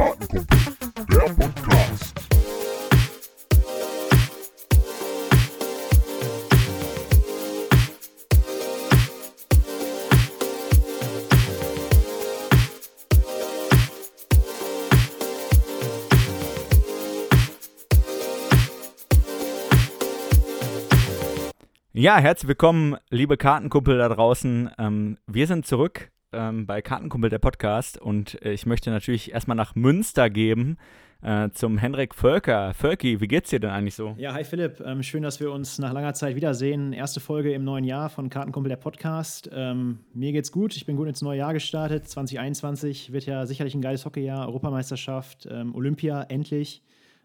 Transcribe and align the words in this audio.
Kartenkumpel, 0.00 0.46
der 1.10 1.34
Podcast. 1.34 2.14
Ja, 21.92 22.16
herzlich 22.16 22.48
willkommen, 22.48 22.96
liebe 23.10 23.36
Kartenkumpel 23.36 23.98
da 23.98 24.08
draußen. 24.08 24.70
Ähm, 24.78 25.18
wir 25.26 25.46
sind 25.46 25.66
zurück 25.66 26.09
ähm, 26.32 26.66
bei 26.66 26.82
Kartenkumpel 26.82 27.30
der 27.30 27.38
Podcast 27.38 27.98
und 27.98 28.40
äh, 28.44 28.52
ich 28.52 28.66
möchte 28.66 28.90
natürlich 28.90 29.32
erstmal 29.32 29.56
nach 29.56 29.74
Münster 29.74 30.30
geben 30.30 30.76
äh, 31.22 31.50
zum 31.50 31.78
Henrik 31.78 32.14
Völker. 32.14 32.72
Völki, 32.74 33.20
wie 33.20 33.28
geht's 33.28 33.50
dir 33.50 33.60
denn 33.60 33.70
eigentlich 33.70 33.94
so? 33.94 34.14
Ja, 34.16 34.32
hi 34.32 34.44
Philipp. 34.44 34.80
Ähm, 34.80 35.02
schön, 35.02 35.22
dass 35.22 35.40
wir 35.40 35.52
uns 35.52 35.78
nach 35.78 35.92
langer 35.92 36.14
Zeit 36.14 36.36
wiedersehen. 36.36 36.92
Erste 36.92 37.20
Folge 37.20 37.52
im 37.52 37.64
neuen 37.64 37.84
Jahr 37.84 38.08
von 38.08 38.30
Kartenkumpel 38.30 38.68
der 38.68 38.76
Podcast. 38.76 39.50
Ähm, 39.52 40.00
mir 40.14 40.32
geht's 40.32 40.52
gut. 40.52 40.76
Ich 40.76 40.86
bin 40.86 40.96
gut 40.96 41.08
ins 41.08 41.22
neue 41.22 41.38
Jahr 41.38 41.52
gestartet. 41.52 42.08
2021 42.08 43.12
wird 43.12 43.26
ja 43.26 43.46
sicherlich 43.46 43.74
ein 43.74 43.82
geiles 43.82 44.04
Hockeyjahr. 44.04 44.46
Europameisterschaft, 44.46 45.46
ähm, 45.50 45.74
Olympia 45.74 46.22
endlich. 46.22 46.82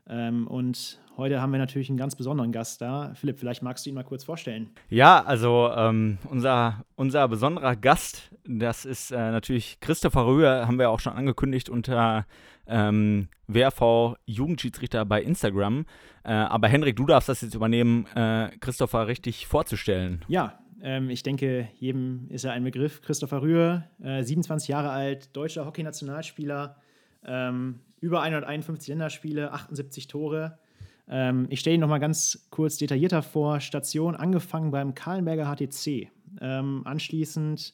Ähm, 0.07 0.47
und 0.47 0.99
heute 1.17 1.41
haben 1.41 1.51
wir 1.51 1.59
natürlich 1.59 1.89
einen 1.89 1.97
ganz 1.97 2.15
besonderen 2.15 2.51
Gast 2.51 2.81
da. 2.81 3.13
Philipp, 3.15 3.39
vielleicht 3.39 3.63
magst 3.63 3.85
du 3.85 3.89
ihn 3.89 3.95
mal 3.95 4.03
kurz 4.03 4.23
vorstellen. 4.23 4.69
Ja, 4.89 5.23
also 5.23 5.71
ähm, 5.75 6.17
unser, 6.29 6.85
unser 6.95 7.27
besonderer 7.27 7.75
Gast, 7.75 8.31
das 8.45 8.85
ist 8.85 9.11
äh, 9.11 9.15
natürlich 9.15 9.79
Christopher 9.79 10.25
Rühr, 10.25 10.67
haben 10.67 10.77
wir 10.77 10.89
auch 10.89 10.99
schon 10.99 11.13
angekündigt 11.13 11.69
unter 11.69 12.25
ähm, 12.67 13.29
WRV 13.47 14.15
Jugendschiedsrichter 14.25 15.05
bei 15.05 15.21
Instagram. 15.21 15.85
Äh, 16.23 16.33
aber 16.33 16.67
Henrik, 16.67 16.95
du 16.95 17.05
darfst 17.05 17.29
das 17.29 17.41
jetzt 17.41 17.55
übernehmen, 17.55 18.05
äh, 18.15 18.49
Christopher 18.59 19.07
richtig 19.07 19.47
vorzustellen. 19.47 20.23
Ja, 20.27 20.59
ähm, 20.81 21.09
ich 21.09 21.23
denke, 21.23 21.67
jedem 21.79 22.27
ist 22.29 22.43
er 22.43 22.53
ein 22.53 22.63
Begriff. 22.63 23.01
Christopher 23.01 23.41
Rühr, 23.41 23.83
äh, 24.03 24.23
27 24.23 24.67
Jahre 24.67 24.89
alt, 24.89 25.35
deutscher 25.35 25.65
Hockeynationalspieler, 25.65 26.77
ähm, 27.25 27.79
über 27.99 28.21
151 28.21 28.89
Länderspiele, 28.89 29.51
78 29.51 30.07
Tore. 30.07 30.59
Ähm, 31.07 31.47
ich 31.49 31.59
stelle 31.59 31.75
ihn 31.75 31.81
nochmal 31.81 31.99
ganz 31.99 32.47
kurz 32.49 32.77
detaillierter 32.77 33.21
vor. 33.21 33.59
Station 33.59 34.15
angefangen 34.15 34.71
beim 34.71 34.93
Kahlenberger 34.93 35.55
HTC. 35.55 36.09
Ähm, 36.41 36.81
anschließend 36.85 37.73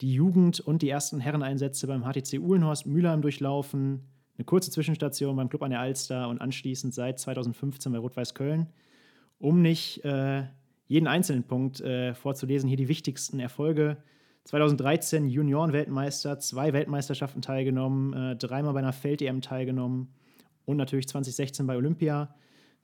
die 0.00 0.12
Jugend- 0.12 0.60
und 0.60 0.82
die 0.82 0.90
ersten 0.90 1.20
Herreneinsätze 1.20 1.86
beim 1.86 2.02
HTC 2.02 2.38
Uhlenhorst 2.38 2.86
Mülheim 2.86 3.22
durchlaufen. 3.22 4.02
Eine 4.36 4.44
kurze 4.44 4.70
Zwischenstation 4.70 5.36
beim 5.36 5.48
Club 5.48 5.62
an 5.62 5.70
der 5.70 5.80
Alster 5.80 6.28
und 6.28 6.40
anschließend 6.40 6.92
seit 6.92 7.18
2015 7.18 7.92
bei 7.92 7.98
Rot-Weiß 7.98 8.34
Köln. 8.34 8.68
Um 9.38 9.62
nicht 9.62 10.04
äh, 10.04 10.44
jeden 10.86 11.06
einzelnen 11.06 11.44
Punkt 11.44 11.80
äh, 11.80 12.14
vorzulesen, 12.14 12.68
hier 12.68 12.76
die 12.76 12.88
wichtigsten 12.88 13.40
Erfolge. 13.40 13.96
2013 14.46 15.28
Junioren-Weltmeister, 15.28 16.38
zwei 16.38 16.72
Weltmeisterschaften 16.72 17.42
teilgenommen, 17.42 18.12
äh, 18.12 18.36
dreimal 18.36 18.74
bei 18.74 18.78
einer 18.78 18.92
Feld-EM 18.92 19.40
teilgenommen 19.40 20.14
und 20.64 20.76
natürlich 20.76 21.08
2016 21.08 21.66
bei 21.66 21.76
Olympia. 21.76 22.32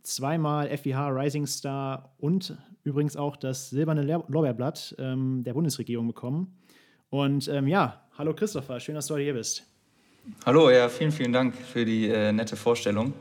Zweimal 0.03 0.77
FIH 0.77 1.09
Rising 1.11 1.47
Star 1.47 2.17
und 2.19 2.59
übrigens 2.83 3.17
auch 3.17 3.37
das 3.37 3.71
silberne 3.71 4.03
Lorbeerblatt 4.03 4.97
ähm, 4.99 5.45
der 5.45 5.55
Bundesregierung 5.55 6.09
bekommen. 6.09 6.59
Und 7.11 7.47
ähm, 7.47 7.69
ja, 7.69 8.09
hallo 8.19 8.35
Christopher, 8.35 8.81
schön, 8.81 8.97
dass 8.97 9.07
du 9.07 9.15
heute 9.15 9.23
hier 9.23 9.35
bist. 9.35 9.65
Hallo, 10.45 10.69
ja, 10.69 10.89
vielen, 10.89 11.13
vielen 11.13 11.33
Dank 11.33 11.55
für 11.55 11.85
die 11.85 12.09
äh, 12.09 12.33
nette 12.33 12.57
Vorstellung. 12.57 13.15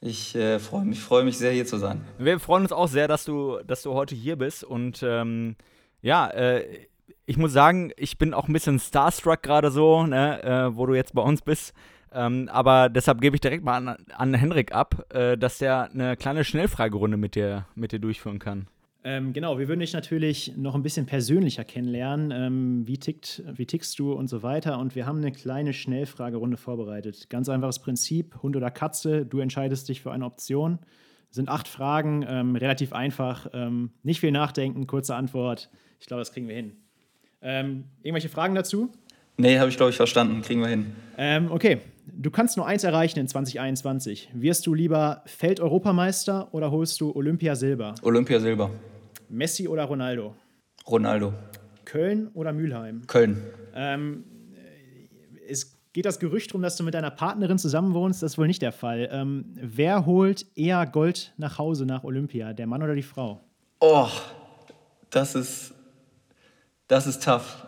Ich 0.00 0.36
äh, 0.36 0.60
freue 0.60 0.84
mich, 0.84 1.00
freu 1.00 1.24
mich 1.24 1.38
sehr, 1.38 1.50
hier 1.50 1.66
zu 1.66 1.78
sein. 1.78 2.02
Wir 2.18 2.38
freuen 2.38 2.62
uns 2.62 2.72
auch 2.72 2.88
sehr, 2.88 3.08
dass 3.08 3.24
du, 3.24 3.58
dass 3.66 3.82
du 3.82 3.94
heute 3.94 4.14
hier 4.14 4.36
bist. 4.36 4.62
Und 4.62 5.02
ähm, 5.02 5.56
ja, 6.04 6.28
äh, 6.28 6.86
ich 7.26 7.38
muss 7.38 7.52
sagen, 7.52 7.90
ich 7.96 8.18
bin 8.18 8.34
auch 8.34 8.46
ein 8.46 8.52
bisschen 8.52 8.78
starstruck 8.78 9.42
gerade 9.42 9.70
so, 9.70 10.04
ne, 10.06 10.42
äh, 10.42 10.76
wo 10.76 10.84
du 10.86 10.94
jetzt 10.94 11.14
bei 11.14 11.22
uns 11.22 11.40
bist. 11.40 11.72
Ähm, 12.12 12.48
aber 12.52 12.90
deshalb 12.90 13.20
gebe 13.20 13.36
ich 13.36 13.40
direkt 13.40 13.64
mal 13.64 13.76
an, 13.76 13.96
an 14.14 14.34
Henrik 14.34 14.72
ab, 14.72 15.06
äh, 15.12 15.36
dass 15.36 15.58
der 15.58 15.90
eine 15.90 16.16
kleine 16.16 16.44
Schnellfragerunde 16.44 17.16
mit 17.16 17.34
dir, 17.34 17.66
mit 17.74 17.92
dir 17.92 17.98
durchführen 17.98 18.38
kann. 18.38 18.68
Ähm, 19.02 19.32
genau, 19.32 19.58
wir 19.58 19.66
würden 19.66 19.80
dich 19.80 19.94
natürlich 19.94 20.56
noch 20.56 20.74
ein 20.74 20.82
bisschen 20.82 21.06
persönlicher 21.06 21.64
kennenlernen. 21.64 22.30
Ähm, 22.30 22.86
wie, 22.86 22.98
tickt, 22.98 23.42
wie 23.54 23.66
tickst 23.66 23.98
du 23.98 24.12
und 24.12 24.28
so 24.28 24.42
weiter. 24.42 24.78
Und 24.78 24.94
wir 24.94 25.06
haben 25.06 25.18
eine 25.18 25.32
kleine 25.32 25.72
Schnellfragerunde 25.72 26.58
vorbereitet. 26.58 27.30
Ganz 27.30 27.48
einfaches 27.48 27.78
Prinzip: 27.78 28.42
Hund 28.42 28.56
oder 28.56 28.70
Katze, 28.70 29.24
du 29.24 29.40
entscheidest 29.40 29.88
dich 29.88 30.02
für 30.02 30.12
eine 30.12 30.26
Option. 30.26 30.78
Sind 31.30 31.48
acht 31.48 31.66
Fragen, 31.66 32.24
ähm, 32.28 32.56
relativ 32.56 32.92
einfach. 32.92 33.48
Ähm, 33.54 33.92
nicht 34.02 34.20
viel 34.20 34.32
nachdenken, 34.32 34.86
kurze 34.86 35.16
Antwort. 35.16 35.70
Ich 36.00 36.06
glaube, 36.06 36.20
das 36.20 36.32
kriegen 36.32 36.48
wir 36.48 36.54
hin. 36.54 36.72
Ähm, 37.42 37.84
irgendwelche 38.02 38.28
Fragen 38.28 38.54
dazu? 38.54 38.90
Nee, 39.36 39.58
habe 39.58 39.68
ich, 39.68 39.76
glaube 39.76 39.90
ich, 39.90 39.96
verstanden. 39.96 40.42
Kriegen 40.42 40.60
wir 40.60 40.68
hin. 40.68 40.94
Ähm, 41.18 41.50
okay, 41.50 41.80
du 42.06 42.30
kannst 42.30 42.56
nur 42.56 42.66
eins 42.66 42.84
erreichen 42.84 43.18
in 43.18 43.28
2021. 43.28 44.30
Wirst 44.32 44.66
du 44.66 44.74
lieber 44.74 45.22
Feld-Europameister 45.26 46.52
oder 46.54 46.70
holst 46.70 47.00
du 47.00 47.14
Olympia-Silber? 47.14 47.96
Olympia-Silber. 48.02 48.70
Messi 49.28 49.66
oder 49.66 49.84
Ronaldo? 49.84 50.34
Ronaldo. 50.86 51.32
Köln 51.84 52.28
oder 52.34 52.52
Mülheim? 52.52 53.06
Köln. 53.06 53.42
Ähm, 53.74 54.24
es 55.48 55.76
geht 55.92 56.06
das 56.06 56.18
Gerücht 56.18 56.50
darum, 56.50 56.62
dass 56.62 56.76
du 56.76 56.84
mit 56.84 56.94
deiner 56.94 57.10
Partnerin 57.10 57.58
zusammenwohnst. 57.58 58.22
Das 58.22 58.32
ist 58.32 58.38
wohl 58.38 58.46
nicht 58.46 58.62
der 58.62 58.72
Fall. 58.72 59.08
Ähm, 59.12 59.46
wer 59.54 60.06
holt 60.06 60.46
eher 60.56 60.86
Gold 60.86 61.32
nach 61.36 61.58
Hause 61.58 61.86
nach 61.86 62.04
Olympia? 62.04 62.52
Der 62.52 62.66
Mann 62.66 62.82
oder 62.82 62.94
die 62.94 63.02
Frau? 63.02 63.40
Oh, 63.80 64.08
das 65.10 65.34
ist. 65.34 65.73
Das 66.88 67.06
ist 67.06 67.24
tough. 67.24 67.64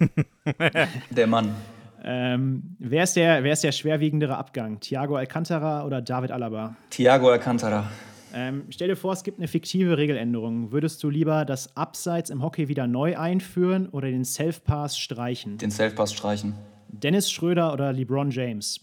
der 1.10 1.26
Mann. 1.26 1.54
Ähm, 2.02 2.76
wer, 2.78 3.04
ist 3.04 3.16
der, 3.16 3.42
wer 3.42 3.52
ist 3.52 3.64
der 3.64 3.72
schwerwiegendere 3.72 4.36
Abgang? 4.36 4.80
Thiago 4.80 5.16
Alcantara 5.16 5.84
oder 5.84 6.00
David 6.00 6.30
Alaba? 6.30 6.76
Thiago 6.90 7.30
Alcantara. 7.30 7.90
Ähm, 8.34 8.64
stell 8.70 8.88
dir 8.88 8.96
vor, 8.96 9.12
es 9.12 9.22
gibt 9.22 9.38
eine 9.38 9.48
fiktive 9.48 9.96
Regeländerung. 9.96 10.72
Würdest 10.72 11.02
du 11.02 11.10
lieber 11.10 11.44
das 11.44 11.76
Abseits 11.76 12.28
im 12.30 12.42
Hockey 12.42 12.68
wieder 12.68 12.86
neu 12.86 13.16
einführen 13.16 13.88
oder 13.88 14.08
den 14.08 14.24
Self-Pass 14.24 14.98
streichen? 14.98 15.58
Den 15.58 15.70
Self-Pass 15.70 16.12
streichen. 16.12 16.54
Dennis 16.88 17.30
Schröder 17.30 17.72
oder 17.72 17.92
LeBron 17.92 18.30
James? 18.30 18.80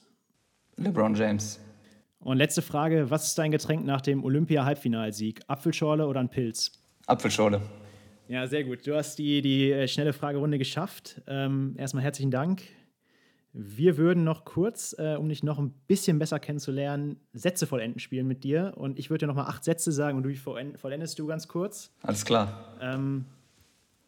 LeBron 0.78 1.14
James. 1.14 1.60
Und 2.20 2.38
letzte 2.38 2.62
Frage: 2.62 3.10
Was 3.10 3.28
ist 3.28 3.38
dein 3.38 3.52
Getränk 3.52 3.86
nach 3.86 4.02
dem 4.02 4.24
Olympia-Halbfinalsieg? 4.24 5.42
Apfelschorle 5.48 6.08
oder 6.08 6.22
ein 6.22 6.30
Pilz? 6.30 6.72
Apfelschorle. 7.06 7.62
Ja, 8.28 8.48
sehr 8.48 8.64
gut. 8.64 8.86
Du 8.88 8.96
hast 8.96 9.18
die, 9.20 9.42
die 9.42 9.72
äh, 9.72 9.88
schnelle 9.88 10.14
Fragerunde 10.14 10.58
geschafft. 10.58 11.22
Ähm, 11.28 11.76
erstmal 11.78 12.04
herzlichen 12.04 12.32
Dank. 12.32 12.62
Wir 13.52 13.98
würden 13.98 14.24
noch 14.24 14.46
kurz, 14.46 14.96
äh, 14.98 15.16
um 15.16 15.30
dich 15.30 15.44
noch 15.44 15.60
ein 15.60 15.72
bisschen 15.88 16.18
besser 16.18 16.40
kennenzulernen, 16.40 17.18
Sätze 17.34 17.68
vollenden 17.68 18.00
spielen 18.00 18.28
mit 18.28 18.44
dir. 18.44 18.74
Und 18.78 18.98
ich 18.98 19.10
würde 19.12 19.26
dir 19.26 19.28
noch 19.28 19.36
mal 19.36 19.46
acht 19.46 19.64
Sätze 19.64 19.92
sagen 19.92 20.18
und 20.18 20.24
du 20.24 20.34
vollendest 20.36 21.20
du 21.20 21.28
ganz 21.28 21.48
kurz. 21.48 21.92
Alles 22.02 22.26
klar. 22.26 22.76
Ähm, 22.82 23.26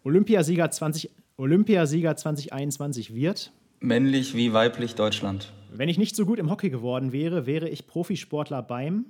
Olympiasieger, 0.03 0.71
20, 0.71 1.11
Olympiasieger 1.37 2.15
2021 2.15 3.13
wird. 3.13 3.51
Männlich 3.79 4.35
wie 4.35 4.53
weiblich 4.53 4.95
Deutschland. 4.95 5.53
Wenn 5.71 5.89
ich 5.89 5.99
nicht 5.99 6.15
so 6.15 6.25
gut 6.25 6.39
im 6.39 6.49
Hockey 6.49 6.69
geworden 6.69 7.11
wäre, 7.11 7.45
wäre 7.45 7.69
ich 7.69 7.85
Profisportler 7.85 8.63
beim. 8.63 9.05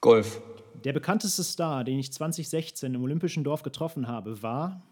Golf. 0.00 0.40
Der 0.84 0.92
bekannteste 0.92 1.44
Star, 1.44 1.84
den 1.84 1.98
ich 1.98 2.12
2016 2.12 2.94
im 2.94 3.02
Olympischen 3.02 3.44
Dorf 3.44 3.62
getroffen 3.62 4.08
habe, 4.08 4.42
war. 4.42 4.82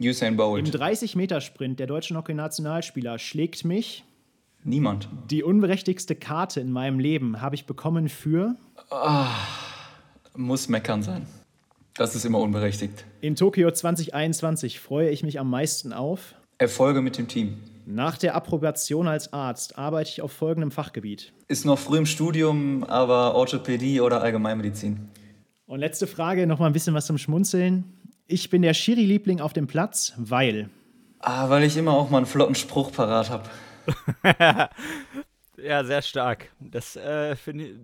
Usain 0.00 0.36
Bolt. 0.36 0.66
Im 0.66 0.74
30-Meter-Sprint 0.74 1.78
der 1.78 1.86
deutschen 1.86 2.16
Hockey-Nationalspieler 2.16 3.18
schlägt 3.18 3.64
mich. 3.64 4.04
Niemand. 4.64 5.08
Die 5.30 5.42
unberechtigste 5.42 6.14
Karte 6.14 6.60
in 6.60 6.72
meinem 6.72 6.98
Leben 6.98 7.40
habe 7.40 7.54
ich 7.54 7.66
bekommen 7.66 8.08
für. 8.08 8.56
Muss 10.34 10.68
meckern 10.68 11.02
sein. 11.02 11.26
Das 11.94 12.14
ist 12.14 12.24
immer 12.24 12.38
unberechtigt. 12.38 13.04
In 13.20 13.36
Tokio 13.36 13.70
2021 13.70 14.80
freue 14.80 15.10
ich 15.10 15.22
mich 15.22 15.38
am 15.38 15.50
meisten 15.50 15.92
auf. 15.92 16.34
Erfolge 16.58 17.02
mit 17.02 17.18
dem 17.18 17.28
Team. 17.28 17.58
Nach 17.84 18.16
der 18.16 18.34
Approbation 18.34 19.08
als 19.08 19.32
Arzt 19.32 19.78
arbeite 19.78 20.10
ich 20.10 20.22
auf 20.22 20.32
folgendem 20.32 20.70
Fachgebiet. 20.70 21.32
Ist 21.48 21.64
noch 21.64 21.78
früh 21.78 21.98
im 21.98 22.06
Studium, 22.06 22.84
aber 22.84 23.34
Orthopädie 23.34 24.00
oder 24.00 24.22
Allgemeinmedizin. 24.22 25.08
Und 25.66 25.80
letzte 25.80 26.06
Frage, 26.06 26.46
noch 26.46 26.58
mal 26.58 26.66
ein 26.66 26.72
bisschen 26.72 26.94
was 26.94 27.06
zum 27.06 27.18
Schmunzeln. 27.18 27.84
Ich 28.26 28.50
bin 28.50 28.62
der 28.62 28.74
Schiri-Liebling 28.74 29.40
auf 29.40 29.52
dem 29.52 29.66
Platz, 29.66 30.12
weil. 30.16 30.70
Ah, 31.18 31.48
weil 31.50 31.64
ich 31.64 31.76
immer 31.76 31.92
auch 31.92 32.10
mal 32.10 32.18
einen 32.18 32.26
flotten 32.26 32.54
Spruch 32.54 32.92
parat 32.92 33.30
habe. 33.30 33.48
Ja, 35.62 35.84
sehr 35.84 36.02
stark. 36.02 36.48
Das 36.58 36.96
äh, 36.96 37.36
finde 37.36 37.64
ich, 37.64 37.74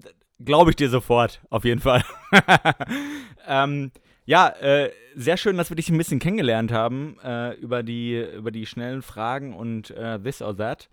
glaube 0.45 0.71
ich 0.71 0.77
dir 0.77 0.89
sofort, 0.89 1.41
auf 1.49 1.65
jeden 1.65 1.81
Fall. 1.81 2.03
ähm, 3.47 3.93
ja, 4.29 4.49
äh, 4.61 4.93
sehr 5.15 5.39
schön, 5.39 5.57
dass 5.57 5.71
wir 5.71 5.77
dich 5.77 5.89
ein 5.89 5.97
bisschen 5.97 6.19
kennengelernt 6.21 6.71
haben 6.71 7.17
äh, 7.25 7.55
über, 7.55 7.83
die, 7.83 8.15
über 8.37 8.51
die 8.51 8.67
schnellen 8.67 9.01
Fragen 9.01 9.55
und 9.55 9.91
äh, 9.93 10.19
this 10.21 10.43
or 10.43 10.55
that. 10.57 10.89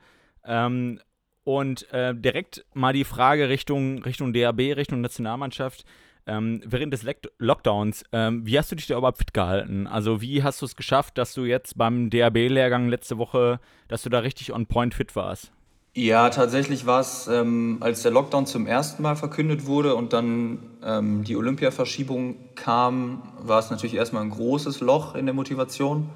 Ähm, 0.46 1.00
Und 1.44 1.92
äh, 1.92 2.16
direkt 2.16 2.66
mal 2.74 2.94
die 2.94 3.04
Frage 3.04 3.50
Richtung, 3.50 4.02
Richtung 4.04 4.34
DAB, 4.34 4.60
Richtung 4.78 5.02
Nationalmannschaft. 5.02 5.84
Ähm, 6.28 6.62
während 6.66 6.92
des 6.94 7.04
Le 7.04 7.14
Lockdowns, 7.38 8.04
ähm, 8.14 8.46
wie 8.48 8.58
hast 8.58 8.72
du 8.72 8.76
dich 8.76 8.88
da 8.88 8.98
überhaupt 8.98 9.20
fit 9.20 9.34
gehalten? 9.34 9.86
Also 9.86 10.22
wie 10.22 10.42
hast 10.42 10.62
du 10.62 10.66
es 10.66 10.76
geschafft, 10.76 11.18
dass 11.20 11.36
du 11.36 11.44
jetzt 11.46 11.78
beim 11.78 12.10
DAB-Lehrgang 12.10 12.90
letzte 12.90 13.18
Woche, 13.20 13.60
dass 13.90 14.02
du 14.04 14.10
da 14.10 14.20
richtig 14.20 14.54
on 14.54 14.66
point 14.66 14.96
fit 14.96 15.16
warst? 15.16 15.52
Ja, 15.98 16.30
tatsächlich 16.30 16.86
war 16.86 17.00
es, 17.00 17.26
ähm, 17.28 17.78
als 17.80 18.02
der 18.02 18.12
Lockdown 18.12 18.46
zum 18.46 18.68
ersten 18.68 19.02
Mal 19.02 19.16
verkündet 19.16 19.66
wurde 19.66 19.96
und 19.96 20.12
dann 20.12 20.60
ähm, 20.84 21.24
die 21.24 21.38
Olympia-Verschiebung 21.38 22.36
kam, 22.56 23.24
war 23.40 23.60
es 23.60 23.70
natürlich 23.70 23.96
erstmal 23.96 24.24
ein 24.24 24.30
großes 24.30 24.82
Loch 24.82 25.16
in 25.16 25.26
der 25.26 25.34
Motivation. 25.34 26.10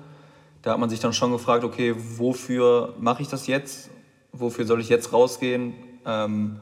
Da 0.63 0.73
hat 0.73 0.79
man 0.79 0.89
sich 0.89 0.99
dann 0.99 1.13
schon 1.13 1.31
gefragt, 1.31 1.63
okay, 1.63 1.95
wofür 1.97 2.93
mache 2.99 3.21
ich 3.21 3.29
das 3.29 3.47
jetzt? 3.47 3.89
Wofür 4.33 4.65
soll 4.65 4.81
ich 4.81 4.89
jetzt 4.89 5.13
rausgehen 5.13 5.73
ähm, 6.05 6.59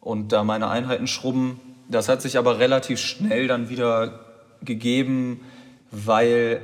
und 0.00 0.32
da 0.32 0.42
meine 0.42 0.70
Einheiten 0.70 1.06
schrubben? 1.06 1.60
Das 1.90 2.08
hat 2.08 2.22
sich 2.22 2.38
aber 2.38 2.58
relativ 2.58 2.98
schnell 2.98 3.46
dann 3.46 3.68
wieder 3.68 4.20
gegeben, 4.62 5.42
weil 5.90 6.62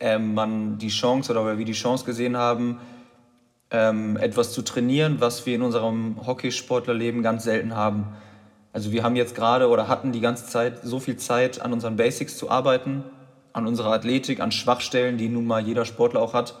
ähm, 0.00 0.34
man 0.34 0.78
die 0.78 0.88
Chance 0.88 1.30
oder 1.30 1.44
weil 1.44 1.58
wir 1.58 1.64
die 1.64 1.70
Chance 1.70 2.04
gesehen 2.04 2.36
haben, 2.36 2.80
ähm, 3.70 4.16
etwas 4.16 4.52
zu 4.52 4.62
trainieren, 4.62 5.20
was 5.20 5.46
wir 5.46 5.54
in 5.54 5.62
unserem 5.62 6.16
Hockeysportlerleben 6.26 7.22
ganz 7.22 7.44
selten 7.44 7.74
haben. 7.74 8.06
Also 8.72 8.92
wir 8.92 9.02
haben 9.02 9.16
jetzt 9.16 9.34
gerade 9.34 9.68
oder 9.68 9.88
hatten 9.88 10.12
die 10.12 10.20
ganze 10.20 10.46
Zeit 10.46 10.80
so 10.82 11.00
viel 11.00 11.16
Zeit, 11.16 11.60
an 11.60 11.72
unseren 11.72 11.96
Basics 11.96 12.36
zu 12.36 12.50
arbeiten, 12.50 13.04
an 13.52 13.66
unserer 13.66 13.92
Athletik, 13.92 14.40
an 14.40 14.52
Schwachstellen, 14.52 15.18
die 15.18 15.28
nun 15.28 15.44
mal 15.44 15.60
jeder 15.60 15.84
Sportler 15.84 16.20
auch 16.20 16.34
hat, 16.34 16.54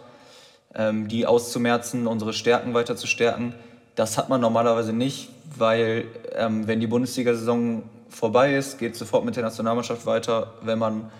ähm, 0.74 1.08
die 1.08 1.26
auszumerzen, 1.26 2.06
unsere 2.06 2.32
Stärken 2.32 2.74
weiter 2.74 2.96
zu 2.96 3.06
stärken. 3.06 3.54
Das 3.94 4.18
hat 4.18 4.28
man 4.28 4.40
normalerweise 4.40 4.92
nicht, 4.92 5.30
weil 5.56 6.06
ähm, 6.34 6.66
wenn 6.66 6.80
die 6.80 6.86
Bundesliga-Saison 6.86 7.82
vorbei 8.08 8.54
ist, 8.54 8.78
geht 8.78 8.94
es 8.94 8.98
sofort 8.98 9.24
mit 9.24 9.36
der 9.36 9.44
Nationalmannschaft 9.44 10.06
weiter. 10.06 10.54
Wenn 10.62 10.78
man 10.78 11.10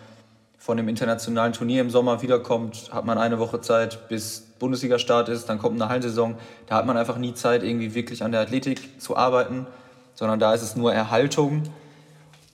von 0.60 0.76
dem 0.76 0.88
internationalen 0.88 1.54
Turnier 1.54 1.80
im 1.80 1.88
Sommer 1.88 2.20
wiederkommt, 2.20 2.90
hat 2.92 3.06
man 3.06 3.16
eine 3.16 3.38
Woche 3.38 3.62
Zeit, 3.62 4.08
bis 4.08 4.40
Bundesliga-Start 4.58 5.30
ist, 5.30 5.48
dann 5.48 5.58
kommt 5.58 5.80
eine 5.80 5.88
Hallensaison. 5.88 6.36
Da 6.66 6.76
hat 6.76 6.84
man 6.84 6.98
einfach 6.98 7.16
nie 7.16 7.32
Zeit, 7.32 7.62
irgendwie 7.62 7.94
wirklich 7.94 8.22
an 8.22 8.30
der 8.30 8.42
Athletik 8.42 9.00
zu 9.00 9.16
arbeiten, 9.16 9.66
sondern 10.14 10.38
da 10.38 10.52
ist 10.52 10.60
es 10.60 10.76
nur 10.76 10.92
Erhaltung. 10.92 11.62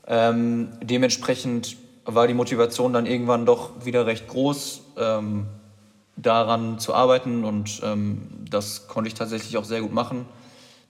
Ähm, 0.07 0.69
dementsprechend 0.81 1.77
war 2.05 2.29
die 2.29 2.35
Motivation 2.35 2.93
dann 2.93 3.07
irgendwann 3.07 3.45
doch 3.45 3.85
wieder 3.85 4.07
recht 4.07 4.29
groß, 4.29 4.83
ähm, 4.99 5.47
daran 6.15 6.79
zu 6.79 6.95
arbeiten 6.95 7.45
und 7.45 7.81
ähm, 7.83 8.23
das 8.49 8.87
konnte 8.87 9.09
ich 9.09 9.15
tatsächlich 9.15 9.57
auch 9.57 9.65
sehr 9.65 9.81
gut 9.81 9.93
machen. 9.93 10.27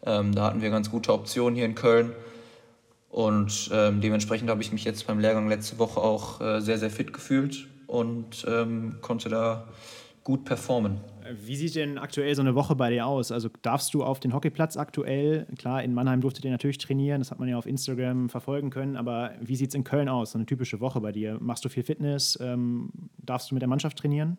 Ähm, 0.05 0.35
da 0.35 0.45
hatten 0.45 0.61
wir 0.61 0.69
ganz 0.69 0.91
gute 0.91 1.15
Optionen 1.15 1.57
hier 1.57 1.65
in 1.65 1.75
Köln. 1.75 2.13
Und 3.17 3.71
ähm, 3.73 4.03
dementsprechend 4.03 4.51
habe 4.51 4.61
ich 4.61 4.73
mich 4.73 4.85
jetzt 4.85 5.07
beim 5.07 5.19
Lehrgang 5.19 5.49
letzte 5.49 5.79
Woche 5.79 5.99
auch 6.03 6.39
äh, 6.43 6.61
sehr, 6.61 6.77
sehr 6.77 6.91
fit 6.91 7.15
gefühlt 7.15 7.67
und 7.87 8.45
ähm, 8.47 8.99
konnte 9.01 9.31
da 9.31 9.69
gut 10.23 10.45
performen. 10.45 11.01
Wie 11.33 11.57
sieht 11.57 11.77
denn 11.77 11.97
aktuell 11.97 12.35
so 12.35 12.43
eine 12.43 12.55
Woche 12.55 12.77
bei 12.77 12.91
dir 12.91 13.07
aus? 13.07 13.33
Also 13.33 13.49
darfst 13.63 13.95
du 13.95 14.05
auf 14.05 14.21
den 14.21 14.35
Hockeyplatz 14.35 14.77
aktuell? 14.77 15.47
Klar, 15.57 15.83
in 15.83 15.95
Mannheim 15.95 16.21
durftet 16.21 16.45
ihr 16.45 16.51
natürlich 16.51 16.77
trainieren, 16.77 17.23
das 17.23 17.31
hat 17.31 17.39
man 17.39 17.49
ja 17.49 17.57
auf 17.57 17.65
Instagram 17.65 18.29
verfolgen 18.29 18.69
können, 18.69 18.97
aber 18.99 19.33
wie 19.41 19.57
sieht 19.57 19.71
es 19.71 19.75
in 19.75 19.83
Köln 19.83 20.11
aus, 20.11 20.33
so 20.33 20.39
eine 20.39 20.45
typische 20.45 20.81
Woche 20.81 21.01
bei 21.01 21.13
dir? 21.13 21.39
Machst 21.41 21.65
du 21.65 21.71
viel 21.71 21.85
Fitness? 21.85 22.39
Ähm, 22.43 22.91
darfst 23.17 23.51
du 23.51 23.55
mit 23.55 23.63
der 23.63 23.69
Mannschaft 23.71 23.97
trainieren? 23.97 24.37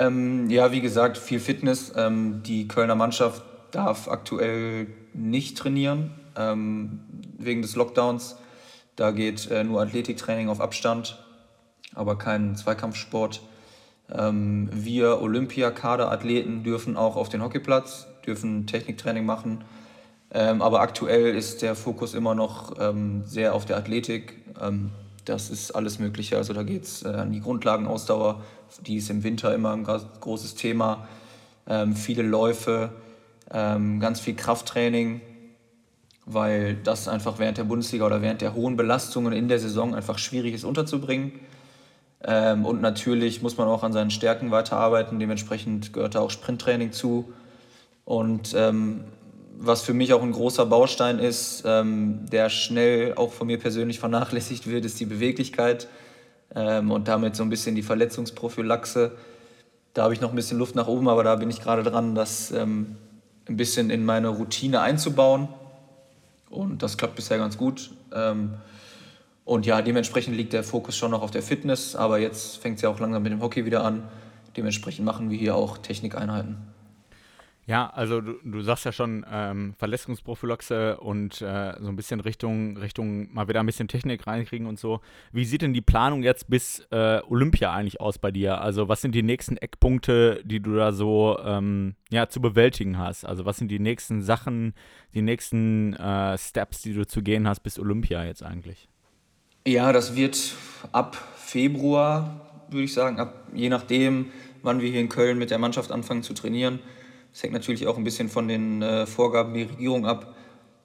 Ähm, 0.00 0.50
ja, 0.50 0.72
wie 0.72 0.80
gesagt, 0.80 1.18
viel 1.18 1.38
Fitness. 1.38 1.92
Ähm, 1.96 2.42
die 2.44 2.66
Kölner 2.66 2.96
Mannschaft 2.96 3.44
darf 3.70 4.08
aktuell 4.08 4.88
nicht 5.14 5.56
trainieren 5.56 6.10
ähm, 6.36 7.00
wegen 7.38 7.62
des 7.62 7.76
Lockdowns. 7.76 8.36
Da 8.96 9.10
geht 9.10 9.50
äh, 9.50 9.64
nur 9.64 9.80
Athletiktraining 9.80 10.48
auf 10.48 10.60
Abstand, 10.60 11.22
aber 11.94 12.18
kein 12.18 12.56
Zweikampfsport. 12.56 13.42
Ähm, 14.10 14.68
wir 14.72 15.20
Olympiakaderathleten 15.22 16.62
dürfen 16.62 16.96
auch 16.96 17.16
auf 17.16 17.28
den 17.28 17.42
Hockeyplatz, 17.42 18.06
dürfen 18.26 18.66
Techniktraining 18.66 19.24
machen. 19.24 19.64
Ähm, 20.30 20.62
aber 20.62 20.80
aktuell 20.80 21.34
ist 21.34 21.62
der 21.62 21.74
Fokus 21.74 22.14
immer 22.14 22.34
noch 22.34 22.74
ähm, 22.78 23.22
sehr 23.24 23.54
auf 23.54 23.64
der 23.64 23.76
Athletik. 23.76 24.38
Ähm, 24.60 24.90
das 25.24 25.50
ist 25.50 25.72
alles 25.72 25.98
Mögliche. 25.98 26.36
Also 26.36 26.52
da 26.52 26.62
geht 26.62 26.84
es 26.84 27.02
äh, 27.04 27.08
an 27.08 27.32
die 27.32 27.40
Grundlagenausdauer, 27.40 28.42
die 28.86 28.96
ist 28.96 29.10
im 29.10 29.22
Winter 29.22 29.54
immer 29.54 29.72
ein 29.72 29.84
großes 29.84 30.54
Thema. 30.54 31.06
Ähm, 31.66 31.94
viele 31.94 32.22
Läufe, 32.22 32.90
ganz 33.50 34.18
viel 34.18 34.34
Krafttraining, 34.34 35.20
weil 36.24 36.76
das 36.76 37.08
einfach 37.08 37.38
während 37.38 37.58
der 37.58 37.64
Bundesliga 37.64 38.06
oder 38.06 38.22
während 38.22 38.40
der 38.40 38.54
hohen 38.54 38.76
Belastungen 38.76 39.32
in 39.32 39.48
der 39.48 39.58
Saison 39.58 39.94
einfach 39.94 40.18
schwierig 40.18 40.54
ist 40.54 40.64
unterzubringen. 40.64 41.32
Ähm, 42.24 42.64
und 42.64 42.80
natürlich 42.80 43.42
muss 43.42 43.56
man 43.56 43.68
auch 43.68 43.82
an 43.82 43.92
seinen 43.92 44.10
Stärken 44.10 44.50
weiterarbeiten. 44.50 45.18
Dementsprechend 45.18 45.92
gehört 45.92 46.14
da 46.14 46.20
auch 46.20 46.30
Sprinttraining 46.30 46.92
zu. 46.92 47.32
Und 48.04 48.54
ähm, 48.56 49.04
was 49.58 49.82
für 49.82 49.94
mich 49.94 50.12
auch 50.12 50.22
ein 50.22 50.32
großer 50.32 50.66
Baustein 50.66 51.18
ist, 51.18 51.64
ähm, 51.66 52.26
der 52.30 52.50
schnell 52.50 53.14
auch 53.14 53.32
von 53.32 53.46
mir 53.46 53.58
persönlich 53.58 53.98
vernachlässigt 53.98 54.68
wird, 54.68 54.84
ist 54.84 54.98
die 55.00 55.06
Beweglichkeit 55.06 55.88
ähm, 56.54 56.90
und 56.90 57.08
damit 57.08 57.36
so 57.36 57.42
ein 57.42 57.50
bisschen 57.50 57.74
die 57.74 57.82
Verletzungsprophylaxe. 57.82 59.12
Da 59.94 60.04
habe 60.04 60.14
ich 60.14 60.20
noch 60.20 60.30
ein 60.30 60.36
bisschen 60.36 60.58
Luft 60.58 60.74
nach 60.74 60.88
oben, 60.88 61.08
aber 61.08 61.22
da 61.22 61.36
bin 61.36 61.50
ich 61.50 61.60
gerade 61.60 61.82
dran, 61.82 62.14
das 62.14 62.50
ähm, 62.50 62.96
ein 63.48 63.56
bisschen 63.56 63.90
in 63.90 64.04
meine 64.04 64.28
Routine 64.28 64.80
einzubauen. 64.80 65.48
Und 66.52 66.82
das 66.82 66.96
klappt 66.96 67.16
bisher 67.16 67.38
ganz 67.38 67.56
gut. 67.58 67.90
Ähm, 68.14 68.54
und 69.44 69.66
ja, 69.66 69.82
dementsprechend 69.82 70.36
liegt 70.36 70.52
der 70.52 70.62
Fokus 70.62 70.96
schon 70.96 71.10
noch 71.10 71.22
auf 71.22 71.32
der 71.32 71.42
Fitness, 71.42 71.96
aber 71.96 72.18
jetzt 72.18 72.58
fängt 72.58 72.76
es 72.76 72.82
ja 72.82 72.90
auch 72.90 73.00
langsam 73.00 73.24
mit 73.24 73.32
dem 73.32 73.42
Hockey 73.42 73.64
wieder 73.64 73.82
an. 73.84 74.04
Dementsprechend 74.56 75.04
machen 75.04 75.30
wir 75.30 75.38
hier 75.38 75.56
auch 75.56 75.78
Technikeinheiten. 75.78 76.71
Ja, 77.66 77.88
also 77.90 78.20
du, 78.20 78.34
du 78.42 78.60
sagst 78.60 78.84
ja 78.84 78.90
schon 78.90 79.24
ähm, 79.30 79.74
Verletzungsprophylaxe 79.78 80.98
und 80.98 81.40
äh, 81.42 81.74
so 81.80 81.88
ein 81.88 81.96
bisschen 81.96 82.18
Richtung, 82.18 82.76
Richtung 82.76 83.32
mal 83.32 83.46
wieder 83.46 83.60
ein 83.60 83.66
bisschen 83.66 83.86
Technik 83.86 84.26
reinkriegen 84.26 84.66
und 84.66 84.80
so. 84.80 85.00
Wie 85.30 85.44
sieht 85.44 85.62
denn 85.62 85.72
die 85.72 85.80
Planung 85.80 86.24
jetzt 86.24 86.50
bis 86.50 86.80
äh, 86.90 87.20
Olympia 87.28 87.72
eigentlich 87.72 88.00
aus 88.00 88.18
bei 88.18 88.32
dir? 88.32 88.60
Also 88.60 88.88
was 88.88 89.00
sind 89.00 89.14
die 89.14 89.22
nächsten 89.22 89.56
Eckpunkte, 89.56 90.42
die 90.44 90.58
du 90.58 90.74
da 90.74 90.92
so 90.92 91.38
ähm, 91.44 91.94
ja, 92.10 92.28
zu 92.28 92.40
bewältigen 92.40 92.98
hast? 92.98 93.24
Also 93.24 93.44
was 93.44 93.58
sind 93.58 93.70
die 93.70 93.78
nächsten 93.78 94.22
Sachen, 94.22 94.74
die 95.14 95.22
nächsten 95.22 95.94
äh, 95.94 96.36
Steps, 96.38 96.82
die 96.82 96.94
du 96.94 97.06
zu 97.06 97.22
gehen 97.22 97.46
hast 97.46 97.60
bis 97.60 97.78
Olympia 97.78 98.24
jetzt 98.24 98.42
eigentlich? 98.42 98.88
Ja, 99.64 99.92
das 99.92 100.16
wird 100.16 100.56
ab 100.90 101.16
Februar, 101.36 102.64
würde 102.70 102.84
ich 102.84 102.92
sagen, 102.92 103.20
ab, 103.20 103.46
je 103.54 103.68
nachdem, 103.68 104.32
wann 104.62 104.80
wir 104.80 104.90
hier 104.90 105.00
in 105.00 105.08
Köln 105.08 105.38
mit 105.38 105.52
der 105.52 105.58
Mannschaft 105.58 105.92
anfangen 105.92 106.24
zu 106.24 106.34
trainieren. 106.34 106.80
Das 107.32 107.42
hängt 107.42 107.52
natürlich 107.52 107.86
auch 107.86 107.96
ein 107.96 108.04
bisschen 108.04 108.28
von 108.28 108.48
den 108.48 108.82
äh, 108.82 109.06
Vorgaben 109.06 109.54
der 109.54 109.70
Regierung 109.70 110.06
ab. 110.06 110.34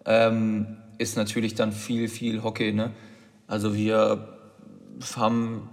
Ähm, 0.06 0.78
ist 0.98 1.18
natürlich 1.18 1.56
dann 1.56 1.72
viel, 1.72 2.08
viel 2.08 2.44
Hockey. 2.44 2.72
Ne? 2.72 2.92
Also 3.46 3.76
wir 3.76 4.28
haben 5.16 5.70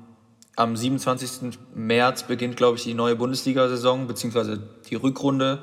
am 0.57 0.77
27. 0.77 1.59
März 1.75 2.25
beginnt, 2.25 2.57
glaube 2.57 2.77
ich, 2.77 2.85
die 2.85 2.95
neue 2.95 3.17
Bundesliga-Saison, 3.17 4.07
beziehungsweise 4.07 4.63
die 4.91 4.97
Rückrunde. 4.97 5.63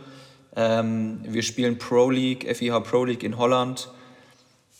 Ähm, 0.55 1.19
wir 1.23 1.43
spielen 1.43 1.77
Pro 1.77 2.09
League, 2.09 2.47
FIH 2.55 2.79
Pro 2.81 3.05
League 3.05 3.23
in 3.23 3.37
Holland 3.37 3.89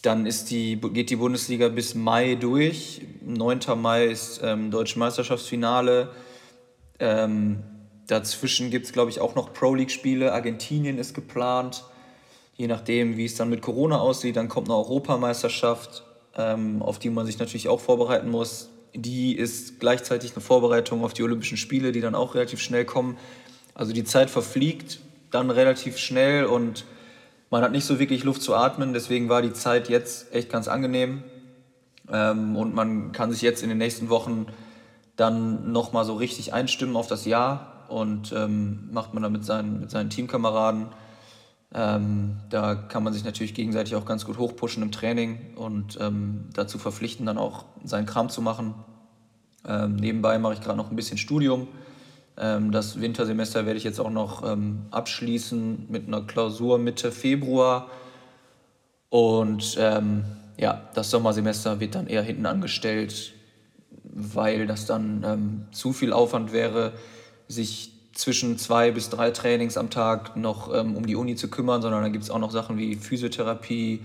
dann 0.01 0.25
ist 0.25 0.49
die, 0.49 0.77
geht 0.77 1.09
die 1.09 1.15
Bundesliga 1.15 1.69
bis 1.69 1.93
Mai 1.93 2.35
durch. 2.35 3.01
9. 3.23 3.59
Mai 3.77 4.07
ist 4.07 4.41
ähm, 4.43 4.71
Deutsche 4.71 4.97
Meisterschaftsfinale. 4.97 6.09
Ähm, 6.99 7.59
dazwischen 8.07 8.69
gibt 8.71 8.85
es, 8.85 8.93
glaube 8.93 9.11
ich, 9.11 9.19
auch 9.19 9.35
noch 9.35 9.53
Pro 9.53 9.75
League-Spiele. 9.75 10.33
Argentinien 10.33 10.97
ist 10.97 11.13
geplant. 11.13 11.83
Je 12.55 12.67
nachdem, 12.67 13.17
wie 13.17 13.25
es 13.25 13.35
dann 13.35 13.49
mit 13.49 13.61
Corona 13.61 13.99
aussieht, 13.99 14.35
dann 14.35 14.49
kommt 14.49 14.67
eine 14.67 14.77
Europameisterschaft, 14.77 16.03
ähm, 16.37 16.81
auf 16.81 16.99
die 16.99 17.09
man 17.09 17.25
sich 17.25 17.39
natürlich 17.39 17.69
auch 17.69 17.79
vorbereiten 17.79 18.29
muss. 18.29 18.69
Die 18.93 19.35
ist 19.35 19.79
gleichzeitig 19.79 20.33
eine 20.33 20.41
Vorbereitung 20.41 21.03
auf 21.03 21.13
die 21.13 21.23
Olympischen 21.23 21.57
Spiele, 21.57 21.91
die 21.91 22.01
dann 22.01 22.13
auch 22.13 22.35
relativ 22.35 22.59
schnell 22.61 22.85
kommen. 22.85 23.17
Also 23.73 23.93
die 23.93 24.03
Zeit 24.03 24.29
verfliegt 24.29 24.99
dann 25.31 25.49
relativ 25.49 25.97
schnell 25.97 26.45
und 26.45 26.85
man 27.49 27.63
hat 27.63 27.71
nicht 27.71 27.85
so 27.85 27.99
wirklich 27.99 28.23
Luft 28.23 28.41
zu 28.41 28.53
atmen, 28.53 28.93
deswegen 28.93 29.29
war 29.29 29.41
die 29.41 29.53
Zeit 29.53 29.89
jetzt 29.89 30.33
echt 30.33 30.49
ganz 30.49 30.67
angenehm. 30.67 31.23
Ähm, 32.11 32.55
und 32.55 32.75
man 32.75 33.11
kann 33.11 33.31
sich 33.31 33.41
jetzt 33.41 33.63
in 33.63 33.69
den 33.69 33.77
nächsten 33.77 34.09
Wochen 34.09 34.47
dann 35.15 35.71
nochmal 35.71 36.05
so 36.05 36.15
richtig 36.15 36.53
einstimmen 36.53 36.95
auf 36.95 37.07
das 37.07 37.25
Jahr 37.25 37.70
und 37.91 38.31
ähm, 38.31 38.89
macht 38.91 39.13
man 39.13 39.21
dann 39.21 39.33
mit 39.33 39.45
seinen, 39.45 39.81
mit 39.81 39.91
seinen 39.91 40.09
Teamkameraden. 40.09 40.87
Ähm, 41.73 42.37
da 42.49 42.75
kann 42.75 43.03
man 43.03 43.13
sich 43.13 43.23
natürlich 43.23 43.53
gegenseitig 43.53 43.95
auch 43.95 44.05
ganz 44.05 44.25
gut 44.25 44.37
hochpushen 44.37 44.83
im 44.83 44.91
Training 44.91 45.55
und 45.55 45.97
ähm, 46.01 46.49
dazu 46.53 46.77
verpflichten, 46.79 47.25
dann 47.25 47.37
auch 47.37 47.65
seinen 47.83 48.05
Kram 48.05 48.29
zu 48.29 48.41
machen. 48.41 48.75
Ähm, 49.65 49.95
nebenbei 49.95 50.39
mache 50.39 50.53
ich 50.53 50.61
gerade 50.61 50.77
noch 50.77 50.89
ein 50.89 50.95
bisschen 50.95 51.17
Studium 51.17 51.67
Ähm, 52.37 52.71
das 52.71 52.99
Wintersemester 52.99 53.65
werde 53.65 53.77
ich 53.77 53.83
jetzt 53.83 53.99
auch 53.99 54.09
noch 54.09 54.49
ähm, 54.49 54.85
abschließen 54.91 55.87
mit 55.89 56.07
einer 56.07 56.21
Klausur 56.21 56.77
Mitte 56.77 57.11
Februar. 57.11 57.89
Und 59.09 59.77
ja, 60.57 60.81
das 60.93 61.09
Sommersemester 61.11 61.81
wird 61.81 61.95
dann 61.95 62.07
eher 62.07 62.21
hinten 62.21 62.45
angestellt, 62.45 63.33
weil 64.03 64.67
das 64.67 64.85
dann 64.85 65.67
zu 65.73 65.91
viel 65.91 66.13
Aufwand 66.13 66.53
wäre, 66.53 66.93
sich 67.51 67.91
zwischen 68.13 68.57
zwei 68.57 68.91
bis 68.91 69.09
drei 69.09 69.31
Trainings 69.31 69.77
am 69.77 69.89
Tag 69.89 70.35
noch 70.35 70.73
ähm, 70.73 70.95
um 70.95 71.05
die 71.05 71.15
Uni 71.15 71.35
zu 71.35 71.49
kümmern, 71.49 71.81
sondern 71.81 72.03
dann 72.03 72.11
gibt 72.11 72.23
es 72.23 72.29
auch 72.29 72.39
noch 72.39 72.51
Sachen 72.51 72.77
wie 72.77 72.95
Physiotherapie, 72.95 74.01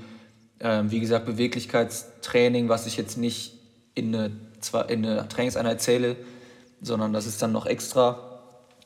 ähm, 0.60 0.90
wie 0.90 1.00
gesagt 1.00 1.26
Beweglichkeitstraining, 1.26 2.68
was 2.68 2.86
ich 2.86 2.96
jetzt 2.96 3.18
nicht 3.18 3.54
in 3.94 4.14
eine, 4.14 4.30
in 4.88 5.04
eine 5.04 5.28
Trainingseinheit 5.28 5.80
zähle, 5.80 6.16
sondern 6.80 7.12
das 7.12 7.26
ist 7.26 7.42
dann 7.42 7.52
noch 7.52 7.66
extra. 7.66 8.40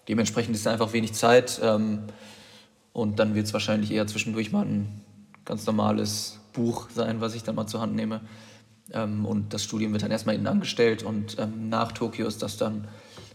Dementsprechend 0.09 0.55
ist 0.57 0.67
einfach 0.67 0.93
wenig 0.93 1.13
Zeit 1.13 1.61
ähm, 1.63 2.05
und 2.93 3.19
dann 3.19 3.35
wird 3.35 3.47
es 3.47 3.53
wahrscheinlich 3.53 3.93
eher 3.93 4.07
zwischendurch 4.07 4.53
mal 4.53 4.65
ein 4.65 5.05
ganz 5.45 5.67
normales 5.67 6.39
Buch 6.53 6.89
sein, 6.95 7.21
was 7.21 7.35
ich 7.35 7.43
dann 7.43 7.55
mal 7.55 7.67
zur 7.67 7.81
Hand 7.81 7.95
nehme. 7.95 8.21
Ähm, 8.93 9.27
und 9.27 9.53
das 9.53 9.63
Studium 9.63 9.93
wird 9.93 10.03
dann 10.03 10.11
erstmal 10.11 10.35
innen 10.35 10.47
angestellt 10.47 11.03
und 11.03 11.39
ähm, 11.39 11.69
nach 11.69 11.93
Tokio 11.93 12.27
ist 12.27 12.43
das 12.43 12.57
dann 12.57 12.89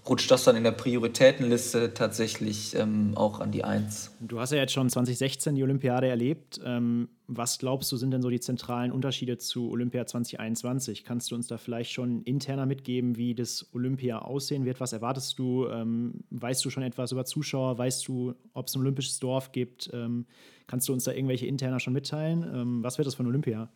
rutscht 0.08 0.30
das 0.30 0.44
dann 0.44 0.56
in 0.56 0.64
der 0.64 0.72
Prioritätenliste 0.72 1.94
tatsächlich 1.94 2.76
ähm, 2.76 3.14
auch 3.16 3.40
an 3.40 3.52
die 3.52 3.64
Eins. 3.64 4.12
Du 4.20 4.40
hast 4.40 4.52
ja 4.52 4.58
jetzt 4.58 4.74
schon 4.74 4.90
2016 4.90 5.56
die 5.56 5.64
Olympiade 5.64 6.08
erlebt. 6.08 6.60
Ähm, 6.64 7.10
was 7.28 7.58
glaubst 7.58 7.92
du, 7.92 7.98
sind 7.98 8.12
denn 8.12 8.22
so 8.22 8.30
die 8.30 8.40
zentralen 8.40 8.92
Unterschiede 8.92 9.38
zu 9.38 9.72
Olympia 9.72 10.06
2021? 10.06 11.04
Kannst 11.04 11.32
du 11.32 11.36
uns 11.36 11.48
da 11.48 11.58
vielleicht 11.58 11.92
schon 11.92 12.22
interner 12.24 12.68
mitgeben, 12.68 13.18
wie 13.18 13.34
das 13.34 13.68
Olympia 13.74 14.20
aussehen 14.20 14.66
wird? 14.66 14.80
Was 14.80 14.94
erwartest 14.94 15.40
du? 15.40 15.68
Ähm, 15.68 16.24
weißt 16.30 16.64
du 16.64 16.70
schon 16.70 16.84
etwas 16.84 17.12
über 17.12 17.26
Zuschauer? 17.26 17.78
Weißt 17.78 18.08
du, 18.08 18.36
ob 18.54 18.68
es 18.68 18.76
ein 18.76 18.82
olympisches 18.82 19.20
Dorf 19.20 19.52
gibt? 19.52 19.90
Ähm, 19.92 20.26
kannst 20.68 20.88
du 20.88 20.94
uns 20.94 21.06
da 21.06 21.14
irgendwelche 21.14 21.48
interner 21.48 21.80
schon 21.80 21.94
mitteilen? 21.94 22.44
Ähm, 22.54 22.84
was 22.84 23.00
wird 23.00 23.08
das 23.08 23.16
von 23.16 23.26
Olympia? 23.26 23.70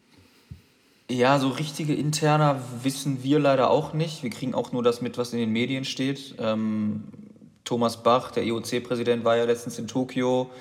Ja, 1.11 1.39
so 1.39 1.49
richtige 1.49 1.95
interner 1.95 2.61
wissen 2.83 3.23
wir 3.23 3.39
leider 3.39 3.71
auch 3.71 3.93
nicht. 3.93 4.21
Wir 4.21 4.29
kriegen 4.29 4.53
auch 4.53 4.71
nur 4.71 4.83
das 4.83 5.01
mit, 5.01 5.17
was 5.17 5.33
in 5.33 5.39
den 5.39 5.51
Medien 5.51 5.83
steht. 5.83 6.35
Ähm, 6.37 7.05
Thomas 7.63 8.03
Bach, 8.03 8.29
der 8.29 8.43
IOC-Präsident, 8.43 9.23
war 9.23 9.35
ja 9.35 9.45
letztens 9.45 9.79
in 9.79 9.87
Tokio 9.87 10.51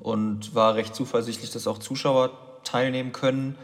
und 0.00 0.52
war 0.52 0.74
recht 0.74 0.96
zuversichtlich, 0.96 1.52
dass 1.52 1.68
auch 1.68 1.78
Zuschauer 1.78 2.60
teilnehmen 2.64 3.12
können. 3.12 3.56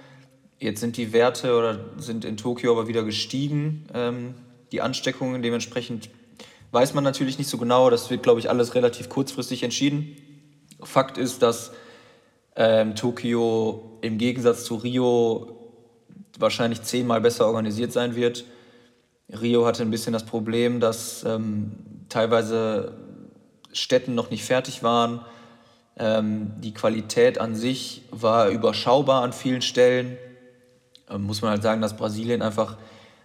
Jetzt 0.60 0.78
sind 0.78 0.96
die 0.96 1.12
Werte 1.12 1.56
oder 1.56 1.80
sind 1.96 2.24
in 2.24 2.36
Tokio 2.36 2.70
aber 2.70 2.86
wieder 2.86 3.02
gestiegen, 3.02 3.86
ähm, 3.92 4.34
die 4.70 4.82
Ansteckungen. 4.82 5.42
Dementsprechend 5.42 6.10
weiß 6.70 6.94
man 6.94 7.02
natürlich 7.02 7.38
nicht 7.38 7.50
so 7.50 7.58
genau. 7.58 7.90
Das 7.90 8.08
wird, 8.08 8.22
glaube 8.22 8.38
ich, 8.38 8.48
alles 8.48 8.76
relativ 8.76 9.08
kurzfristig 9.08 9.64
entschieden. 9.64 10.14
Fakt 10.80 11.18
ist, 11.18 11.42
dass 11.42 11.72
ähm, 12.54 12.94
Tokio 12.94 13.98
im 14.00 14.16
Gegensatz 14.16 14.64
zu 14.64 14.76
Rio 14.76 15.59
wahrscheinlich 16.40 16.82
zehnmal 16.82 17.20
besser 17.20 17.46
organisiert 17.46 17.92
sein 17.92 18.14
wird. 18.14 18.44
Rio 19.40 19.66
hatte 19.66 19.82
ein 19.82 19.90
bisschen 19.90 20.12
das 20.12 20.24
Problem, 20.24 20.80
dass 20.80 21.24
ähm, 21.24 21.72
teilweise 22.08 22.94
Städten 23.72 24.14
noch 24.14 24.30
nicht 24.30 24.44
fertig 24.44 24.82
waren. 24.82 25.20
Ähm, 25.96 26.52
die 26.60 26.74
Qualität 26.74 27.40
an 27.40 27.54
sich 27.54 28.02
war 28.10 28.48
überschaubar 28.48 29.22
an 29.22 29.32
vielen 29.32 29.62
Stellen. 29.62 30.16
Ähm, 31.08 31.22
muss 31.22 31.42
man 31.42 31.52
halt 31.52 31.62
sagen, 31.62 31.80
dass 31.80 31.96
Brasilien 31.96 32.42
einfach 32.42 32.76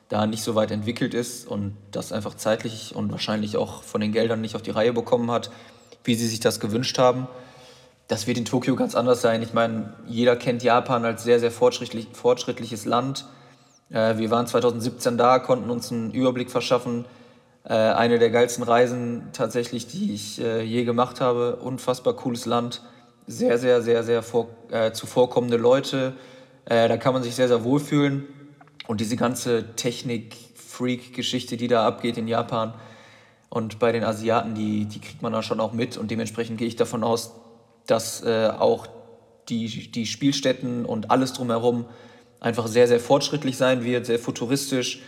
da 0.09 0.27
nicht 0.27 0.43
so 0.43 0.53
weit 0.53 0.69
entwickelt 0.69 1.15
ist 1.15 1.47
und 1.47 1.75
das 1.91 2.11
einfach 2.11 2.35
zeitlich 2.35 2.95
und 2.95 3.11
wahrscheinlich 3.11 3.57
auch 3.57 3.81
von 3.81 4.01
den 4.01 4.11
Geldern 4.11 4.41
nicht 4.41 4.55
auf 4.55 4.61
die 4.61 4.71
Reihe 4.71 4.93
bekommen 4.93 5.31
hat, 5.31 5.49
wie 6.03 6.13
sie 6.13 6.27
sich 6.27 6.39
das 6.39 6.59
gewünscht 6.59 6.99
haben 6.99 7.27
das 8.07 8.27
wird 8.27 8.37
in 8.37 8.45
Tokio 8.45 8.75
ganz 8.75 8.95
anders 8.95 9.21
sein. 9.21 9.41
Ich 9.41 9.53
meine, 9.53 9.93
jeder 10.07 10.35
kennt 10.35 10.61
Japan 10.63 11.05
als 11.05 11.23
sehr, 11.23 11.39
sehr 11.39 11.51
fortschrittlich, 11.51 12.07
fortschrittliches 12.13 12.85
Land. 12.85 13.25
Äh, 13.89 14.17
wir 14.17 14.29
waren 14.29 14.45
2017 14.45 15.17
da, 15.17 15.39
konnten 15.39 15.69
uns 15.69 15.91
einen 15.91 16.11
Überblick 16.11 16.51
verschaffen. 16.51 17.05
Äh, 17.63 17.73
eine 17.73 18.19
der 18.19 18.29
geilsten 18.29 18.63
Reisen 18.63 19.29
tatsächlich, 19.33 19.87
die 19.87 20.13
ich 20.13 20.39
äh, 20.39 20.61
je 20.61 20.83
gemacht 20.83 21.19
habe. 21.19 21.55
Unfassbar 21.57 22.13
cooles 22.13 22.45
Land. 22.45 22.83
Sehr, 23.25 23.57
sehr, 23.57 23.81
sehr, 23.81 24.03
sehr 24.03 24.21
vor, 24.21 24.49
äh, 24.69 24.91
zuvorkommende 24.91 25.57
Leute. 25.57 26.13
Äh, 26.65 26.87
da 26.87 26.97
kann 26.97 27.13
man 27.13 27.23
sich 27.23 27.33
sehr, 27.33 27.47
sehr 27.47 27.63
wohlfühlen. 27.63 28.27
Und 28.87 29.01
diese 29.01 29.15
ganze 29.15 29.75
Technik-Freak-Geschichte, 29.75 31.57
die 31.57 31.67
da 31.67 31.87
abgeht 31.87 32.17
in 32.17 32.27
Japan 32.27 32.75
und 33.49 33.79
bei 33.79 33.91
den 33.91 34.03
Asiaten, 34.03 34.53
die, 34.53 34.85
die 34.85 34.99
kriegt 34.99 35.23
man 35.23 35.33
da 35.33 35.41
schon 35.41 35.59
auch 35.59 35.73
mit. 35.73 35.97
Und 35.97 36.11
dementsprechend 36.11 36.59
gehe 36.59 36.67
ich 36.67 36.75
davon 36.75 37.03
aus, 37.03 37.31
dass 37.87 38.23
äh, 38.23 38.49
auch 38.57 38.87
die, 39.49 39.91
die 39.91 40.05
Spielstätten 40.05 40.85
und 40.85 41.11
alles 41.11 41.33
drumherum 41.33 41.85
einfach 42.39 42.67
sehr, 42.67 42.87
sehr 42.87 42.99
fortschrittlich 42.99 43.57
sein 43.57 43.83
wird, 43.83 44.05
sehr 44.05 44.19
futuristisch. 44.19 45.01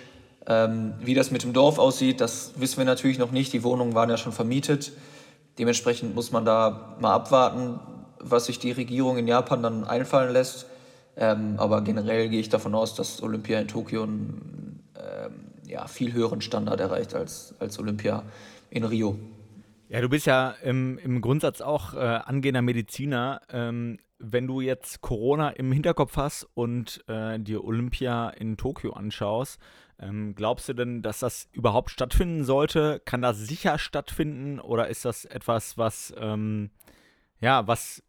Ähm, 0.47 0.93
wie 0.99 1.13
das 1.13 1.29
mit 1.31 1.43
dem 1.43 1.53
Dorf 1.53 1.77
aussieht, 1.77 2.21
das 2.21 2.53
wissen 2.55 2.77
wir 2.77 2.85
natürlich 2.85 3.17
noch 3.17 3.31
nicht. 3.31 3.51
Die 3.53 3.63
Wohnungen 3.63 3.95
waren 3.95 4.09
ja 4.09 4.17
schon 4.17 4.31
vermietet. 4.31 4.93
Dementsprechend 5.59 6.15
muss 6.15 6.31
man 6.31 6.45
da 6.45 6.95
mal 7.01 7.13
abwarten, 7.13 7.79
was 8.19 8.45
sich 8.45 8.59
die 8.59 8.71
Regierung 8.71 9.17
in 9.17 9.27
Japan 9.27 9.61
dann 9.61 9.83
einfallen 9.83 10.31
lässt. 10.31 10.67
Ähm, 11.17 11.55
aber 11.57 11.81
generell 11.81 12.29
gehe 12.29 12.39
ich 12.39 12.49
davon 12.49 12.75
aus, 12.75 12.95
dass 12.95 13.21
Olympia 13.23 13.59
in 13.59 13.67
Tokio 13.67 14.03
einen 14.03 14.83
ähm, 14.95 15.33
ja, 15.67 15.87
viel 15.87 16.13
höheren 16.13 16.41
Standard 16.41 16.79
erreicht 16.79 17.15
als, 17.15 17.55
als 17.59 17.77
Olympia 17.79 18.23
in 18.69 18.83
Rio. 18.83 19.17
Ja, 19.89 20.01
du 20.01 20.09
bist 20.09 20.25
ja 20.25 20.51
im, 20.63 20.97
im 20.97 21.21
Grundsatz 21.21 21.61
auch 21.61 21.93
äh, 21.93 21.97
angehender 21.97 22.61
Mediziner. 22.61 23.41
Ähm, 23.49 23.99
wenn 24.19 24.47
du 24.47 24.59
jetzt 24.59 25.01
Corona 25.01 25.49
im 25.51 25.71
Hinterkopf 25.71 26.17
hast 26.17 26.47
und 26.55 27.03
äh, 27.07 27.39
dir 27.39 27.63
Olympia 27.63 28.29
in 28.31 28.57
Tokio 28.57 28.93
anschaust, 28.93 29.61
ähm, 29.99 30.35
glaubst 30.35 30.67
du 30.67 30.73
denn, 30.73 31.01
dass 31.01 31.19
das 31.19 31.47
überhaupt 31.53 31.89
stattfinden 31.89 32.43
sollte? 32.43 33.01
Kann 33.05 33.21
das 33.21 33.37
sicher 33.37 33.77
stattfinden 33.79 34.59
oder 34.59 34.89
ist 34.89 35.05
das 35.05 35.23
etwas, 35.23 35.77
was 35.77 36.13
ähm, 36.19 36.71
ja, 37.39 37.65
was 37.67 38.03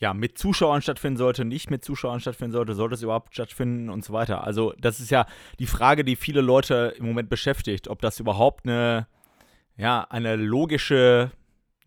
ja 0.00 0.14
mit 0.14 0.38
Zuschauern 0.38 0.80
stattfinden 0.80 1.18
sollte, 1.18 1.44
nicht 1.44 1.70
mit 1.70 1.84
Zuschauern 1.84 2.20
stattfinden 2.20 2.52
sollte, 2.52 2.74
sollte 2.74 2.94
es 2.94 3.02
überhaupt 3.02 3.34
stattfinden 3.34 3.90
und 3.90 4.04
so 4.04 4.12
weiter? 4.12 4.44
Also, 4.44 4.72
das 4.78 5.00
ist 5.00 5.10
ja 5.10 5.26
die 5.58 5.66
Frage, 5.66 6.04
die 6.04 6.16
viele 6.16 6.40
Leute 6.40 6.94
im 6.96 7.04
Moment 7.04 7.28
beschäftigt, 7.28 7.88
ob 7.88 8.00
das 8.00 8.18
überhaupt 8.20 8.64
eine 8.64 9.08
ja, 9.78 10.06
eine 10.10 10.36
logische, 10.36 11.30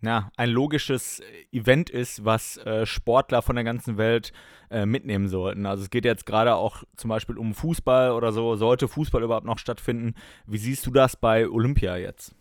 ja, 0.01 0.31
ein 0.37 0.49
logisches 0.49 1.21
Event 1.51 1.89
ist, 1.89 2.25
was 2.25 2.57
äh, 2.57 2.85
Sportler 2.85 3.41
von 3.41 3.55
der 3.55 3.65
ganzen 3.65 3.97
Welt 3.97 4.31
äh, 4.71 4.85
mitnehmen 4.85 5.27
sollten. 5.27 5.65
Also 5.65 5.83
es 5.83 5.89
geht 5.89 6.05
jetzt 6.05 6.25
gerade 6.25 6.55
auch 6.55 6.83
zum 6.95 7.09
Beispiel 7.09 7.37
um 7.37 7.53
Fußball 7.53 8.11
oder 8.11 8.31
so. 8.31 8.55
Sollte 8.55 8.87
Fußball 8.87 9.21
überhaupt 9.21 9.45
noch 9.45 9.59
stattfinden? 9.59 10.15
Wie 10.47 10.57
siehst 10.57 10.85
du 10.85 10.91
das 10.91 11.17
bei 11.17 11.47
Olympia 11.47 11.97
jetzt? 11.97 12.33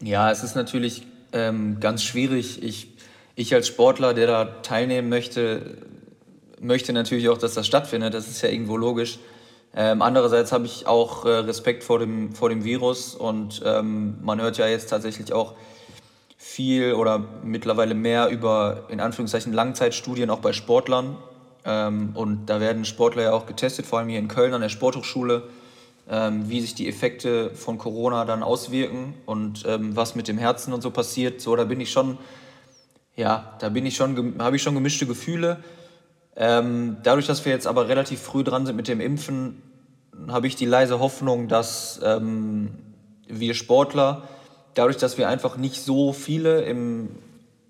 Ja, 0.00 0.30
es 0.30 0.42
ist 0.42 0.56
natürlich 0.56 1.06
ähm, 1.32 1.78
ganz 1.80 2.02
schwierig. 2.02 2.62
Ich, 2.62 2.96
ich 3.34 3.54
als 3.54 3.68
Sportler, 3.68 4.14
der 4.14 4.26
da 4.26 4.44
teilnehmen 4.62 5.10
möchte, 5.10 5.76
möchte 6.60 6.92
natürlich 6.94 7.28
auch, 7.28 7.38
dass 7.38 7.54
das 7.54 7.66
stattfindet. 7.66 8.14
Das 8.14 8.28
ist 8.28 8.40
ja 8.42 8.48
irgendwo 8.48 8.76
logisch. 8.76 9.18
Ähm, 9.74 10.02
andererseits 10.02 10.52
habe 10.52 10.66
ich 10.66 10.86
auch 10.86 11.24
äh, 11.24 11.30
Respekt 11.30 11.84
vor 11.84 11.98
dem, 11.98 12.34
vor 12.34 12.48
dem 12.48 12.64
Virus 12.64 13.14
und 13.14 13.62
ähm, 13.64 14.16
man 14.22 14.40
hört 14.40 14.58
ja 14.58 14.66
jetzt 14.66 14.90
tatsächlich 14.90 15.32
auch 15.32 15.54
viel 16.36 16.94
oder 16.94 17.22
mittlerweile 17.42 17.94
mehr 17.94 18.28
über 18.28 18.84
in 18.88 19.00
Anführungszeichen 19.00 19.52
Langzeitstudien 19.52 20.30
auch 20.30 20.38
bei 20.38 20.52
Sportlern. 20.52 21.16
Ähm, 21.64 22.12
und 22.14 22.46
da 22.46 22.60
werden 22.60 22.84
Sportler 22.84 23.24
ja 23.24 23.32
auch 23.32 23.46
getestet, 23.46 23.86
vor 23.86 23.98
allem 23.98 24.08
hier 24.08 24.18
in 24.18 24.28
Köln 24.28 24.54
an 24.54 24.60
der 24.60 24.68
Sporthochschule, 24.68 25.42
ähm, 26.08 26.48
wie 26.48 26.60
sich 26.60 26.74
die 26.74 26.88
Effekte 26.88 27.50
von 27.50 27.76
Corona 27.76 28.24
dann 28.24 28.42
auswirken 28.42 29.14
und 29.26 29.64
ähm, 29.66 29.94
was 29.94 30.14
mit 30.14 30.28
dem 30.28 30.38
Herzen 30.38 30.72
und 30.72 30.80
so 30.80 30.90
passiert. 30.90 31.40
So, 31.40 31.54
da 31.54 31.64
bin 31.64 31.80
ich 31.80 31.90
schon, 31.90 32.18
ja, 33.16 33.56
da 33.58 33.68
bin 33.68 33.84
ich 33.84 33.96
schon, 33.96 34.36
habe 34.38 34.56
ich 34.56 34.62
schon 34.62 34.74
gemischte 34.74 35.06
Gefühle. 35.06 35.62
Ähm, 36.40 36.98
dadurch, 37.02 37.26
dass 37.26 37.44
wir 37.44 37.50
jetzt 37.50 37.66
aber 37.66 37.88
relativ 37.88 38.20
früh 38.22 38.44
dran 38.44 38.64
sind 38.64 38.76
mit 38.76 38.86
dem 38.86 39.00
Impfen, 39.00 39.60
habe 40.28 40.46
ich 40.46 40.54
die 40.54 40.66
leise 40.66 41.00
Hoffnung, 41.00 41.48
dass 41.48 42.00
ähm, 42.04 42.70
wir 43.26 43.54
Sportler, 43.54 44.22
dadurch, 44.74 44.96
dass 44.98 45.18
wir 45.18 45.28
einfach 45.28 45.56
nicht 45.56 45.82
so 45.82 46.12
viele 46.12 46.62
im, 46.62 47.08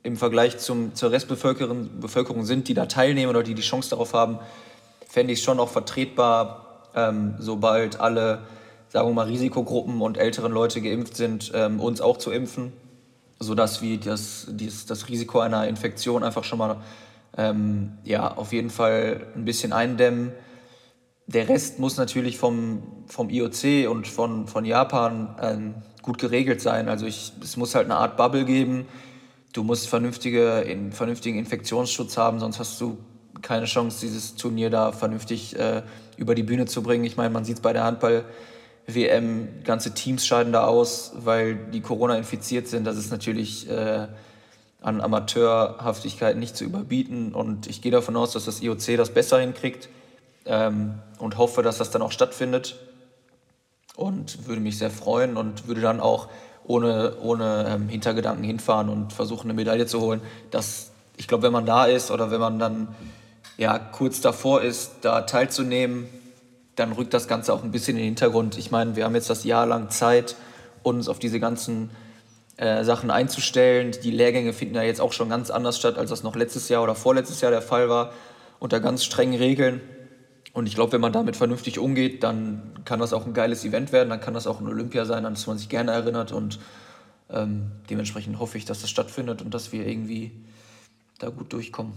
im 0.03 0.19
Vergleich 0.19 0.59
zum, 0.59 0.95
zur 0.95 1.11
Restbevölkerung 1.13 1.99
Bevölkerung 1.99 2.45
sind, 2.45 2.69
die 2.69 2.75
da 2.75 2.85
teilnehmen 2.85 3.31
oder 3.31 3.43
die 3.43 3.55
die 3.55 3.63
Chance 3.63 3.89
darauf 3.89 4.13
haben, 4.13 4.39
fände 5.09 5.33
ich 5.33 5.39
es 5.39 5.45
schon 5.47 5.61
auch 5.61 5.71
vertretbar, 5.71 6.91
ähm, 6.95 7.37
sobald 7.39 8.01
alle, 8.01 8.43
sagen 8.91 9.09
wir 9.09 9.15
mal, 9.15 9.29
Risikogruppen 9.29 10.03
und 10.03 10.19
älteren 10.19 10.53
Leute 10.53 10.83
geimpft 10.83 11.17
sind, 11.17 11.53
ähm, 11.55 11.81
uns 11.81 12.03
auch 12.03 12.19
zu 12.19 12.31
impfen, 12.31 12.75
sodass 13.39 13.81
wir 13.81 13.99
das, 13.99 14.47
das, 14.51 14.85
das 14.85 15.09
Risiko 15.09 15.41
einer 15.41 15.67
Infektion 15.67 16.23
einfach 16.23 16.45
schon 16.45 16.59
mal 16.59 16.77
ähm, 17.37 17.99
ja, 18.05 18.35
auf 18.37 18.53
jeden 18.53 18.71
Fall 18.71 19.27
ein 19.35 19.45
bisschen 19.45 19.73
eindämmen. 19.73 20.33
Der 21.27 21.49
Rest 21.49 21.79
muss 21.79 21.97
natürlich 21.97 22.39
vom, 22.39 22.83
vom 23.07 23.29
IOC 23.29 23.89
und 23.91 24.09
von, 24.09 24.47
von 24.47 24.65
Japan 24.65 25.37
ähm, 25.41 25.75
gut 26.03 26.19
geregelt 26.19 26.63
sein. 26.63 26.89
Also 26.89 27.07
ich, 27.07 27.33
es 27.43 27.57
muss 27.57 27.75
halt 27.75 27.85
eine 27.85 27.97
Art 27.97 28.17
Bubble 28.17 28.45
geben. 28.45 28.87
Du 29.53 29.63
musst 29.63 29.89
vernünftige, 29.89 30.61
in, 30.61 30.93
vernünftigen 30.93 31.39
Infektionsschutz 31.39 32.17
haben, 32.17 32.39
sonst 32.39 32.59
hast 32.59 32.81
du 32.81 32.99
keine 33.43 33.67
Chance, 33.67 34.01
dieses 34.01 34.35
Turnier 34.35 34.71
da 34.71 34.93
vernünftig 34.93 35.59
äh, 35.59 35.83
über 36.17 36.35
die 36.35 36.43
Bühne 36.43 36.67
zu 36.67 36.83
bringen. 36.83 37.05
Ich 37.05 37.17
meine, 37.17 37.31
man 37.31 37.45
sieht 37.45 37.57
es 37.57 37.61
bei 37.61 37.73
der 37.73 37.85
Handball-WM, 37.85 39.63
ganze 39.65 39.95
Teams 39.95 40.27
scheiden 40.27 40.53
da 40.53 40.65
aus, 40.67 41.13
weil 41.17 41.57
die 41.57 41.81
Corona 41.81 42.17
infiziert 42.17 42.69
sind. 42.69 42.85
Das 42.85 42.97
ist 42.97 43.11
natürlich 43.11 43.69
äh, 43.71 44.09
an 44.81 45.01
Amateurhaftigkeit 45.01 46.37
nicht 46.37 46.57
zu 46.57 46.65
überbieten. 46.65 47.35
Und 47.35 47.67
ich 47.67 47.83
gehe 47.83 47.93
davon 47.93 48.17
aus, 48.17 48.33
dass 48.33 48.45
das 48.45 48.63
IOC 48.63 48.97
das 48.97 49.11
besser 49.11 49.41
hinkriegt 49.41 49.89
ähm, 50.47 50.95
und 51.19 51.39
hoffe, 51.39 51.63
dass 51.63 51.79
das 51.79 51.91
dann 51.91 52.03
auch 52.03 52.13
stattfindet. 52.13 52.77
Und 53.97 54.47
würde 54.47 54.61
mich 54.61 54.79
sehr 54.79 54.91
freuen 54.91 55.37
und 55.37 55.67
würde 55.67 55.81
dann 55.81 55.99
auch 55.99 56.29
ohne, 56.65 57.17
ohne 57.21 57.67
ähm, 57.69 57.89
Hintergedanken 57.89 58.45
hinfahren 58.45 58.89
und 58.89 59.13
versuchen, 59.13 59.49
eine 59.49 59.55
Medaille 59.55 59.87
zu 59.87 60.01
holen. 60.01 60.21
Das, 60.53 60.93
ich 61.17 61.27
glaube, 61.27 61.43
wenn 61.45 61.53
man 61.53 61.67
da 61.67 61.87
ist 61.87 62.13
oder 62.13 62.31
wenn 62.31 62.41
man 62.41 62.59
dann 62.61 62.95
ja, 63.57 63.79
kurz 63.79 64.21
davor 64.21 64.63
ist, 64.63 64.93
da 65.01 65.23
teilzunehmen, 65.23 66.07
dann 66.77 66.93
rückt 66.93 67.13
das 67.13 67.27
Ganze 67.27 67.53
auch 67.53 67.65
ein 67.65 67.73
bisschen 67.73 67.97
in 67.97 68.03
den 68.03 68.07
Hintergrund. 68.11 68.57
Ich 68.57 68.71
meine, 68.71 68.95
wir 68.95 69.05
haben 69.05 69.17
jetzt 69.17 69.31
das 69.31 69.43
Jahr 69.43 69.67
lang 69.67 69.91
Zeit, 69.91 70.37
uns 70.85 71.09
auf 71.09 71.19
diese 71.19 71.41
ganzen 71.41 71.91
äh, 72.59 72.83
Sachen 72.83 73.11
einzustellen. 73.11 73.93
Die 74.03 74.11
Lehrgänge 74.11 74.53
finden 74.53 74.75
ja 74.75 74.83
jetzt 74.83 75.01
auch 75.01 75.13
schon 75.13 75.29
ganz 75.29 75.49
anders 75.51 75.79
statt, 75.79 75.97
als 75.97 76.11
das 76.11 76.25
noch 76.25 76.35
letztes 76.35 76.69
Jahr 76.69 76.83
oder 76.83 76.97
vorletztes 76.97 77.41
Jahr 77.41 77.53
der 77.53 77.63
Fall 77.63 77.89
war, 77.89 78.13
unter 78.59 78.81
ganz 78.81 79.05
strengen 79.05 79.39
Regeln. 79.39 79.81
Und 80.53 80.67
ich 80.67 80.75
glaube, 80.75 80.93
wenn 80.93 81.01
man 81.01 81.13
damit 81.13 81.37
vernünftig 81.37 81.79
umgeht, 81.79 82.25
dann 82.25 82.81
kann 82.85 82.99
das 82.99 83.13
auch 83.13 83.27
ein 83.27 83.33
geiles 83.33 83.65
Event 83.65 83.93
werden, 83.93 84.09
dann 84.09 84.21
kann 84.21 84.35
das 84.35 84.49
auch 84.49 84.61
ein 84.61 84.67
Olympia 84.67 85.05
sein, 85.05 85.25
an 85.25 85.35
das 85.35 85.47
man 85.47 85.57
sich 85.57 85.69
gerne 85.69 85.93
erinnert. 85.93 86.33
Und 86.33 86.59
ähm, 87.31 87.71
dementsprechend 87.91 88.41
hoffe 88.41 88.59
ich, 88.59 88.65
dass 88.65 88.81
das 88.81 88.91
stattfindet 88.91 89.41
und 89.41 89.55
dass 89.55 89.71
wir 89.71 89.87
irgendwie 89.87 90.33
da 91.21 91.29
gut 91.29 91.53
durchkommen. 91.53 91.93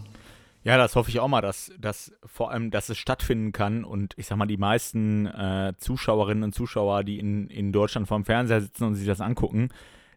Ja, 0.63 0.77
das 0.77 0.95
hoffe 0.95 1.09
ich 1.09 1.19
auch 1.19 1.27
mal, 1.27 1.41
dass, 1.41 1.71
dass 1.79 2.13
vor 2.23 2.51
allem, 2.51 2.69
dass 2.69 2.89
es 2.89 2.99
stattfinden 2.99 3.51
kann 3.51 3.83
und 3.83 4.13
ich 4.17 4.27
sag 4.27 4.37
mal, 4.37 4.45
die 4.45 4.57
meisten 4.57 5.25
äh, 5.25 5.73
Zuschauerinnen 5.79 6.43
und 6.43 6.53
Zuschauer, 6.53 7.03
die 7.03 7.17
in, 7.17 7.47
in 7.47 7.71
Deutschland 7.71 8.07
vorm 8.07 8.25
Fernseher 8.25 8.61
sitzen 8.61 8.83
und 8.83 8.93
sich 8.93 9.07
das 9.07 9.21
angucken, 9.21 9.69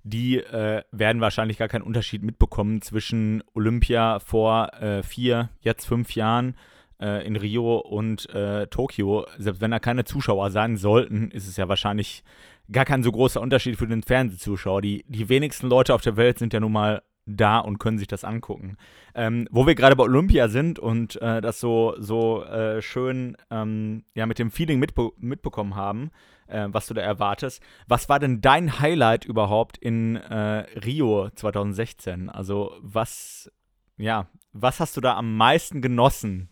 die 0.04 0.36
äh, 0.36 0.82
werden 0.92 1.20
wahrscheinlich 1.20 1.56
gar 1.56 1.68
keinen 1.68 1.82
Unterschied 1.82 2.22
mitbekommen 2.22 2.82
zwischen 2.82 3.42
Olympia 3.54 4.20
vor 4.20 4.72
äh, 4.74 5.02
vier, 5.02 5.48
jetzt 5.60 5.86
fünf 5.86 6.14
Jahren 6.14 6.56
äh, 7.00 7.26
in 7.26 7.36
Rio 7.36 7.78
und 7.78 8.28
äh, 8.34 8.66
Tokio. 8.66 9.26
Selbst 9.38 9.62
wenn 9.62 9.70
da 9.70 9.78
keine 9.78 10.04
Zuschauer 10.04 10.50
sein 10.50 10.76
sollten, 10.76 11.30
ist 11.30 11.48
es 11.48 11.56
ja 11.56 11.68
wahrscheinlich 11.68 12.22
gar 12.70 12.84
kein 12.84 13.02
so 13.02 13.10
großer 13.10 13.40
Unterschied 13.40 13.76
für 13.76 13.86
den 13.86 14.02
Fernsehzuschauer. 14.02 14.82
Die, 14.82 15.04
die 15.08 15.30
wenigsten 15.30 15.68
Leute 15.68 15.94
auf 15.94 16.02
der 16.02 16.18
Welt 16.18 16.38
sind 16.38 16.52
ja 16.52 16.60
nun 16.60 16.72
mal 16.72 17.02
da 17.26 17.58
und 17.58 17.78
können 17.78 17.98
sich 17.98 18.08
das 18.08 18.24
angucken. 18.24 18.76
Ähm, 19.14 19.48
wo 19.50 19.66
wir 19.66 19.74
gerade 19.74 19.96
bei 19.96 20.04
Olympia 20.04 20.48
sind 20.48 20.78
und 20.78 21.20
äh, 21.22 21.40
das 21.40 21.60
so, 21.60 21.94
so 21.98 22.44
äh, 22.44 22.82
schön 22.82 23.36
ähm, 23.50 24.04
ja, 24.14 24.26
mit 24.26 24.38
dem 24.38 24.50
Feeling 24.50 24.78
mitbe 24.78 25.12
mitbekommen 25.18 25.74
haben, 25.74 26.10
äh, 26.46 26.68
was 26.68 26.86
du 26.86 26.94
da 26.94 27.02
erwartest. 27.02 27.62
Was 27.88 28.08
war 28.08 28.18
denn 28.18 28.40
dein 28.40 28.80
Highlight 28.80 29.24
überhaupt 29.24 29.78
in 29.78 30.16
äh, 30.16 30.66
Rio 30.84 31.30
2016? 31.30 32.28
Also 32.28 32.72
was, 32.80 33.50
ja, 33.96 34.28
was 34.52 34.80
hast 34.80 34.96
du 34.96 35.00
da 35.00 35.16
am 35.16 35.36
meisten 35.36 35.80
genossen? 35.80 36.48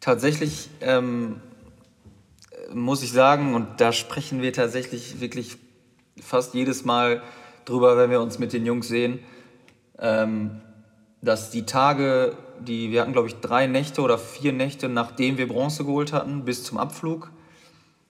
Tatsächlich 0.00 0.68
ähm, 0.80 1.40
muss 2.72 3.02
ich 3.02 3.12
sagen, 3.12 3.54
und 3.54 3.80
da 3.80 3.92
sprechen 3.92 4.42
wir 4.42 4.52
tatsächlich 4.52 5.20
wirklich 5.20 5.56
fast 6.20 6.54
jedes 6.54 6.84
Mal 6.84 7.22
drüber, 7.64 7.96
wenn 7.96 8.10
wir 8.10 8.20
uns 8.20 8.38
mit 8.38 8.52
den 8.52 8.66
Jungs 8.66 8.88
sehen, 8.88 9.20
ähm, 9.98 10.60
dass 11.20 11.50
die 11.50 11.66
Tage, 11.66 12.36
die 12.60 12.90
wir 12.90 13.02
hatten, 13.02 13.12
glaube 13.12 13.28
ich, 13.28 13.36
drei 13.40 13.66
Nächte 13.66 14.02
oder 14.02 14.18
vier 14.18 14.52
Nächte, 14.52 14.88
nachdem 14.88 15.38
wir 15.38 15.48
Bronze 15.48 15.84
geholt 15.84 16.12
hatten, 16.12 16.44
bis 16.44 16.64
zum 16.64 16.78
Abflug. 16.78 17.30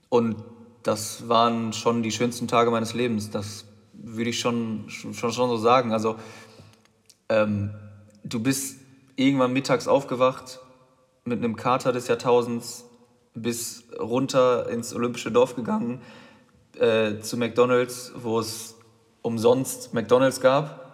Und 0.09 0.37
das 0.83 1.29
waren 1.29 1.73
schon 1.73 2.03
die 2.03 2.13
schönsten 2.13 2.49
Tage 2.49 2.71
meines 2.71 2.95
Lebens. 2.95 3.31
Das 3.31 3.65
würde 3.93 4.31
ich 4.31 4.39
schon, 4.39 4.85
schon, 4.89 5.15
schon 5.15 5.33
so 5.33 5.57
sagen. 5.57 5.93
Also, 5.93 6.17
ähm, 7.29 7.75
du 8.25 8.41
bist 8.41 8.79
irgendwann 9.17 9.53
mittags 9.53 9.89
aufgewacht 9.89 10.61
mit 11.25 11.39
einem 11.39 11.57
Kater 11.57 11.93
des 11.93 12.09
Jahrtausends, 12.09 12.85
bis 13.35 13.85
runter 13.99 14.69
ins 14.69 14.95
Olympische 14.95 15.31
Dorf 15.31 15.57
gegangen, 15.57 16.01
äh, 16.79 17.21
zu 17.21 17.37
McDonalds, 17.37 18.13
wo 18.17 18.41
es 18.41 18.77
umsonst 19.23 19.95
McDonalds 19.95 20.41
gab 20.41 20.88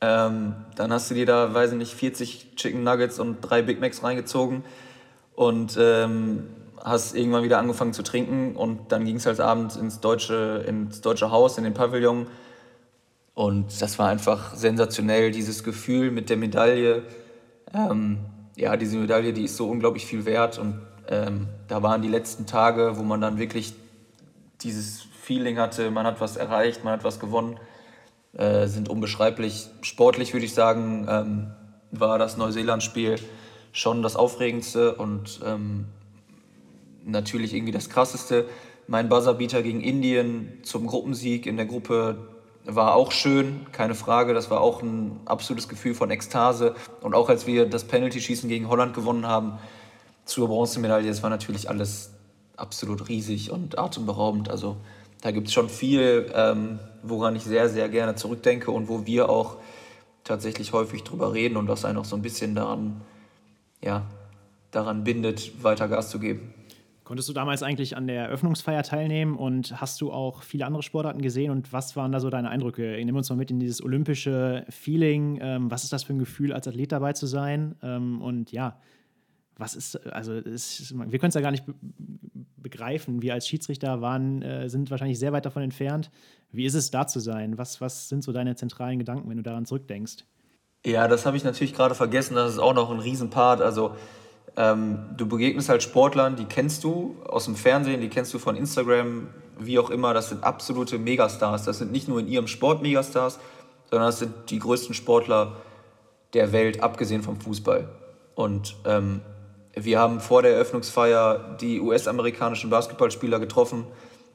ähm, 0.00 0.54
dann 0.74 0.92
hast 0.92 1.10
du 1.10 1.14
dir 1.14 1.26
da, 1.26 1.54
weiß 1.54 1.72
ich 1.72 1.78
nicht, 1.78 1.94
40 1.94 2.56
Chicken 2.56 2.84
Nuggets 2.84 3.18
und 3.18 3.40
drei 3.40 3.62
Big 3.62 3.80
Macs 3.80 4.02
reingezogen 4.02 4.64
und 5.34 5.76
ähm, 5.80 6.48
hast 6.82 7.16
irgendwann 7.16 7.42
wieder 7.42 7.58
angefangen 7.58 7.92
zu 7.92 8.02
trinken 8.02 8.54
und 8.56 8.92
dann 8.92 9.04
ging 9.04 9.16
es 9.16 9.26
halt 9.26 9.40
abends 9.40 9.76
ins 9.76 10.00
deutsche, 10.00 10.64
ins 10.66 11.00
deutsche 11.00 11.30
Haus, 11.30 11.58
in 11.58 11.64
den 11.64 11.74
Pavillon. 11.74 12.26
Und 13.34 13.82
das 13.82 13.98
war 13.98 14.08
einfach 14.08 14.54
sensationell, 14.54 15.30
dieses 15.30 15.64
Gefühl 15.64 16.10
mit 16.10 16.30
der 16.30 16.36
Medaille. 16.36 17.02
Ähm, 17.74 18.18
ja, 18.56 18.76
diese 18.76 18.96
Medaille, 18.96 19.32
die 19.32 19.44
ist 19.44 19.56
so 19.56 19.68
unglaublich 19.68 20.06
viel 20.06 20.24
wert. 20.24 20.58
Und 20.58 20.80
ähm, 21.08 21.48
da 21.68 21.82
waren 21.82 22.02
die 22.02 22.08
letzten 22.08 22.46
Tage, 22.46 22.96
wo 22.96 23.02
man 23.02 23.20
dann 23.20 23.38
wirklich 23.38 23.74
dieses 24.62 25.02
Feeling 25.22 25.58
hatte, 25.58 25.90
man 25.90 26.06
hat 26.06 26.20
was 26.20 26.36
erreicht, 26.36 26.84
man 26.84 26.94
hat 26.94 27.04
was 27.04 27.20
gewonnen. 27.20 27.58
Äh, 28.32 28.66
sind 28.66 28.88
unbeschreiblich. 28.88 29.68
Sportlich 29.80 30.34
würde 30.34 30.44
ich 30.44 30.52
sagen, 30.52 31.06
ähm, 31.08 31.46
war 31.90 32.18
das 32.18 32.36
Neuseeland-Spiel 32.36 33.16
schon 33.72 34.02
das 34.02 34.16
Aufregendste 34.16 34.94
und 34.94 35.40
ähm, 35.44 35.86
natürlich 37.04 37.54
irgendwie 37.54 37.72
das 37.72 37.88
Krasseste. 37.88 38.46
Mein 38.88 39.08
Buzzerbeater 39.08 39.62
gegen 39.62 39.80
Indien 39.80 40.58
zum 40.62 40.86
Gruppensieg 40.86 41.46
in 41.46 41.56
der 41.56 41.66
Gruppe 41.66 42.28
war 42.64 42.94
auch 42.94 43.12
schön, 43.12 43.66
keine 43.72 43.94
Frage. 43.94 44.34
Das 44.34 44.50
war 44.50 44.60
auch 44.60 44.82
ein 44.82 45.20
absolutes 45.24 45.68
Gefühl 45.68 45.94
von 45.94 46.10
Ekstase. 46.10 46.74
Und 47.00 47.14
auch 47.14 47.28
als 47.28 47.46
wir 47.46 47.66
das 47.66 47.84
Penalty-Schießen 47.84 48.48
gegen 48.48 48.68
Holland 48.68 48.92
gewonnen 48.92 49.26
haben 49.26 49.58
zur 50.24 50.48
Bronzemedaille, 50.48 51.08
das 51.08 51.22
war 51.22 51.30
natürlich 51.30 51.68
alles 51.68 52.12
absolut 52.56 53.08
riesig 53.08 53.50
und 53.50 53.78
atemberaubend. 53.78 54.50
Also 54.50 54.76
da 55.26 55.32
gibt 55.32 55.48
es 55.48 55.54
schon 55.54 55.68
viel, 55.68 56.30
ähm, 56.36 56.78
woran 57.02 57.34
ich 57.34 57.42
sehr, 57.42 57.68
sehr 57.68 57.88
gerne 57.88 58.14
zurückdenke 58.14 58.70
und 58.70 58.88
wo 58.88 59.06
wir 59.06 59.28
auch 59.28 59.56
tatsächlich 60.22 60.72
häufig 60.72 61.02
drüber 61.02 61.34
reden 61.34 61.56
und 61.56 61.66
was 61.66 61.84
einen 61.84 61.98
auch 61.98 62.04
so 62.04 62.14
ein 62.14 62.22
bisschen 62.22 62.54
daran, 62.54 63.00
ja, 63.82 64.06
daran 64.70 65.02
bindet, 65.02 65.64
weiter 65.64 65.88
Gas 65.88 66.10
zu 66.10 66.20
geben. 66.20 66.54
Konntest 67.02 67.28
du 67.28 67.32
damals 67.32 67.64
eigentlich 67.64 67.96
an 67.96 68.06
der 68.06 68.26
Eröffnungsfeier 68.26 68.84
teilnehmen 68.84 69.34
und 69.34 69.80
hast 69.80 70.00
du 70.00 70.12
auch 70.12 70.44
viele 70.44 70.64
andere 70.64 70.84
Sportarten 70.84 71.22
gesehen 71.22 71.50
und 71.50 71.72
was 71.72 71.96
waren 71.96 72.12
da 72.12 72.20
so 72.20 72.30
deine 72.30 72.48
Eindrücke? 72.48 72.96
Nimm 73.04 73.16
uns 73.16 73.28
mal 73.28 73.34
mit 73.34 73.50
in 73.50 73.58
dieses 73.58 73.82
olympische 73.82 74.64
Feeling. 74.68 75.40
Ähm, 75.42 75.72
was 75.72 75.82
ist 75.82 75.92
das 75.92 76.04
für 76.04 76.12
ein 76.12 76.20
Gefühl, 76.20 76.52
als 76.52 76.68
Athlet 76.68 76.92
dabei 76.92 77.14
zu 77.14 77.26
sein? 77.26 77.74
Ähm, 77.82 78.22
und 78.22 78.52
ja, 78.52 78.76
was 79.58 79.74
ist, 79.74 80.06
also 80.12 80.34
ist, 80.34 80.94
wir 80.96 81.18
können 81.18 81.30
es 81.30 81.34
ja 81.34 81.40
gar 81.40 81.50
nicht 81.50 81.64
begreifen. 82.56 83.22
Wir 83.22 83.34
als 83.34 83.48
Schiedsrichter 83.48 84.00
waren, 84.00 84.42
äh, 84.42 84.68
sind 84.68 84.90
wahrscheinlich 84.90 85.18
sehr 85.18 85.32
weit 85.32 85.46
davon 85.46 85.62
entfernt. 85.62 86.10
Wie 86.52 86.66
ist 86.66 86.74
es 86.74 86.90
da 86.90 87.06
zu 87.06 87.20
sein? 87.20 87.58
Was, 87.58 87.80
was 87.80 88.08
sind 88.08 88.22
so 88.22 88.32
deine 88.32 88.56
zentralen 88.56 88.98
Gedanken, 88.98 89.28
wenn 89.30 89.36
du 89.36 89.42
daran 89.42 89.64
zurückdenkst? 89.64 90.24
Ja, 90.84 91.08
das 91.08 91.26
habe 91.26 91.36
ich 91.36 91.44
natürlich 91.44 91.74
gerade 91.74 91.94
vergessen. 91.94 92.34
Das 92.34 92.52
ist 92.52 92.58
auch 92.58 92.74
noch 92.74 92.90
ein 92.90 92.98
Riesenpart. 92.98 93.60
Also 93.60 93.96
ähm, 94.56 94.98
du 95.16 95.26
begegnest 95.26 95.68
halt 95.68 95.82
Sportlern, 95.82 96.36
die 96.36 96.44
kennst 96.44 96.84
du 96.84 97.16
aus 97.26 97.44
dem 97.44 97.56
Fernsehen, 97.56 98.00
die 98.00 98.08
kennst 98.08 98.32
du 98.34 98.38
von 98.38 98.56
Instagram, 98.56 99.28
wie 99.58 99.78
auch 99.78 99.90
immer. 99.90 100.14
Das 100.14 100.28
sind 100.28 100.44
absolute 100.44 100.98
Megastars. 100.98 101.64
Das 101.64 101.78
sind 101.78 101.92
nicht 101.92 102.08
nur 102.08 102.20
in 102.20 102.28
ihrem 102.28 102.46
Sport 102.46 102.82
Megastars, 102.82 103.38
sondern 103.90 104.08
das 104.08 104.18
sind 104.18 104.32
die 104.50 104.58
größten 104.58 104.94
Sportler 104.94 105.56
der 106.34 106.52
Welt, 106.52 106.82
abgesehen 106.82 107.22
vom 107.22 107.40
Fußball. 107.40 107.88
Und 108.34 108.76
ähm, 108.84 109.22
wir 109.78 109.98
haben 110.00 110.20
vor 110.20 110.42
der 110.42 110.54
Eröffnungsfeier 110.54 111.56
die 111.60 111.80
US-amerikanischen 111.80 112.70
Basketballspieler 112.70 113.38
getroffen, 113.38 113.86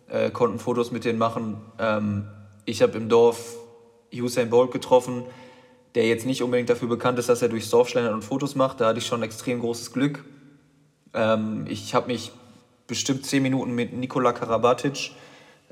äh, 0.08 0.30
konnten 0.30 0.60
Fotos 0.60 0.92
mit 0.92 1.04
denen 1.04 1.18
machen. 1.18 1.58
Ähm, 1.80 2.28
ich 2.66 2.84
habe 2.84 2.96
im 2.98 3.10
Dorf 3.10 3.56
Usain 4.14 4.52
Bolt 4.52 4.72
getroffen, 4.72 5.24
der 5.96 6.06
jetzt 6.06 6.28
nicht 6.28 6.44
unbedingt 6.44 6.70
dafür 6.70 6.88
bekannt 6.88 7.18
ist, 7.18 7.28
dass 7.28 7.42
er 7.42 7.50
durchs 7.50 7.72
Dorf 7.72 7.90
schlendert 7.90 8.14
und 8.14 8.24
Fotos 8.24 8.54
macht. 8.54 8.82
Da 8.82 8.88
hatte 8.88 9.00
ich 9.00 9.08
schon 9.08 9.24
extrem 9.24 9.60
großes 9.60 9.92
Glück. 9.92 10.24
Ähm, 11.16 11.66
ich 11.68 11.96
habe 11.96 12.08
mich 12.08 12.32
bestimmt 12.86 13.26
zehn 13.26 13.42
Minuten 13.42 13.74
mit 13.74 13.94
Nikola 13.94 14.34
Karabatic, 14.34 15.12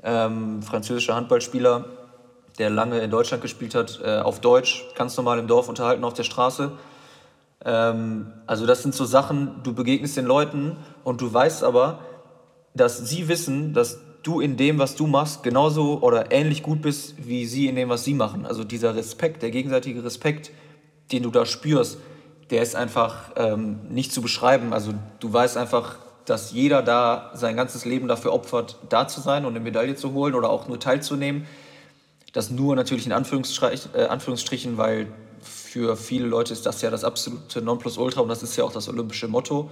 ähm, 0.02 0.62
französischer 0.62 1.14
Handballspieler, 1.14 1.84
der 2.58 2.70
lange 2.70 2.98
in 2.98 3.10
Deutschland 3.10 3.40
gespielt 3.40 3.76
hat, 3.76 4.00
äh, 4.02 4.18
auf 4.18 4.40
Deutsch, 4.40 4.84
ganz 4.96 5.16
normal 5.16 5.38
im 5.38 5.46
Dorf 5.46 5.68
unterhalten 5.68 6.02
auf 6.02 6.14
der 6.14 6.24
Straße. 6.24 6.72
Ähm, 7.64 8.32
also 8.46 8.66
das 8.66 8.82
sind 8.82 8.94
so 8.94 9.04
Sachen, 9.04 9.62
du 9.62 9.74
begegnest 9.74 10.16
den 10.16 10.26
Leuten 10.26 10.76
und 11.04 11.20
du 11.20 11.32
weißt 11.32 11.64
aber, 11.64 12.00
dass 12.74 12.98
sie 12.98 13.28
wissen, 13.28 13.74
dass 13.74 13.98
du 14.22 14.40
in 14.40 14.56
dem, 14.56 14.78
was 14.78 14.96
du 14.96 15.06
machst, 15.06 15.42
genauso 15.42 16.00
oder 16.02 16.30
ähnlich 16.30 16.62
gut 16.62 16.82
bist 16.82 17.14
wie 17.18 17.46
sie 17.46 17.68
in 17.68 17.76
dem, 17.76 17.88
was 17.88 18.04
sie 18.04 18.14
machen. 18.14 18.46
Also 18.46 18.64
dieser 18.64 18.94
Respekt, 18.94 19.42
der 19.42 19.50
gegenseitige 19.50 20.04
Respekt, 20.04 20.50
den 21.12 21.22
du 21.22 21.30
da 21.30 21.46
spürst, 21.46 21.98
der 22.50 22.62
ist 22.62 22.76
einfach 22.76 23.30
ähm, 23.36 23.80
nicht 23.88 24.12
zu 24.12 24.22
beschreiben. 24.22 24.72
Also 24.72 24.92
du 25.20 25.32
weißt 25.32 25.56
einfach, 25.56 25.96
dass 26.24 26.52
jeder 26.52 26.82
da 26.82 27.30
sein 27.34 27.56
ganzes 27.56 27.84
Leben 27.84 28.08
dafür 28.08 28.32
opfert, 28.32 28.76
da 28.88 29.08
zu 29.08 29.20
sein 29.20 29.44
und 29.44 29.52
eine 29.52 29.60
Medaille 29.60 29.94
zu 29.94 30.12
holen 30.12 30.34
oder 30.34 30.50
auch 30.50 30.68
nur 30.68 30.78
teilzunehmen. 30.78 31.46
Das 32.32 32.50
nur 32.50 32.76
natürlich 32.76 33.06
in 33.06 33.12
Anführungsstrich, 33.12 33.88
äh, 33.94 34.04
Anführungsstrichen, 34.04 34.76
weil 34.76 35.08
für 35.70 35.96
viele 35.96 36.26
Leute 36.26 36.52
ist 36.52 36.66
das 36.66 36.82
ja 36.82 36.90
das 36.90 37.04
absolute 37.04 37.62
Nonplusultra 37.62 38.20
und 38.20 38.28
das 38.28 38.42
ist 38.42 38.56
ja 38.56 38.64
auch 38.64 38.72
das 38.72 38.88
olympische 38.88 39.28
Motto. 39.28 39.70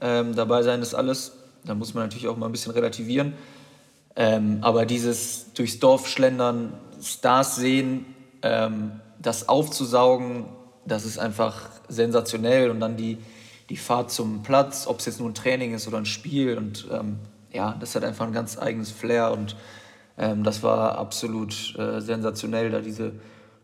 Ähm, 0.00 0.34
dabei 0.34 0.62
sein 0.62 0.80
ist 0.80 0.94
alles. 0.94 1.32
Da 1.62 1.74
muss 1.74 1.92
man 1.92 2.04
natürlich 2.04 2.26
auch 2.26 2.38
mal 2.38 2.46
ein 2.46 2.52
bisschen 2.52 2.72
relativieren. 2.72 3.34
Ähm, 4.14 4.60
aber 4.62 4.86
dieses 4.86 5.52
durchs 5.52 5.78
Dorf 5.78 6.08
schlendern, 6.08 6.72
Stars 7.02 7.56
sehen, 7.56 8.06
ähm, 8.40 8.92
das 9.18 9.46
aufzusaugen, 9.46 10.46
das 10.86 11.04
ist 11.04 11.18
einfach 11.18 11.68
sensationell. 11.86 12.70
Und 12.70 12.80
dann 12.80 12.96
die, 12.96 13.18
die 13.68 13.76
Fahrt 13.76 14.10
zum 14.10 14.42
Platz, 14.42 14.86
ob 14.86 15.00
es 15.00 15.04
jetzt 15.04 15.20
nur 15.20 15.28
ein 15.28 15.34
Training 15.34 15.74
ist 15.74 15.86
oder 15.86 15.98
ein 15.98 16.06
Spiel. 16.06 16.56
Und 16.56 16.88
ähm, 16.90 17.18
ja, 17.52 17.76
das 17.78 17.94
hat 17.94 18.04
einfach 18.04 18.26
ein 18.26 18.32
ganz 18.32 18.56
eigenes 18.56 18.90
Flair. 18.90 19.32
Und 19.32 19.54
ähm, 20.16 20.44
das 20.44 20.62
war 20.62 20.96
absolut 20.96 21.76
äh, 21.76 22.00
sensationell, 22.00 22.70
da 22.70 22.80
diese 22.80 23.12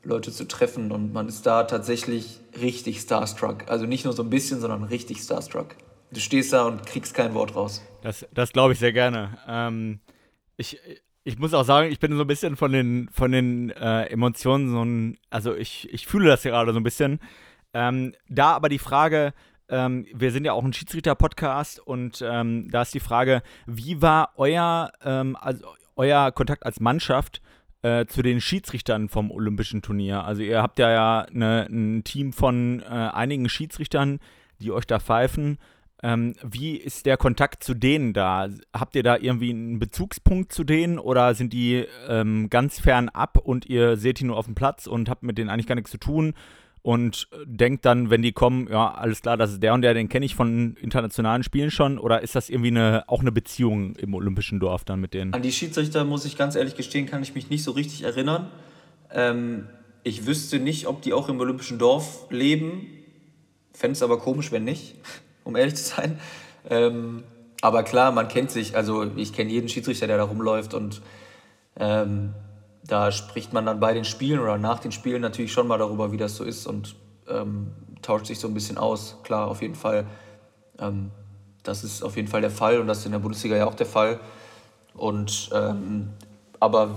Leute 0.05 0.33
zu 0.33 0.47
treffen. 0.47 0.93
Und 0.93 1.13
man 1.13 1.29
ist 1.29 1.47
da 1.47 1.65
tatsächlich 1.65 2.41
richtig 2.61 3.01
starstruck. 3.01 3.69
Also 3.69 3.87
nicht 3.87 4.05
nur 4.05 4.15
so 4.15 4.23
ein 4.23 4.31
bisschen, 4.31 4.61
sondern 4.61 4.85
richtig 4.85 5.19
starstruck. 5.19 5.77
Du 6.11 6.21
stehst 6.21 6.53
da 6.53 6.67
und 6.67 6.85
kriegst 6.87 7.15
kein 7.15 7.35
Wort 7.35 7.57
raus. 7.57 7.83
Das, 8.03 8.27
das 8.33 8.53
glaube 8.53 8.75
ich 8.75 8.79
sehr 8.79 8.93
gerne. 8.93 9.39
Ähm, 9.49 10.01
ich, 10.57 10.79
ich 11.25 11.39
muss 11.39 11.55
auch 11.55 11.65
sagen, 11.65 11.91
ich 11.91 12.01
bin 12.01 12.15
so 12.17 12.23
ein 12.23 12.27
bisschen 12.27 12.57
von 12.57 12.73
den, 12.73 13.09
von 13.13 13.33
den 13.33 13.71
äh, 13.71 14.05
Emotionen 14.07 14.71
so 14.71 14.85
ein, 14.85 15.19
also 15.31 15.55
ich, 15.55 15.89
ich 15.93 16.07
fühle 16.07 16.29
das 16.29 16.43
gerade 16.43 16.73
so 16.73 16.81
ein 16.81 16.85
bisschen. 16.85 17.21
Ähm, 17.73 18.15
da 18.29 18.53
aber 18.53 18.69
die 18.69 18.79
Frage, 18.79 19.33
ähm, 19.71 20.07
wir 20.13 20.33
sind 20.33 20.45
ja 20.45 20.53
auch 20.53 20.65
ein 20.65 20.75
Schiedsrichter-Podcast 20.75 21.79
und 21.81 22.23
ähm, 22.27 22.71
da 22.71 22.83
ist 22.83 22.93
die 22.93 23.01
Frage, 23.01 23.43
wie 23.67 24.03
war 24.03 24.35
euer, 24.37 24.93
also 25.01 25.67
euer 25.97 26.33
Kontakt 26.33 26.67
als 26.67 26.81
Mannschaft 26.81 27.41
äh, 27.83 28.07
zu 28.07 28.23
den 28.23 28.41
Schiedsrichtern 28.41 29.09
vom 29.09 29.31
Olympischen 29.31 29.83
Turnier? 29.83 30.25
Also 30.25 30.43
ihr 30.43 30.63
habt 30.63 30.79
ja, 30.79 30.91
ja 30.91 31.21
eine, 31.23 31.67
ein 31.71 32.05
Team 32.05 32.33
von 32.33 32.81
äh, 32.81 32.85
einigen 32.87 33.49
Schiedsrichtern, 33.49 34.21
die 34.61 34.73
euch 34.73 34.87
da 34.87 34.99
pfeifen. 34.99 35.59
Ähm, 36.03 36.35
wie 36.43 36.77
ist 36.77 37.07
der 37.07 37.17
Kontakt 37.17 37.63
zu 37.63 37.75
denen 37.75 38.13
da? 38.13 38.49
Habt 38.75 38.97
ihr 38.97 39.05
da 39.05 39.17
irgendwie 39.17 39.51
einen 39.51 39.79
Bezugspunkt 39.79 40.53
zu 40.53 40.65
denen 40.65 40.99
oder 40.99 41.35
sind 41.35 41.53
die 41.53 41.87
ähm, 42.09 42.51
ganz 42.51 42.81
fern 42.81 43.09
ab 43.09 43.39
und 43.39 43.67
ihr 43.67 43.97
seht 43.97 44.19
die 44.19 44.25
nur 44.25 44.37
auf 44.37 44.47
dem 44.47 44.57
Platz 44.57 44.87
und 44.87 45.09
habt 45.09 45.23
mit 45.23 45.39
denen 45.39 45.49
eigentlich 45.49 45.69
gar 45.69 45.77
nichts 45.77 45.93
zu 45.93 45.99
tun 45.99 46.35
und 46.83 47.29
denkt 47.45 47.85
dann, 47.85 48.11
wenn 48.11 48.23
die 48.23 48.33
kommen, 48.33 48.69
ja, 48.69 48.93
alles 48.93 49.23
klar, 49.23 49.37
das 49.37 49.53
ist 49.53 49.63
der 49.63 49.73
und 49.73 49.83
der, 49.83 49.95
den 49.95 50.09
kenne 50.09 50.27
ich 50.27 50.35
von 50.35 50.77
internationalen 50.81 51.45
Spielen 51.45 51.71
schon 51.71 51.99
oder 51.99 52.23
ist 52.23 52.35
das 52.35 52.51
irgendwie 52.51 52.71
eine, 52.71 53.05
auch 53.07 53.21
eine 53.21 53.31
Beziehung 53.31 53.95
im 53.97 54.15
Olympischen 54.15 54.59
Dorf 54.59 54.85
dann 54.85 55.01
mit 55.01 55.15
denen? 55.15 55.33
An 55.33 55.43
die 55.43 55.53
Schiedsrichter, 55.53 56.05
muss 56.05 56.25
ich 56.25 56.37
ganz 56.37 56.57
ehrlich 56.57 56.77
gestehen, 56.77 57.07
kann 57.07 57.23
ich 57.23 57.35
mich 57.35 57.51
nicht 57.51 57.63
so 57.63 57.71
richtig 57.71 58.03
erinnern. 58.03 58.51
Ähm, 59.13 59.69
ich 60.03 60.27
wüsste 60.27 60.59
nicht, 60.59 60.89
ob 60.89 61.03
die 61.03 61.13
auch 61.13 61.29
im 61.29 61.39
Olympischen 61.39 61.79
Dorf 61.79 62.27
leben. 62.31 62.89
Fände 63.73 63.93
es 63.93 64.03
aber 64.03 64.19
komisch, 64.19 64.51
wenn 64.51 64.65
nicht 64.65 64.97
um 65.45 65.55
ehrlich 65.55 65.77
zu 65.77 65.85
sein. 65.85 66.19
Ähm, 66.69 67.23
aber 67.61 67.85
klar, 67.85 68.11
man 68.11 68.27
kennt 68.27 68.51
sich. 68.51 68.75
Also 68.77 69.09
ich 69.15 69.33
kenne 69.33 69.51
jeden 69.51 69.69
Schiedsrichter, 69.69 70.09
der 70.09 70.17
da 70.17 70.25
rumläuft 70.25 70.75
und 70.75 71.01
ähm, 71.79 72.35
da 72.85 73.13
spricht 73.13 73.53
man 73.53 73.67
dann 73.67 73.81
bei 73.81 73.95
den 73.95 74.05
Spielen 74.05 74.41
oder 74.41 74.59
nach 74.59 74.81
den 74.81 74.93
Spielen 74.93 75.23
natürlich 75.23 75.53
schon 75.53 75.67
mal 75.67 75.79
darüber, 75.79 76.13
wie 76.13 76.17
das 76.17 76.37
so 76.37 76.45
ist 76.45 76.67
und 76.67 76.97
ähm, 77.29 77.73
tauscht 78.03 78.27
sich 78.27 78.39
so 78.39 78.49
ein 78.49 78.55
bisschen 78.55 78.79
aus. 78.79 79.19
Klar, 79.23 79.49
auf 79.49 79.63
jeden 79.63 79.75
Fall. 79.75 80.07
Ähm, 80.79 81.11
das 81.63 81.85
ist 81.85 82.03
auf 82.03 82.17
jeden 82.17 82.29
Fall 82.29 82.41
der 82.41 82.51
Fall 82.51 82.81
und 82.81 82.89
das 82.89 82.99
ist 82.99 83.07
in 83.07 83.13
der 83.13 83.21
Bundesliga 83.21 83.57
ja 83.57 83.67
auch 83.67 83.75
der 83.75 83.87
Fall. 83.87 84.19
Und 84.95 85.51
ähm, 85.55 86.11
aber 86.59 86.91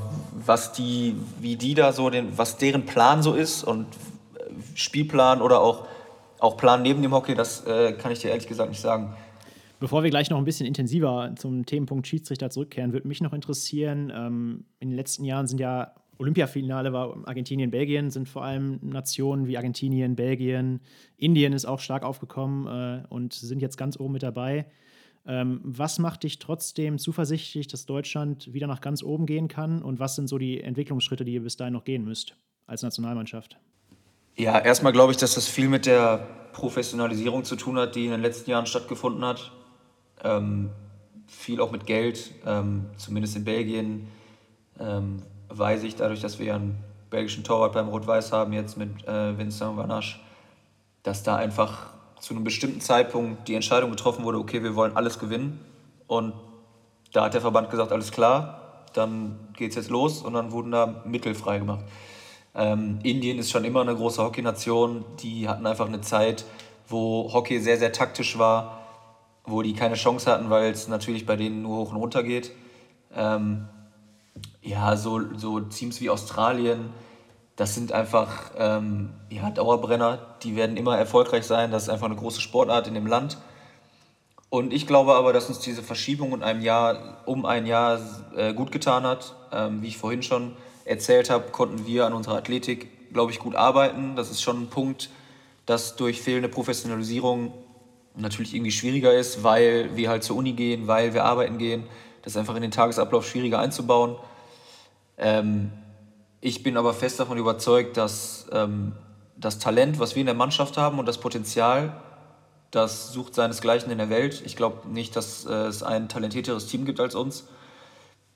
was 0.46 0.74
die, 0.74 1.16
wie 1.40 1.56
die 1.56 1.74
da 1.74 1.94
so, 1.94 2.10
den, 2.10 2.38
was 2.38 2.58
deren 2.58 2.86
Plan 2.86 3.22
so 3.22 3.34
ist 3.34 3.64
und 3.64 3.86
äh, 4.36 4.44
Spielplan 4.76 5.42
oder 5.42 5.62
auch 5.62 5.86
auch 6.40 6.58
Plan 6.58 6.82
neben 6.82 7.02
dem 7.02 7.14
Hockey, 7.14 7.34
das 7.34 7.66
äh, 7.66 7.94
kann 7.94 8.12
ich 8.12 8.20
dir 8.20 8.30
ehrlich 8.30 8.48
gesagt 8.48 8.70
nicht 8.70 8.82
sagen. 8.82 9.16
Bevor 9.80 10.04
wir 10.04 10.10
gleich 10.10 10.30
noch 10.30 10.38
ein 10.38 10.46
bisschen 10.46 10.66
intensiver 10.66 11.34
zum 11.36 11.66
Themenpunkt 11.66 12.08
Schiedsrichter 12.08 12.50
zurückkehren, 12.50 12.94
würde 12.94 13.08
mich 13.08 13.22
noch 13.22 13.34
interessieren, 13.34 14.12
ähm, 14.16 14.66
in 14.80 14.90
den 14.90 14.96
letzten 14.96 15.26
Jahren 15.26 15.48
sind 15.48 15.60
ja 15.60 15.94
Olympiafinale 16.18 16.94
war 16.94 17.18
Argentinien, 17.26 17.72
Belgien, 17.72 18.10
sind 18.10 18.30
vor 18.30 18.44
allem 18.44 18.80
Nationen 18.82 19.48
wie 19.48 19.58
Argentinien, 19.58 20.16
Belgien, 20.16 20.80
Indien 21.18 21.54
ist 21.54 21.66
auch 21.66 21.80
stark 21.80 22.04
aufgekommen 22.04 22.68
äh, 22.68 23.04
und 23.10 23.34
sind 23.34 23.62
jetzt 23.62 23.78
ganz 23.78 24.00
oben 24.00 24.14
mit 24.14 24.24
dabei. 24.24 24.66
Ähm, 25.28 25.60
was 25.64 26.00
macht 26.00 26.24
dich 26.24 26.40
trotzdem 26.40 27.00
zuversichtlich, 27.00 27.68
dass 27.68 27.86
Deutschland 27.86 28.54
wieder 28.54 28.68
nach 28.68 28.82
ganz 28.82 29.04
oben 29.04 29.26
gehen 29.26 29.48
kann? 29.48 29.82
Und 29.82 30.00
was 30.00 30.16
sind 30.16 30.28
so 30.28 30.38
die 30.38 30.62
Entwicklungsschritte, 30.62 31.26
die 31.26 31.34
ihr 31.34 31.44
bis 31.44 31.58
dahin 31.58 31.74
noch 31.74 31.84
gehen 31.84 32.06
müsst 32.06 32.38
als 32.68 32.84
Nationalmannschaft? 32.84 33.58
Ja, 34.38 34.60
erstmal 34.60 34.92
glaube 34.92 35.12
ich, 35.12 35.18
dass 35.18 35.36
das 35.36 35.48
viel 35.48 35.68
mit 35.68 35.86
der 35.86 36.28
Professionalisierung 36.54 37.44
zu 37.44 37.56
tun 37.56 37.78
hat, 37.78 37.96
die 37.96 38.06
in 38.06 38.12
den 38.12 38.22
letzten 38.22 38.52
Jahren 38.52 38.66
stattgefunden 38.66 39.26
hat. 39.26 39.52
Ähm, 40.24 40.70
viel 41.28 41.62
auch 41.62 41.72
mit 41.72 41.86
Geld, 41.86 42.32
ähm, 42.46 42.86
zumindest 42.98 43.36
in 43.36 43.44
Belgien 43.46 44.08
ähm, 44.80 45.22
weiß 45.50 45.84
ich, 45.84 45.96
dadurch, 45.96 46.22
dass 46.22 46.40
wir 46.40 46.56
einen 46.56 46.84
belgischen 47.10 47.44
Torwart 47.44 47.74
beim 47.74 47.88
Rot-Weiß 47.88 48.32
haben, 48.32 48.54
jetzt 48.54 48.78
mit 48.78 49.08
äh, 49.08 49.38
Vincent 49.38 49.78
Vanache, 49.78 50.20
dass 51.04 51.24
da 51.24 51.36
einfach 51.36 51.88
zu 52.20 52.34
einem 52.34 52.44
bestimmten 52.44 52.82
Zeitpunkt 52.82 53.48
die 53.48 53.56
Entscheidung 53.56 53.92
getroffen 53.92 54.24
wurde, 54.24 54.40
okay, 54.40 54.64
wir 54.64 54.76
wollen 54.76 54.96
alles 54.96 55.20
gewinnen. 55.20 55.60
Und 56.08 56.34
da 57.14 57.26
hat 57.26 57.34
der 57.34 57.42
Verband 57.42 57.70
gesagt, 57.70 57.92
alles 57.92 58.12
klar, 58.12 58.86
dann 58.94 59.50
geht 59.54 59.72
es 59.72 59.76
jetzt 59.76 59.90
los 59.90 60.22
und 60.22 60.34
dann 60.34 60.52
wurden 60.52 60.72
da 60.72 61.04
Mittel 61.06 61.36
freigemacht. 61.36 61.82
gemacht. 61.82 61.92
Ähm, 62.56 63.00
Indien 63.04 63.38
ist 63.38 63.52
schon 63.52 63.66
immer 63.66 63.82
eine 63.82 63.96
große 63.96 64.24
Hockey-Nation. 64.24 65.04
Die 65.22 65.48
hatten 65.48 65.68
einfach 65.68 65.88
eine 65.88 66.02
Zeit, 66.02 66.46
wo 66.88 67.30
Hockey 67.34 67.60
sehr, 67.60 67.78
sehr 67.78 67.92
taktisch 67.92 68.38
war, 68.40 68.85
wo 69.46 69.62
die 69.62 69.74
keine 69.74 69.96
Chance 69.96 70.32
hatten, 70.32 70.50
weil 70.50 70.72
es 70.72 70.88
natürlich 70.88 71.26
bei 71.26 71.36
denen 71.36 71.62
nur 71.62 71.78
hoch 71.78 71.92
und 71.92 71.98
runter 71.98 72.24
geht. 72.24 72.52
Ähm, 73.14 73.68
ja, 74.62 74.98
so, 74.98 75.22
so 75.38 75.60
Teams 75.60 76.02
wie 76.02 76.10
Australien, 76.10 76.90
das 77.56 77.74
sind 77.74 77.92
einfach 77.92 78.52
ähm, 78.58 79.14
ja, 79.30 79.50
Dauerbrenner. 79.50 80.20
Die 80.44 80.56
werden 80.56 80.76
immer 80.76 80.98
erfolgreich 80.98 81.46
sein. 81.46 81.72
Das 81.72 81.84
ist 81.84 81.90
einfach 81.90 82.08
eine 82.08 82.16
große 82.16 82.42
Sportart 82.42 82.88
in 82.88 82.94
dem 82.94 83.08
Land. 83.08 83.38
Und 84.50 84.74
ich 84.74 84.88
glaube 84.88 85.16
aber, 85.16 85.34
dass 85.34 85.48
uns 85.48 85.60
diese 85.60 85.82
Verschiebung 85.82 86.34
in 86.34 86.44
einem 86.44 86.62
Jahr, 86.62 87.22
um 87.26 87.46
ein 87.46 87.66
Jahr 87.66 88.00
äh, 88.36 88.54
gut 88.54 88.72
getan 88.72 89.04
hat. 89.04 89.36
Ähm, 89.52 89.82
wie 89.82 89.88
ich 89.88 89.98
vorhin 89.98 90.22
schon 90.22 90.56
erzählt 90.84 91.30
habe, 91.30 91.52
konnten 91.52 91.86
wir 91.86 92.06
an 92.06 92.14
unserer 92.14 92.36
Athletik, 92.36 93.14
glaube 93.14 93.32
ich, 93.32 93.40
gut 93.40 93.56
arbeiten. 93.56 94.16
Das 94.16 94.32
ist 94.32 94.42
schon 94.42 94.64
ein 94.64 94.70
Punkt, 94.70 95.10
das 95.66 95.96
durch 95.96 96.22
fehlende 96.22 96.50
Professionalisierung 96.50 97.54
natürlich 98.16 98.54
irgendwie 98.54 98.72
schwieriger 98.72 99.14
ist, 99.14 99.44
weil 99.44 99.96
wir 99.96 100.10
halt 100.10 100.24
zur 100.24 100.38
Uni 100.38 100.54
gehen, 100.54 100.88
weil 100.88 101.14
wir 101.14 101.26
arbeiten 101.26 101.58
gehen. 101.58 101.84
Das 102.22 102.34
ist 102.34 102.38
einfach 102.38 102.56
in 102.56 102.62
den 102.62 102.72
Tagesablauf 102.72 103.28
schwieriger 103.28 103.60
einzubauen. 103.60 104.16
Ähm, 105.18 105.72
ich 106.42 106.64
bin 106.64 106.78
aber 106.78 106.94
fest 106.94 107.20
davon 107.20 107.38
überzeugt, 107.38 107.98
dass 107.98 108.48
ähm, 108.52 108.94
das 109.38 109.60
Talent, 109.60 110.00
was 110.00 110.16
wir 110.16 110.22
in 110.22 110.28
der 110.28 110.36
Mannschaft 110.36 110.78
haben 110.78 111.00
und 111.00 111.08
das 111.08 111.20
Potenzial, 111.20 112.02
das 112.72 113.14
sucht 113.14 113.36
seinesgleichen 113.36 113.92
in 113.92 113.98
der 113.98 114.10
Welt. 114.10 114.42
Ich 114.46 114.56
glaube 114.56 114.88
nicht, 114.90 115.16
dass 115.16 115.46
äh, 115.46 115.54
es 115.54 115.84
ein 115.84 116.10
talentierteres 116.10 116.68
Team 116.68 116.86
gibt 116.86 117.00
als 117.00 117.16
uns. 117.16 117.48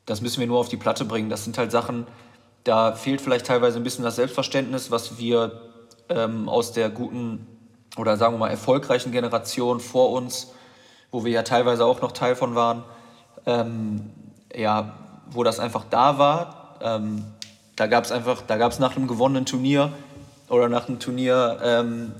Das 0.05 0.21
müssen 0.21 0.39
wir 0.39 0.47
nur 0.47 0.59
auf 0.59 0.69
die 0.69 0.77
Platte 0.77 1.05
bringen. 1.05 1.29
Das 1.29 1.43
sind 1.43 1.57
halt 1.57 1.71
Sachen, 1.71 2.07
da 2.63 2.93
fehlt 2.93 3.21
vielleicht 3.21 3.45
teilweise 3.45 3.77
ein 3.77 3.83
bisschen 3.83 4.03
das 4.03 4.15
Selbstverständnis, 4.15 4.91
was 4.91 5.17
wir 5.17 5.61
ähm, 6.09 6.49
aus 6.49 6.73
der 6.73 6.89
guten 6.89 7.47
oder 7.99 8.17
sagen 8.17 8.33
wir 8.33 8.39
mal 8.39 8.49
erfolgreichen 8.49 9.11
Generation 9.11 9.79
vor 9.79 10.11
uns, 10.11 10.53
wo 11.11 11.25
wir 11.25 11.31
ja 11.31 11.43
teilweise 11.43 11.85
auch 11.85 12.01
noch 12.01 12.11
Teil 12.11 12.35
von 12.35 12.55
waren, 12.55 12.83
ähm, 13.45 14.11
ja, 14.55 14.97
wo 15.29 15.43
das 15.43 15.59
einfach 15.59 15.85
da 15.89 16.17
war. 16.17 16.77
Ähm, 16.81 17.25
da 17.75 17.87
gab 17.87 18.03
es 18.05 18.11
einfach, 18.11 18.41
da 18.41 18.57
gab 18.57 18.71
es 18.71 18.79
nach 18.79 18.95
einem 18.95 19.07
gewonnenen 19.07 19.45
Turnier 19.45 19.91
oder 20.49 20.69
nach 20.69 20.87
einem 20.87 20.99
Turnier, 20.99 21.59
ähm, 21.63 22.13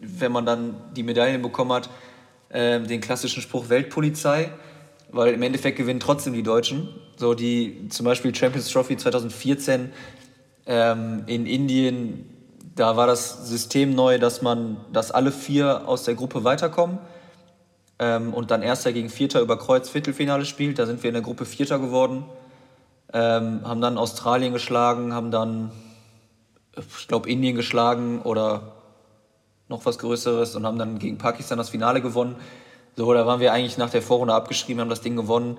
wenn 0.00 0.32
man 0.32 0.46
dann 0.46 0.74
die 0.96 1.02
Medaillen 1.02 1.42
bekommen 1.42 1.72
hat, 1.72 1.90
ähm, 2.50 2.86
den 2.86 3.00
klassischen 3.00 3.42
Spruch 3.42 3.68
Weltpolizei 3.68 4.50
weil 5.12 5.34
im 5.34 5.42
Endeffekt 5.42 5.76
gewinnen 5.76 6.00
trotzdem 6.00 6.32
die 6.32 6.42
Deutschen. 6.42 6.88
So 7.16 7.34
die 7.34 7.88
zum 7.88 8.04
Beispiel 8.04 8.34
Champions 8.34 8.70
Trophy 8.70 8.96
2014 8.96 9.90
ähm, 10.66 11.22
in 11.26 11.46
Indien, 11.46 12.24
da 12.74 12.96
war 12.96 13.06
das 13.06 13.48
System 13.48 13.94
neu, 13.94 14.18
dass 14.18 14.42
man, 14.42 14.78
dass 14.92 15.10
alle 15.10 15.32
vier 15.32 15.88
aus 15.88 16.04
der 16.04 16.14
Gruppe 16.14 16.44
weiterkommen. 16.44 16.98
ähm, 18.00 18.32
und 18.32 18.50
dann 18.50 18.62
Erster 18.62 18.92
gegen 18.92 19.10
Vierter 19.10 19.40
über 19.40 19.58
Kreuz 19.58 19.88
Viertelfinale 19.90 20.46
spielt. 20.46 20.78
Da 20.78 20.86
sind 20.86 21.02
wir 21.02 21.10
in 21.10 21.14
der 21.14 21.22
Gruppe 21.22 21.44
Vierter 21.44 21.78
geworden, 21.78 22.24
ähm, 23.12 23.60
haben 23.64 23.80
dann 23.80 23.98
Australien 23.98 24.52
geschlagen, 24.52 25.12
haben 25.12 25.30
dann, 25.30 25.70
ich 26.76 27.06
glaube, 27.08 27.28
Indien 27.28 27.54
geschlagen 27.54 28.22
oder 28.22 28.72
noch 29.68 29.84
was 29.84 29.98
Größeres 29.98 30.56
und 30.56 30.66
haben 30.66 30.78
dann 30.78 30.98
gegen 30.98 31.18
Pakistan 31.18 31.58
das 31.58 31.68
Finale 31.70 32.00
gewonnen. 32.00 32.36
So, 32.96 33.12
da 33.12 33.26
waren 33.26 33.40
wir 33.40 33.52
eigentlich 33.52 33.78
nach 33.78 33.90
der 33.90 34.02
Vorrunde 34.02 34.34
abgeschrieben, 34.34 34.80
haben 34.80 34.88
das 34.88 35.02
Ding 35.02 35.14
gewonnen. 35.14 35.58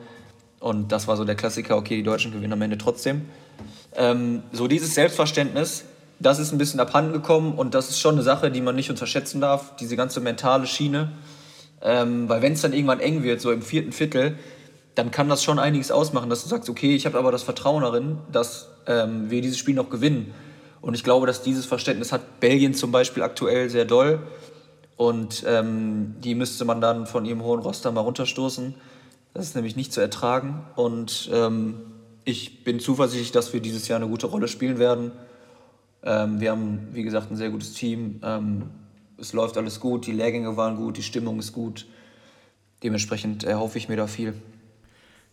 Und 0.59 0.91
das 0.91 1.07
war 1.07 1.17
so 1.17 1.23
der 1.23 1.35
Klassiker, 1.35 1.77
okay, 1.77 1.95
die 1.95 2.03
Deutschen 2.03 2.31
gewinnen 2.31 2.53
am 2.53 2.61
Ende 2.61 2.77
trotzdem. 2.77 3.25
Ähm, 3.95 4.43
so 4.51 4.67
dieses 4.67 4.95
Selbstverständnis, 4.95 5.85
das 6.21 6.39
ist 6.39 6.51
ein 6.51 6.57
bisschen 6.57 6.79
abhanden 6.79 7.13
gekommen 7.13 7.55
und 7.55 7.73
das 7.73 7.89
ist 7.89 7.99
schon 7.99 8.15
eine 8.15 8.23
Sache, 8.23 8.51
die 8.51 8.61
man 8.61 8.75
nicht 8.75 8.89
unterschätzen 8.89 9.41
darf, 9.41 9.75
diese 9.77 9.95
ganze 9.95 10.21
mentale 10.21 10.67
Schiene. 10.67 11.11
Ähm, 11.81 12.29
weil 12.29 12.41
wenn 12.41 12.53
es 12.53 12.61
dann 12.61 12.73
irgendwann 12.73 12.99
eng 12.99 13.23
wird, 13.23 13.41
so 13.41 13.51
im 13.51 13.61
vierten 13.61 13.91
Viertel, 13.91 14.37
dann 14.95 15.09
kann 15.09 15.29
das 15.29 15.43
schon 15.43 15.57
einiges 15.57 15.91
ausmachen, 15.91 16.29
dass 16.29 16.43
du 16.43 16.49
sagst, 16.49 16.69
okay, 16.69 16.95
ich 16.95 17.05
habe 17.05 17.17
aber 17.17 17.31
das 17.31 17.43
Vertrauen 17.43 17.81
darin, 17.81 18.19
dass 18.31 18.69
ähm, 18.85 19.31
wir 19.31 19.41
dieses 19.41 19.57
Spiel 19.57 19.73
noch 19.73 19.89
gewinnen. 19.89 20.33
Und 20.81 20.93
ich 20.93 21.03
glaube, 21.03 21.27
dass 21.27 21.41
dieses 21.41 21.65
Verständnis 21.65 22.11
hat 22.11 22.39
Belgien 22.39 22.73
zum 22.73 22.91
Beispiel 22.91 23.23
aktuell 23.23 23.69
sehr 23.69 23.85
doll. 23.85 24.19
Und 24.97 25.43
ähm, 25.47 26.15
die 26.19 26.35
müsste 26.35 26.65
man 26.65 26.81
dann 26.81 27.07
von 27.07 27.25
ihrem 27.25 27.43
hohen 27.43 27.61
Roster 27.61 27.91
mal 27.91 28.01
runterstoßen. 28.01 28.75
Das 29.33 29.45
ist 29.45 29.55
nämlich 29.55 29.75
nicht 29.75 29.93
zu 29.93 30.01
ertragen. 30.01 30.65
Und 30.75 31.29
ähm, 31.33 31.79
ich 32.25 32.63
bin 32.63 32.79
zuversichtlich, 32.79 33.31
dass 33.31 33.53
wir 33.53 33.61
dieses 33.61 33.87
Jahr 33.87 33.99
eine 33.99 34.09
gute 34.09 34.27
Rolle 34.27 34.47
spielen 34.47 34.77
werden. 34.77 35.11
Ähm, 36.03 36.39
wir 36.39 36.51
haben, 36.51 36.87
wie 36.93 37.03
gesagt, 37.03 37.31
ein 37.31 37.35
sehr 37.35 37.49
gutes 37.49 37.73
Team. 37.73 38.19
Ähm, 38.23 38.63
es 39.17 39.33
läuft 39.33 39.57
alles 39.57 39.79
gut, 39.79 40.07
die 40.07 40.11
Lehrgänge 40.11 40.57
waren 40.57 40.75
gut, 40.75 40.97
die 40.97 41.03
Stimmung 41.03 41.39
ist 41.39 41.53
gut. 41.53 41.85
Dementsprechend 42.83 43.43
erhoffe 43.43 43.77
ich 43.77 43.87
mir 43.87 43.97
da 43.97 44.07
viel. 44.07 44.33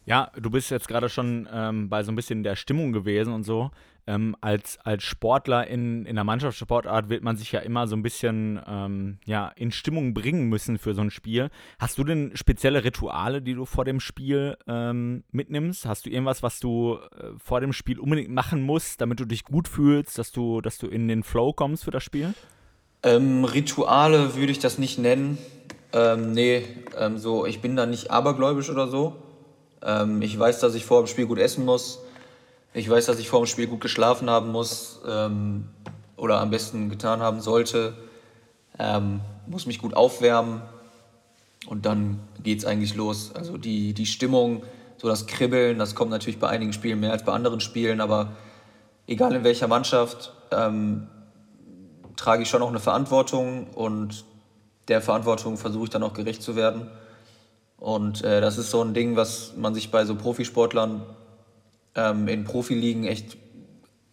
Ja, 0.04 0.30
du 0.36 0.50
bist 0.50 0.70
jetzt 0.70 0.88
gerade 0.88 1.08
schon 1.08 1.48
ähm, 1.52 1.88
bei 1.88 2.02
so 2.02 2.12
ein 2.12 2.14
bisschen 2.14 2.42
der 2.42 2.56
Stimmung 2.56 2.92
gewesen 2.92 3.32
und 3.32 3.44
so. 3.44 3.70
Ähm, 4.08 4.34
als, 4.40 4.78
als 4.84 5.04
Sportler 5.04 5.66
in, 5.66 6.06
in 6.06 6.14
der 6.14 6.24
Mannschaftssportart 6.24 7.10
wird 7.10 7.22
man 7.22 7.36
sich 7.36 7.52
ja 7.52 7.60
immer 7.60 7.86
so 7.86 7.94
ein 7.94 8.02
bisschen 8.02 8.58
ähm, 8.66 9.18
ja, 9.26 9.52
in 9.54 9.70
Stimmung 9.70 10.14
bringen 10.14 10.48
müssen 10.48 10.78
für 10.78 10.94
so 10.94 11.02
ein 11.02 11.10
Spiel. 11.10 11.50
Hast 11.78 11.98
du 11.98 12.04
denn 12.04 12.30
spezielle 12.34 12.84
Rituale, 12.84 13.42
die 13.42 13.52
du 13.52 13.66
vor 13.66 13.84
dem 13.84 14.00
Spiel 14.00 14.56
ähm, 14.66 15.24
mitnimmst? 15.30 15.84
Hast 15.84 16.06
du 16.06 16.10
irgendwas, 16.10 16.42
was 16.42 16.58
du 16.58 16.94
äh, 16.94 17.32
vor 17.36 17.60
dem 17.60 17.74
Spiel 17.74 17.98
unbedingt 18.00 18.30
machen 18.30 18.62
musst, 18.62 19.02
damit 19.02 19.20
du 19.20 19.26
dich 19.26 19.44
gut 19.44 19.68
fühlst, 19.68 20.16
dass 20.16 20.32
du, 20.32 20.62
dass 20.62 20.78
du 20.78 20.86
in 20.86 21.06
den 21.06 21.22
Flow 21.22 21.52
kommst 21.52 21.84
für 21.84 21.90
das 21.90 22.02
Spiel? 22.02 22.32
Ähm, 23.02 23.44
Rituale 23.44 24.36
würde 24.36 24.52
ich 24.52 24.58
das 24.58 24.78
nicht 24.78 24.98
nennen. 24.98 25.36
Ähm, 25.92 26.32
nee, 26.32 26.64
ähm, 26.98 27.18
so, 27.18 27.44
ich 27.44 27.60
bin 27.60 27.76
da 27.76 27.84
nicht 27.84 28.10
abergläubisch 28.10 28.70
oder 28.70 28.88
so. 28.88 29.16
Ähm, 29.82 30.22
ich 30.22 30.38
weiß, 30.38 30.60
dass 30.60 30.74
ich 30.74 30.86
vor 30.86 31.02
dem 31.02 31.08
Spiel 31.08 31.26
gut 31.26 31.38
essen 31.38 31.66
muss. 31.66 32.00
Ich 32.74 32.88
weiß, 32.88 33.06
dass 33.06 33.18
ich 33.18 33.28
vor 33.28 33.40
dem 33.40 33.46
Spiel 33.46 33.66
gut 33.66 33.80
geschlafen 33.80 34.28
haben 34.28 34.52
muss 34.52 35.00
ähm, 35.06 35.68
oder 36.16 36.40
am 36.40 36.50
besten 36.50 36.90
getan 36.90 37.20
haben 37.20 37.40
sollte. 37.40 37.94
Ähm, 38.78 39.20
muss 39.46 39.66
mich 39.66 39.78
gut 39.78 39.94
aufwärmen 39.94 40.60
und 41.66 41.86
dann 41.86 42.20
geht 42.42 42.58
es 42.58 42.64
eigentlich 42.66 42.94
los. 42.94 43.32
Also 43.34 43.56
die, 43.56 43.94
die 43.94 44.06
Stimmung, 44.06 44.62
so 44.98 45.08
das 45.08 45.26
Kribbeln, 45.26 45.78
das 45.78 45.94
kommt 45.94 46.10
natürlich 46.10 46.38
bei 46.38 46.48
einigen 46.48 46.72
Spielen 46.72 47.00
mehr 47.00 47.12
als 47.12 47.24
bei 47.24 47.32
anderen 47.32 47.60
Spielen, 47.60 48.00
aber 48.00 48.32
egal 49.06 49.34
in 49.34 49.44
welcher 49.44 49.66
Mannschaft, 49.66 50.34
ähm, 50.50 51.08
trage 52.16 52.42
ich 52.42 52.50
schon 52.50 52.62
auch 52.62 52.68
eine 52.68 52.80
Verantwortung 52.80 53.68
und 53.68 54.24
der 54.88 55.00
Verantwortung 55.00 55.56
versuche 55.56 55.84
ich 55.84 55.90
dann 55.90 56.02
auch 56.02 56.14
gerecht 56.14 56.42
zu 56.42 56.54
werden. 56.54 56.90
Und 57.78 58.24
äh, 58.24 58.40
das 58.40 58.58
ist 58.58 58.70
so 58.70 58.82
ein 58.82 58.92
Ding, 58.92 59.16
was 59.16 59.54
man 59.56 59.74
sich 59.74 59.90
bei 59.90 60.04
so 60.04 60.16
Profisportlern 60.16 61.02
ähm, 61.98 62.28
in 62.28 62.44
Profiligen 62.44 63.04
echt 63.04 63.36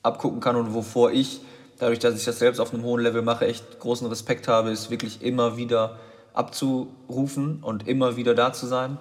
abgucken 0.01 0.39
kann 0.39 0.55
und 0.55 0.73
wovor 0.73 1.11
ich, 1.11 1.41
dadurch, 1.77 1.99
dass 1.99 2.15
ich 2.15 2.25
das 2.25 2.39
selbst 2.39 2.59
auf 2.59 2.73
einem 2.73 2.83
hohen 2.83 3.01
Level 3.01 3.21
mache, 3.21 3.45
echt 3.45 3.79
großen 3.79 4.07
Respekt 4.07 4.47
habe, 4.47 4.71
ist 4.71 4.89
wirklich 4.89 5.21
immer 5.21 5.55
wieder 5.57 5.99
abzurufen 6.33 7.63
und 7.63 7.87
immer 7.87 8.17
wieder 8.17 8.33
da 8.33 8.53
zu 8.53 8.65
sein. 8.65 8.97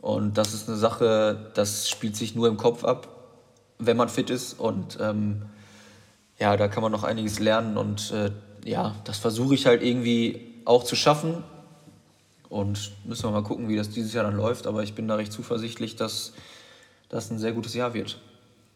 Und 0.00 0.36
das 0.36 0.52
ist 0.52 0.68
eine 0.68 0.76
Sache, 0.76 1.52
das 1.54 1.88
spielt 1.88 2.16
sich 2.16 2.34
nur 2.34 2.48
im 2.48 2.56
Kopf 2.56 2.84
ab, 2.84 3.08
wenn 3.78 3.96
man 3.96 4.08
fit 4.08 4.28
ist. 4.28 4.58
Und 4.58 4.98
ähm, 5.00 5.42
ja, 6.38 6.56
da 6.56 6.68
kann 6.68 6.82
man 6.82 6.92
noch 6.92 7.04
einiges 7.04 7.38
lernen. 7.38 7.78
Und 7.78 8.10
äh, 8.10 8.30
ja, 8.68 8.94
das 9.04 9.18
versuche 9.18 9.54
ich 9.54 9.66
halt 9.66 9.82
irgendwie 9.82 10.60
auch 10.66 10.84
zu 10.84 10.96
schaffen. 10.96 11.42
Und 12.50 12.92
müssen 13.04 13.24
wir 13.24 13.30
mal 13.30 13.42
gucken, 13.42 13.68
wie 13.68 13.76
das 13.76 13.88
dieses 13.88 14.12
Jahr 14.12 14.24
dann 14.24 14.36
läuft. 14.36 14.66
Aber 14.66 14.82
ich 14.82 14.94
bin 14.94 15.08
da 15.08 15.14
recht 15.14 15.32
zuversichtlich, 15.32 15.96
dass 15.96 16.34
das 17.14 17.30
ein 17.30 17.38
sehr 17.38 17.52
gutes 17.52 17.74
Jahr 17.74 17.94
wird. 17.94 18.20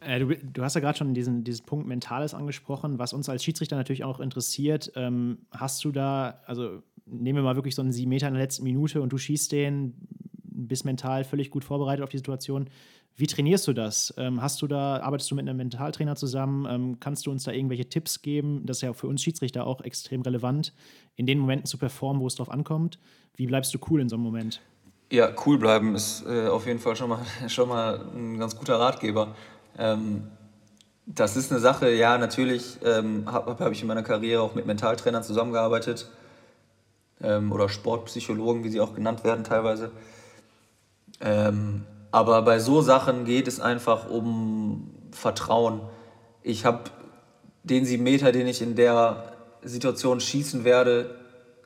Äh, 0.01 0.21
du, 0.21 0.37
du, 0.37 0.63
hast 0.63 0.75
ja 0.75 0.81
gerade 0.81 0.97
schon 0.97 1.13
diesen, 1.13 1.43
diesen 1.43 1.67
Punkt 1.67 1.87
Mentales 1.87 2.35
angesprochen, 2.35 2.99
was 2.99 3.13
uns 3.13 3.29
als 3.29 3.43
Schiedsrichter 3.43 3.77
natürlich 3.77 4.05
auch 4.05 4.21
interessiert. 4.21 4.93
Ähm, 4.95 5.39
hast 5.51 5.85
du 5.85 5.91
da, 5.91 6.41
also 6.47 6.83
nehmen 7.05 7.39
wir 7.39 7.43
mal 7.43 7.57
wirklich 7.57 7.75
so 7.75 7.83
einen 7.83 7.93
sieben 7.93 8.11
Meter 8.11 8.29
in 8.29 8.35
der 8.35 8.43
letzten 8.43 8.63
Minute 8.63 9.03
und 9.03 9.13
du 9.13 9.19
schießt 9.19 9.51
den, 9.51 9.95
bist 10.45 10.85
mental 10.85 11.25
völlig 11.25 11.51
gut 11.51 11.65
vorbereitet 11.65 12.05
auf 12.05 12.11
die 12.11 12.19
Situation. 12.19 12.69
Wie 13.17 13.27
trainierst 13.27 13.67
du 13.67 13.73
das? 13.73 14.15
Ähm, 14.17 14.41
hast 14.41 14.63
du 14.63 14.69
da, 14.69 15.01
arbeitest 15.01 15.29
du 15.33 15.35
mit 15.35 15.49
einem 15.49 15.57
Mentaltrainer 15.57 16.15
zusammen? 16.15 16.67
Ähm, 16.71 17.01
kannst 17.01 17.27
du 17.27 17.33
uns 17.33 17.43
da 17.43 17.51
irgendwelche 17.51 17.89
Tipps 17.89 18.23
geben? 18.23 18.63
Das 18.65 18.77
ist 18.77 18.83
ja 18.83 18.93
für 18.93 19.09
uns 19.09 19.21
Schiedsrichter 19.21 19.67
auch 19.67 19.81
extrem 19.81 20.23
relevant, 20.23 20.73
in 21.17 21.27
den 21.27 21.41
Momenten 21.41 21.67
zu 21.67 21.79
performen, 21.79 22.23
wo 22.23 22.29
es 22.29 22.37
drauf 22.37 22.51
ankommt. 22.51 23.01
Wie 23.35 23.47
bleibst 23.47 23.75
du 23.75 23.79
cool 23.91 24.01
in 24.01 24.09
so 24.09 24.15
einem 24.15 24.23
Moment? 24.23 24.61
Ja, 25.11 25.31
cool 25.47 25.57
bleiben 25.57 25.95
ist 25.95 26.27
äh, 26.27 26.49
auf 26.49 26.67
jeden 26.67 26.81
Fall 26.81 26.95
schon 26.95 27.09
mal, 27.09 27.21
schon 27.49 27.69
mal 27.69 27.99
ein 28.15 28.39
ganz 28.39 28.57
guter 28.57 28.79
Ratgeber. 28.79 29.35
Ähm, 29.79 30.29
das 31.07 31.37
ist 31.37 31.51
eine 31.51 31.61
Sache, 31.61 31.91
ja, 31.91 32.19
natürlich 32.19 32.79
ähm, 32.85 33.25
habe 33.27 33.65
hab 33.65 33.73
ich 33.73 33.81
in 33.81 33.89
meiner 33.89 34.03
Karriere 34.03 34.43
auch 34.43 34.55
mit 34.55 34.67
Mentaltrainern 34.67 35.23
zusammengearbeitet 35.23 36.11
ähm, 37.23 37.51
oder 37.53 37.71
Sportpsychologen, 37.71 38.65
wie 38.65 38.69
sie 38.69 38.81
auch 38.81 38.95
genannt 38.95 39.25
werden 39.25 39.45
teilweise. 39.45 39.93
Ähm, 41.23 41.87
aber 42.11 42.43
bei 42.43 42.59
so 42.59 42.83
Sachen 42.83 43.25
geht 43.25 43.49
es 43.49 43.61
einfach 43.61 44.11
um 44.11 44.91
Vertrauen. 45.13 45.81
Ich 46.43 46.67
habe 46.67 46.85
den 47.63 47.87
sieben 47.87 48.05
Meter, 48.05 48.31
den 48.31 48.47
ich 48.47 48.61
in 48.61 48.77
der 48.77 49.33
Situation 49.63 50.21
schießen 50.21 50.65
werde, 50.65 51.17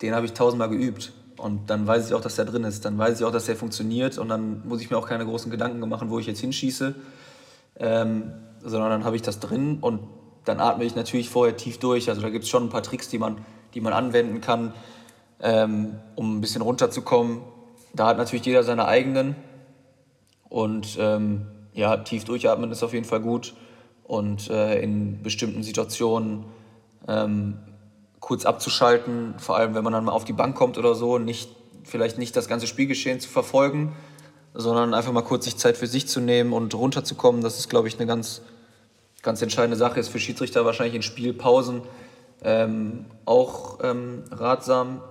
den 0.01 0.15
habe 0.15 0.27
ich 0.27 0.33
tausendmal 0.33 0.69
geübt. 0.69 1.13
Und 1.43 1.71
dann 1.71 1.89
weiß 1.89 2.07
ich 2.07 2.15
auch, 2.15 2.21
dass 2.21 2.37
der 2.37 2.45
drin 2.45 2.63
ist. 2.63 2.85
Dann 2.85 2.97
weiß 2.97 3.19
ich 3.19 3.27
auch, 3.27 3.33
dass 3.33 3.47
der 3.47 3.57
funktioniert. 3.57 4.17
Und 4.17 4.29
dann 4.29 4.63
muss 4.65 4.81
ich 4.81 4.91
mir 4.91 4.97
auch 4.97 5.09
keine 5.09 5.27
großen 5.27 5.51
Gedanken 5.51 5.81
machen, 5.89 6.09
wo 6.09 6.21
ich 6.21 6.27
jetzt 6.27 6.39
hinschieße. 6.39 6.95
Ähm, 7.81 8.33
sondern 8.61 8.91
dann 8.91 9.05
habe 9.05 9.17
ich 9.17 9.23
das 9.23 9.41
drin 9.41 9.79
und 9.81 10.03
dann 10.45 10.61
atme 10.61 10.85
ich 10.85 10.95
natürlich 10.95 11.29
vorher 11.29 11.57
tief 11.57 11.79
durch. 11.79 12.09
Also 12.09 12.23
da 12.23 12.31
gibt 12.31 12.45
es 12.45 12.51
schon 12.51 12.67
ein 12.67 12.69
paar 12.69 12.85
Tricks, 12.85 13.09
die 13.09 13.19
man, 13.19 13.39
die 13.75 13.81
man 13.81 13.93
anwenden 13.93 14.41
kann, 14.41 14.73
ähm, 15.41 15.99
um 16.15 16.37
ein 16.37 16.41
bisschen 16.41 16.63
runterzukommen. 16.63 17.41
Da 17.93 18.07
hat 18.07 18.19
natürlich 18.19 18.47
jeder 18.47 18.63
seine 18.63 18.85
eigenen. 18.87 19.35
Und 20.49 20.97
ähm, 21.01 21.49
ja, 21.73 21.97
tief 21.97 22.23
durchatmen 22.23 22.71
ist 22.71 22.85
auf 22.85 22.93
jeden 22.93 23.05
Fall 23.05 23.21
gut. 23.21 23.55
Und 24.05 24.49
äh, 24.49 24.81
in 24.81 25.25
bestimmten 25.25 25.65
Situationen 25.65 26.45
ähm, 27.09 27.59
kurz 28.23 28.47
abzuschalten, 28.47 29.35
vor 29.39 29.57
allem 29.57 29.75
wenn 29.75 29.85
man 29.85 29.93
dann 29.93 30.05
mal 30.05 30.13
auf 30.13 30.25
die 30.25 30.33
Bank 30.33 30.57
kommt 30.57 30.79
oder 30.79 30.95
so, 30.95 31.19
nicht, 31.19 31.51
vielleicht 31.83 32.19
nicht 32.19 32.35
das 32.37 32.49
ganze 32.49 32.69
Spielgeschehen 32.69 33.21
zu 33.21 33.29
verfolgen, 33.29 33.95
sondern 34.55 34.95
einfach 34.95 35.13
mal 35.13 35.23
kurz 35.23 35.45
sich 35.45 35.57
Zeit 35.57 35.77
für 35.77 35.89
sich 35.89 36.07
zu 36.07 36.21
nehmen 36.21 36.53
und 36.53 36.73
runterzukommen. 36.75 37.43
Das 37.43 37.59
ist, 37.59 37.69
glaube 37.69 37.89
ich, 37.89 37.99
eine 37.99 38.07
ganz, 38.07 38.43
ganz 39.23 39.43
entscheidende 39.43 39.77
Sache. 39.77 39.99
Ist 39.99 40.09
für 40.09 40.21
Schiedsrichter 40.21 40.65
wahrscheinlich 40.65 40.95
in 40.95 41.03
Spielpausen 41.03 41.83
ähm, 42.45 43.07
auch 43.25 43.81
ähm, 43.83 44.23
ratsam 44.31 45.03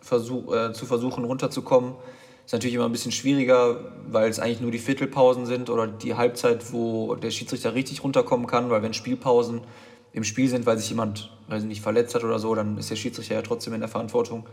versuch, 0.00 0.54
äh, 0.54 0.72
zu 0.72 0.86
versuchen, 0.86 1.24
runterzukommen. 1.24 1.94
Ist 2.46 2.52
natürlich 2.52 2.74
immer 2.74 2.86
ein 2.86 2.92
bisschen 2.92 3.12
schwieriger, 3.12 3.92
weil 4.08 4.30
es 4.30 4.38
eigentlich 4.38 4.60
nur 4.60 4.70
die 4.70 4.78
Viertelpausen 4.78 5.44
sind 5.44 5.70
oder 5.70 5.88
die 5.88 6.14
Halbzeit, 6.14 6.72
wo 6.72 7.16
der 7.16 7.30
Schiedsrichter 7.30 7.74
richtig 7.74 8.04
runterkommen 8.04 8.46
kann, 8.46 8.70
weil 8.70 8.82
wenn 8.82 8.94
Spielpausen 8.94 9.62
im 10.12 10.24
Spiel 10.24 10.48
sind, 10.48 10.66
weil 10.66 10.78
sich 10.78 10.88
jemand, 10.90 11.30
weiß 11.50 11.64
nicht, 11.64 11.82
verletzt 11.82 12.14
hat 12.14 12.24
oder 12.24 12.38
so, 12.38 12.54
dann 12.54 12.78
ist 12.78 12.90
der 12.90 12.96
Schiedsrichter 12.96 13.34
ja 13.34 13.42
trotzdem 13.42 13.74
in 13.74 13.80
der 13.80 13.88
Verantwortung. 13.88 14.48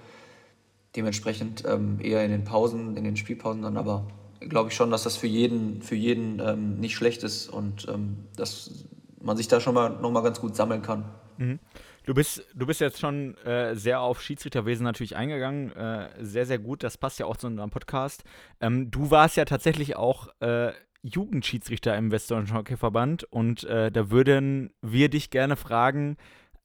Dementsprechend 0.96 1.64
ähm, 1.68 2.00
eher 2.02 2.24
in 2.26 2.32
den 2.32 2.44
Pausen, 2.44 2.98
in 2.98 3.04
den 3.04 3.18
Spielpausen 3.18 3.62
dann, 3.62 3.78
aber 3.78 4.08
glaube 4.40 4.70
ich 4.70 4.76
schon, 4.76 4.92
dass 4.92 5.04
das 5.04 5.18
für 5.18 5.28
jeden, 5.28 5.82
für 5.82 5.96
jeden 5.96 6.40
ähm, 6.40 6.80
nicht 6.80 6.96
schlecht 6.96 7.24
ist 7.24 7.48
und 7.48 7.88
ähm, 7.90 8.18
dass 8.36 8.88
man 9.22 9.38
sich 9.38 9.48
da 9.48 9.60
schon 9.60 9.74
mal 9.74 9.90
nochmal 9.90 10.24
ganz 10.24 10.40
gut 10.40 10.56
sammeln 10.56 10.82
kann. 10.82 11.06
Mhm. 11.38 11.60
Du 12.06 12.14
bist, 12.14 12.46
du 12.56 12.66
bist 12.66 12.80
jetzt 12.80 13.00
schon 13.00 13.36
äh, 13.40 13.76
sehr 13.76 14.00
auf 14.00 14.22
Schiedsrichterwesen 14.22 14.86
natürlich 14.86 15.18
eingegangen. 15.18 15.76
Äh, 15.76 16.08
sehr, 16.22 16.46
sehr 16.46 16.58
gut. 16.58 16.82
Das 16.82 16.98
passt 16.98 17.20
ja 17.20 17.26
auch 17.26 17.36
zu 17.36 17.48
unserem 17.48 17.70
Podcast. 17.70 18.24
Ähm, 18.62 18.90
du 18.90 19.12
warst 19.12 19.36
ja 19.36 19.44
tatsächlich 19.44 19.98
auch 19.98 20.30
äh, 20.40 20.72
Jugendschiedsrichter 21.02 21.98
im 21.98 22.12
Westdeutschen 22.12 22.56
Hockeyverband 22.56 23.26
und 23.26 23.66
äh, 23.66 23.92
da 23.92 24.10
würden 24.10 24.72
wir 24.82 25.10
dich 25.10 25.30
gerne 25.30 25.58
fragen, 25.58 26.16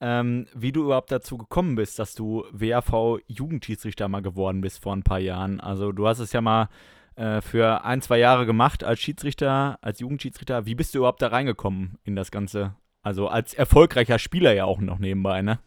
ähm, 0.02 0.46
wie 0.52 0.72
du 0.72 0.82
überhaupt 0.82 1.12
dazu 1.12 1.38
gekommen 1.38 1.76
bist, 1.76 2.00
dass 2.00 2.16
du 2.16 2.44
WAV-Jugendschiedsrichter 2.50 4.08
mal 4.08 4.20
geworden 4.20 4.60
bist 4.60 4.82
vor 4.82 4.94
ein 4.94 5.04
paar 5.04 5.20
Jahren. 5.20 5.60
Also 5.60 5.92
du 5.92 6.08
hast 6.08 6.18
es 6.18 6.32
ja 6.32 6.40
mal 6.40 6.68
äh, 7.14 7.40
für 7.40 7.84
ein, 7.84 8.02
zwei 8.02 8.18
Jahre 8.18 8.44
gemacht 8.44 8.82
als 8.82 8.98
Schiedsrichter, 8.98 9.78
als 9.80 10.00
Jugendschiedsrichter. 10.00 10.66
Wie 10.66 10.74
bist 10.74 10.92
du 10.92 10.98
überhaupt 10.98 11.22
da 11.22 11.28
reingekommen 11.28 11.98
in 12.02 12.16
das 12.16 12.32
Ganze? 12.32 12.74
Also 13.02 13.28
als 13.28 13.54
erfolgreicher 13.54 14.18
Spieler 14.18 14.52
ja 14.52 14.64
auch 14.64 14.80
noch 14.80 14.98
nebenbei, 14.98 15.40
ne? 15.40 15.60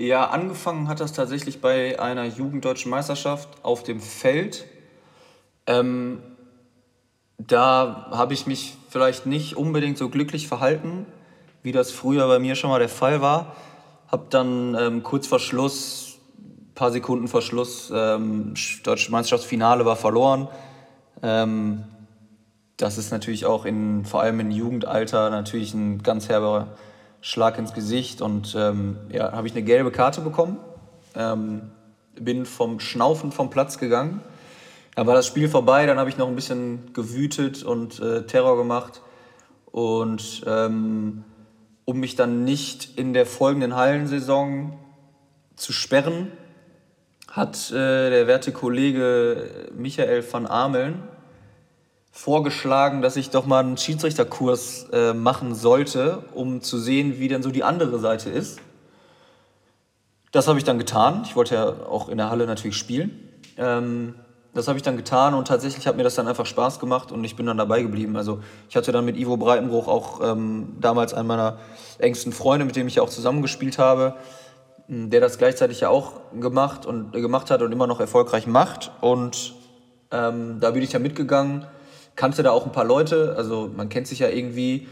Ja, 0.00 0.30
angefangen 0.30 0.88
hat 0.88 1.00
das 1.00 1.12
tatsächlich 1.12 1.60
bei 1.60 2.00
einer 2.00 2.24
Jugenddeutschen 2.24 2.90
Meisterschaft 2.90 3.62
auf 3.62 3.82
dem 3.82 4.00
Feld. 4.00 4.64
Ähm, 5.66 6.22
da 7.36 8.08
habe 8.10 8.32
ich 8.32 8.46
mich 8.46 8.74
vielleicht 8.88 9.26
nicht 9.26 9.56
unbedingt 9.58 9.98
so 9.98 10.08
glücklich 10.08 10.48
verhalten, 10.48 11.04
wie 11.62 11.72
das 11.72 11.92
früher 11.92 12.26
bei 12.26 12.38
mir 12.38 12.54
schon 12.54 12.70
mal 12.70 12.78
der 12.78 12.88
Fall 12.88 13.20
war. 13.20 13.54
Habe 14.12 14.26
dann 14.28 14.76
ähm, 14.78 15.02
kurz 15.02 15.26
vor 15.26 15.38
Schluss, 15.38 16.18
paar 16.74 16.92
Sekunden 16.92 17.28
vor 17.28 17.40
Schluss, 17.40 17.90
ähm, 17.94 18.52
Deutsche 18.84 19.10
Meisterschaftsfinale 19.10 19.86
war 19.86 19.96
verloren. 19.96 20.48
Ähm, 21.22 21.84
das 22.76 22.98
ist 22.98 23.10
natürlich 23.10 23.46
auch 23.46 23.64
in, 23.64 24.04
vor 24.04 24.20
allem 24.20 24.38
im 24.40 24.50
Jugendalter 24.50 25.30
natürlich 25.30 25.72
ein 25.72 26.02
ganz 26.02 26.28
herber 26.28 26.76
Schlag 27.22 27.56
ins 27.56 27.72
Gesicht 27.72 28.20
und 28.20 28.54
ähm, 28.54 28.98
ja, 29.10 29.32
habe 29.32 29.46
ich 29.46 29.54
eine 29.54 29.62
gelbe 29.62 29.90
Karte 29.90 30.20
bekommen. 30.20 30.58
Ähm, 31.14 31.70
bin 32.14 32.44
vom 32.44 32.80
Schnaufen 32.80 33.32
vom 33.32 33.48
Platz 33.48 33.78
gegangen. 33.78 34.20
Dann 34.94 35.06
war 35.06 35.14
das 35.14 35.26
Spiel 35.26 35.48
vorbei, 35.48 35.86
dann 35.86 35.98
habe 35.98 36.10
ich 36.10 36.18
noch 36.18 36.28
ein 36.28 36.34
bisschen 36.34 36.92
gewütet 36.92 37.62
und 37.62 37.98
äh, 38.00 38.26
Terror 38.26 38.58
gemacht. 38.58 39.00
Und 39.70 40.42
ähm, 40.46 41.24
um 41.92 42.00
mich 42.00 42.16
dann 42.16 42.42
nicht 42.42 42.98
in 42.98 43.12
der 43.12 43.26
folgenden 43.26 43.76
Hallensaison 43.76 44.78
zu 45.56 45.74
sperren, 45.74 46.32
hat 47.28 47.70
äh, 47.70 48.08
der 48.08 48.26
werte 48.26 48.50
Kollege 48.50 49.68
Michael 49.76 50.24
van 50.32 50.46
Ameln 50.46 51.02
vorgeschlagen, 52.10 53.02
dass 53.02 53.16
ich 53.16 53.28
doch 53.28 53.44
mal 53.44 53.60
einen 53.60 53.76
Schiedsrichterkurs 53.76 54.86
äh, 54.90 55.12
machen 55.12 55.54
sollte, 55.54 56.24
um 56.32 56.62
zu 56.62 56.78
sehen, 56.78 57.18
wie 57.18 57.28
denn 57.28 57.42
so 57.42 57.50
die 57.50 57.62
andere 57.62 57.98
Seite 57.98 58.30
ist. 58.30 58.58
Das 60.30 60.48
habe 60.48 60.58
ich 60.58 60.64
dann 60.64 60.78
getan. 60.78 61.24
Ich 61.26 61.36
wollte 61.36 61.56
ja 61.56 61.66
auch 61.66 62.08
in 62.08 62.16
der 62.16 62.30
Halle 62.30 62.46
natürlich 62.46 62.78
spielen. 62.78 63.28
Ähm, 63.58 64.14
das 64.54 64.68
habe 64.68 64.76
ich 64.76 64.82
dann 64.82 64.96
getan 64.96 65.34
und 65.34 65.48
tatsächlich 65.48 65.86
hat 65.86 65.96
mir 65.96 66.02
das 66.02 66.14
dann 66.14 66.28
einfach 66.28 66.46
Spaß 66.46 66.78
gemacht 66.78 67.10
und 67.12 67.24
ich 67.24 67.36
bin 67.36 67.46
dann 67.46 67.56
dabei 67.56 67.82
geblieben. 67.82 68.16
Also 68.16 68.40
ich 68.68 68.76
hatte 68.76 68.92
dann 68.92 69.04
mit 69.04 69.16
Ivo 69.16 69.36
Breitenbruch 69.36 69.88
auch 69.88 70.20
ähm, 70.22 70.76
damals 70.80 71.14
einen 71.14 71.28
meiner 71.28 71.58
engsten 71.98 72.32
Freunde, 72.32 72.64
mit 72.64 72.76
dem 72.76 72.86
ich 72.86 72.96
ja 72.96 73.02
auch 73.02 73.10
zusammengespielt 73.10 73.78
habe, 73.78 74.14
der 74.88 75.20
das 75.20 75.38
gleichzeitig 75.38 75.80
ja 75.80 75.88
auch 75.88 76.12
gemacht 76.38 76.84
und 76.86 77.14
äh, 77.14 77.20
gemacht 77.20 77.50
hat 77.50 77.62
und 77.62 77.72
immer 77.72 77.86
noch 77.86 78.00
erfolgreich 78.00 78.46
macht. 78.46 78.92
Und 79.00 79.54
ähm, 80.10 80.58
da 80.60 80.70
bin 80.72 80.82
ich 80.82 80.92
ja 80.92 80.98
mitgegangen 80.98 81.66
kannte 82.16 82.42
da 82.42 82.50
auch 82.50 82.66
ein 82.66 82.72
paar 82.72 82.84
Leute, 82.84 83.34
also 83.36 83.70
man 83.74 83.88
kennt 83.88 84.06
sich 84.06 84.20
ja 84.20 84.28
irgendwie. 84.28 84.88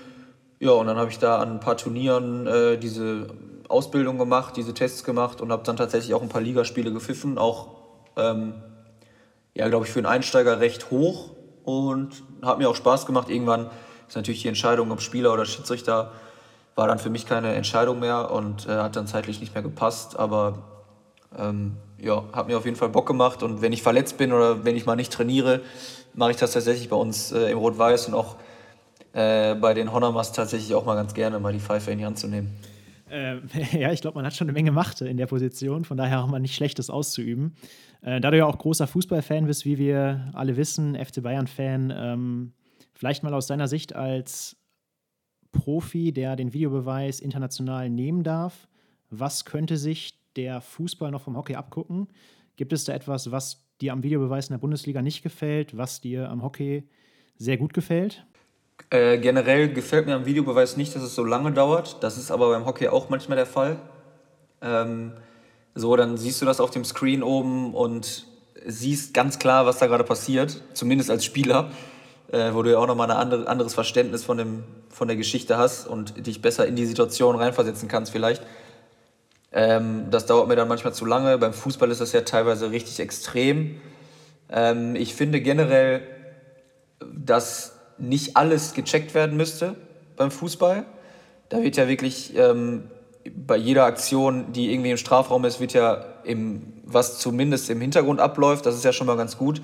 Ja, 0.58 0.72
und 0.72 0.86
dann 0.86 0.98
habe 0.98 1.10
ich 1.10 1.18
da 1.18 1.38
an 1.38 1.52
ein 1.52 1.60
paar 1.60 1.76
Turnieren 1.76 2.46
äh, 2.46 2.76
diese 2.76 3.28
Ausbildung 3.68 4.18
gemacht, 4.18 4.56
diese 4.56 4.74
Tests 4.74 5.04
gemacht 5.04 5.40
und 5.40 5.52
habe 5.52 5.62
dann 5.64 5.76
tatsächlich 5.76 6.12
auch 6.12 6.22
ein 6.22 6.28
paar 6.28 6.42
Ligaspiele 6.42 6.92
gepfiffen, 6.92 7.38
auch, 7.38 7.68
ähm, 8.16 8.54
ja, 9.54 9.68
glaube 9.68 9.86
ich, 9.86 9.92
für 9.92 9.98
einen 9.98 10.06
Einsteiger 10.06 10.60
recht 10.60 10.90
hoch 10.90 11.30
und 11.64 12.22
hat 12.42 12.58
mir 12.58 12.68
auch 12.68 12.74
Spaß 12.74 13.06
gemacht. 13.06 13.28
Irgendwann 13.28 13.70
ist 14.08 14.16
natürlich 14.16 14.42
die 14.42 14.48
Entscheidung, 14.48 14.90
ob 14.90 15.00
Spieler 15.00 15.32
oder 15.32 15.44
Schiedsrichter, 15.44 16.12
war 16.74 16.88
dann 16.88 16.98
für 16.98 17.10
mich 17.10 17.26
keine 17.26 17.54
Entscheidung 17.54 18.00
mehr 18.00 18.30
und 18.30 18.66
äh, 18.66 18.70
hat 18.70 18.96
dann 18.96 19.06
zeitlich 19.06 19.40
nicht 19.40 19.54
mehr 19.54 19.62
gepasst, 19.62 20.18
aber 20.18 20.58
ähm, 21.36 21.76
ja, 21.98 22.24
hat 22.32 22.48
mir 22.48 22.56
auf 22.56 22.64
jeden 22.64 22.76
Fall 22.76 22.88
Bock 22.88 23.06
gemacht 23.06 23.42
und 23.42 23.60
wenn 23.60 23.72
ich 23.72 23.82
verletzt 23.82 24.16
bin 24.16 24.32
oder 24.32 24.64
wenn 24.64 24.76
ich 24.76 24.86
mal 24.86 24.96
nicht 24.96 25.12
trainiere, 25.12 25.60
mache 26.14 26.30
ich 26.30 26.36
das 26.36 26.52
tatsächlich 26.52 26.88
bei 26.88 26.96
uns 26.96 27.32
äh, 27.32 27.50
im 27.50 27.58
Rot-Weiß 27.58 28.08
und 28.08 28.14
auch 28.14 28.36
äh, 29.12 29.54
bei 29.54 29.74
den 29.74 29.92
Honormas 29.92 30.32
tatsächlich 30.32 30.74
auch 30.74 30.84
mal 30.84 30.94
ganz 30.94 31.14
gerne, 31.14 31.38
mal 31.38 31.52
die 31.52 31.60
Pfeife 31.60 31.90
in 31.90 31.98
die 31.98 32.06
Hand 32.06 32.18
zu 32.18 32.28
nehmen. 32.28 32.56
Ähm, 33.10 33.42
ja, 33.72 33.92
ich 33.92 34.00
glaube, 34.00 34.16
man 34.16 34.26
hat 34.26 34.34
schon 34.34 34.46
eine 34.46 34.52
Menge 34.52 34.72
Macht 34.72 35.00
in 35.00 35.16
der 35.16 35.26
Position, 35.26 35.84
von 35.84 35.96
daher 35.96 36.22
auch 36.22 36.28
mal 36.28 36.38
nicht 36.38 36.54
Schlechtes 36.54 36.90
auszuüben. 36.90 37.54
Äh, 38.02 38.20
da 38.20 38.30
du 38.30 38.38
ja 38.38 38.46
auch 38.46 38.58
großer 38.58 38.86
Fußballfan 38.86 39.46
bist, 39.46 39.64
wie 39.64 39.78
wir 39.78 40.30
alle 40.32 40.56
wissen, 40.56 40.94
FC 40.94 41.22
Bayern-Fan, 41.22 41.92
ähm, 41.94 42.52
vielleicht 42.94 43.22
mal 43.22 43.34
aus 43.34 43.46
deiner 43.46 43.68
Sicht 43.68 43.94
als 43.94 44.56
Profi, 45.52 46.12
der 46.12 46.36
den 46.36 46.52
Videobeweis 46.52 47.20
international 47.20 47.90
nehmen 47.90 48.22
darf, 48.22 48.68
was 49.10 49.44
könnte 49.44 49.76
sich 49.76 50.18
der 50.36 50.60
Fußball 50.60 51.10
noch 51.10 51.22
vom 51.22 51.36
Hockey 51.36 51.56
abgucken? 51.56 52.08
Gibt 52.56 52.72
es 52.72 52.84
da 52.84 52.94
etwas, 52.94 53.32
was 53.32 53.66
dir 53.80 53.92
am 53.92 54.02
Videobeweis 54.02 54.48
in 54.48 54.54
der 54.54 54.58
Bundesliga 54.58 55.02
nicht 55.02 55.22
gefällt, 55.22 55.76
was 55.76 56.00
dir 56.00 56.30
am 56.30 56.42
Hockey 56.42 56.88
sehr 57.36 57.56
gut 57.56 57.72
gefällt? 57.72 58.24
Äh, 58.88 59.18
generell 59.18 59.72
gefällt 59.72 60.06
mir 60.06 60.14
am 60.14 60.26
Videobeweis 60.26 60.76
nicht, 60.76 60.94
dass 60.96 61.02
es 61.02 61.14
so 61.14 61.24
lange 61.24 61.52
dauert. 61.52 62.02
Das 62.02 62.16
ist 62.16 62.30
aber 62.30 62.50
beim 62.50 62.66
Hockey 62.66 62.88
auch 62.88 63.08
manchmal 63.08 63.36
der 63.36 63.46
Fall. 63.46 63.76
Ähm, 64.62 65.12
so, 65.74 65.94
dann 65.96 66.16
siehst 66.16 66.40
du 66.42 66.46
das 66.46 66.60
auf 66.60 66.70
dem 66.70 66.84
Screen 66.84 67.22
oben 67.22 67.74
und 67.74 68.26
siehst 68.66 69.14
ganz 69.14 69.38
klar, 69.38 69.66
was 69.66 69.78
da 69.78 69.86
gerade 69.86 70.04
passiert, 70.04 70.62
zumindest 70.74 71.10
als 71.10 71.24
Spieler, 71.24 71.70
äh, 72.32 72.52
wo 72.52 72.62
du 72.62 72.72
ja 72.72 72.78
auch 72.78 72.86
nochmal 72.86 73.10
ein 73.10 73.16
andere, 73.16 73.48
anderes 73.48 73.74
Verständnis 73.74 74.24
von, 74.24 74.38
dem, 74.38 74.64
von 74.88 75.08
der 75.08 75.16
Geschichte 75.16 75.56
hast 75.56 75.86
und 75.86 76.26
dich 76.26 76.42
besser 76.42 76.66
in 76.66 76.76
die 76.76 76.86
Situation 76.86 77.36
reinversetzen 77.36 77.88
kannst 77.88 78.12
vielleicht. 78.12 78.42
Ähm, 79.52 80.10
das 80.10 80.26
dauert 80.26 80.48
mir 80.48 80.56
dann 80.56 80.68
manchmal 80.68 80.94
zu 80.94 81.04
lange. 81.06 81.38
Beim 81.38 81.52
Fußball 81.52 81.90
ist 81.90 82.00
das 82.00 82.12
ja 82.12 82.20
teilweise 82.22 82.70
richtig 82.70 83.00
extrem. 83.00 83.80
Ähm, 84.48 84.94
ich 84.94 85.14
finde 85.14 85.40
generell, 85.40 86.02
dass 87.00 87.79
nicht 88.00 88.36
alles 88.36 88.74
gecheckt 88.74 89.14
werden 89.14 89.36
müsste 89.36 89.76
beim 90.16 90.30
Fußball. 90.30 90.84
Da 91.48 91.62
wird 91.62 91.76
ja 91.76 91.88
wirklich 91.88 92.36
ähm, 92.36 92.84
bei 93.34 93.56
jeder 93.56 93.84
Aktion, 93.84 94.52
die 94.52 94.72
irgendwie 94.72 94.90
im 94.90 94.96
Strafraum 94.96 95.44
ist, 95.44 95.60
wird 95.60 95.72
ja 95.72 96.04
im, 96.24 96.72
was 96.84 97.18
zumindest 97.18 97.70
im 97.70 97.80
Hintergrund 97.80 98.20
abläuft, 98.20 98.66
das 98.66 98.74
ist 98.74 98.84
ja 98.84 98.92
schon 98.92 99.06
mal 99.06 99.16
ganz 99.16 99.36
gut. 99.36 99.60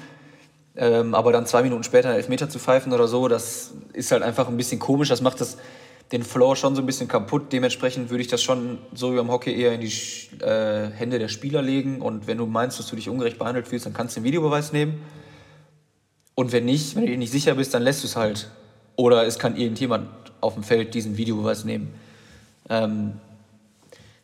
Ähm, 0.77 1.15
aber 1.15 1.33
dann 1.33 1.47
zwei 1.47 1.63
Minuten 1.63 1.85
später 1.85 2.09
einen 2.09 2.19
Elfmeter 2.19 2.51
zu 2.51 2.59
pfeifen 2.59 2.93
oder 2.93 3.09
so, 3.09 3.29
das 3.29 3.73
ist 3.95 4.13
halt 4.13 4.23
einfach 4.23 4.49
ein 4.49 4.57
bisschen 4.57 4.79
komisch. 4.79 5.09
Das 5.09 5.23
macht 5.23 5.41
das 5.41 5.57
den 6.13 6.23
Flow 6.23 6.55
schon 6.55 6.77
so 6.77 6.83
ein 6.83 6.87
bisschen 6.87 7.09
kaputt. 7.09 7.53
Dementsprechend 7.53 8.11
würde 8.11 8.23
ich 8.23 8.29
das 8.29 8.43
schon 8.43 8.79
so 8.95 9.15
wie 9.15 9.19
am 9.19 9.31
Hockey 9.31 9.59
eher 9.59 9.73
in 9.73 9.81
die 9.81 9.93
äh, 10.41 10.91
Hände 10.91 11.19
der 11.19 11.29
Spieler 11.29 11.63
legen. 11.63 12.01
Und 12.01 12.27
wenn 12.27 12.39
du 12.39 12.47
meinst, 12.47 12.79
dass 12.79 12.87
du 12.89 12.97
dich 12.97 13.09
ungerecht 13.09 13.39
behandelt 13.39 13.67
fühlst, 13.67 13.87
dann 13.87 13.93
kannst 13.93 14.17
du 14.17 14.21
den 14.21 14.25
Videobeweis 14.25 14.73
nehmen. 14.73 15.03
Und 16.37 16.53
wenn 16.53 16.65
nicht, 16.65 16.95
wenn 16.95 17.03
du 17.03 17.09
dir 17.09 17.19
nicht 17.19 17.33
sicher 17.33 17.57
bist, 17.57 17.75
dann 17.75 17.83
lässt 17.83 18.05
du 18.05 18.07
es 18.07 18.15
halt. 18.15 18.49
Oder 18.95 19.27
es 19.27 19.41
kann 19.41 19.57
irgendjemand 19.57 20.09
auf 20.41 20.55
dem 20.55 20.63
Feld 20.63 20.95
diesen 20.95 21.17
Videobeweis 21.17 21.65
nehmen. 21.65 21.93
Ähm, 22.69 23.15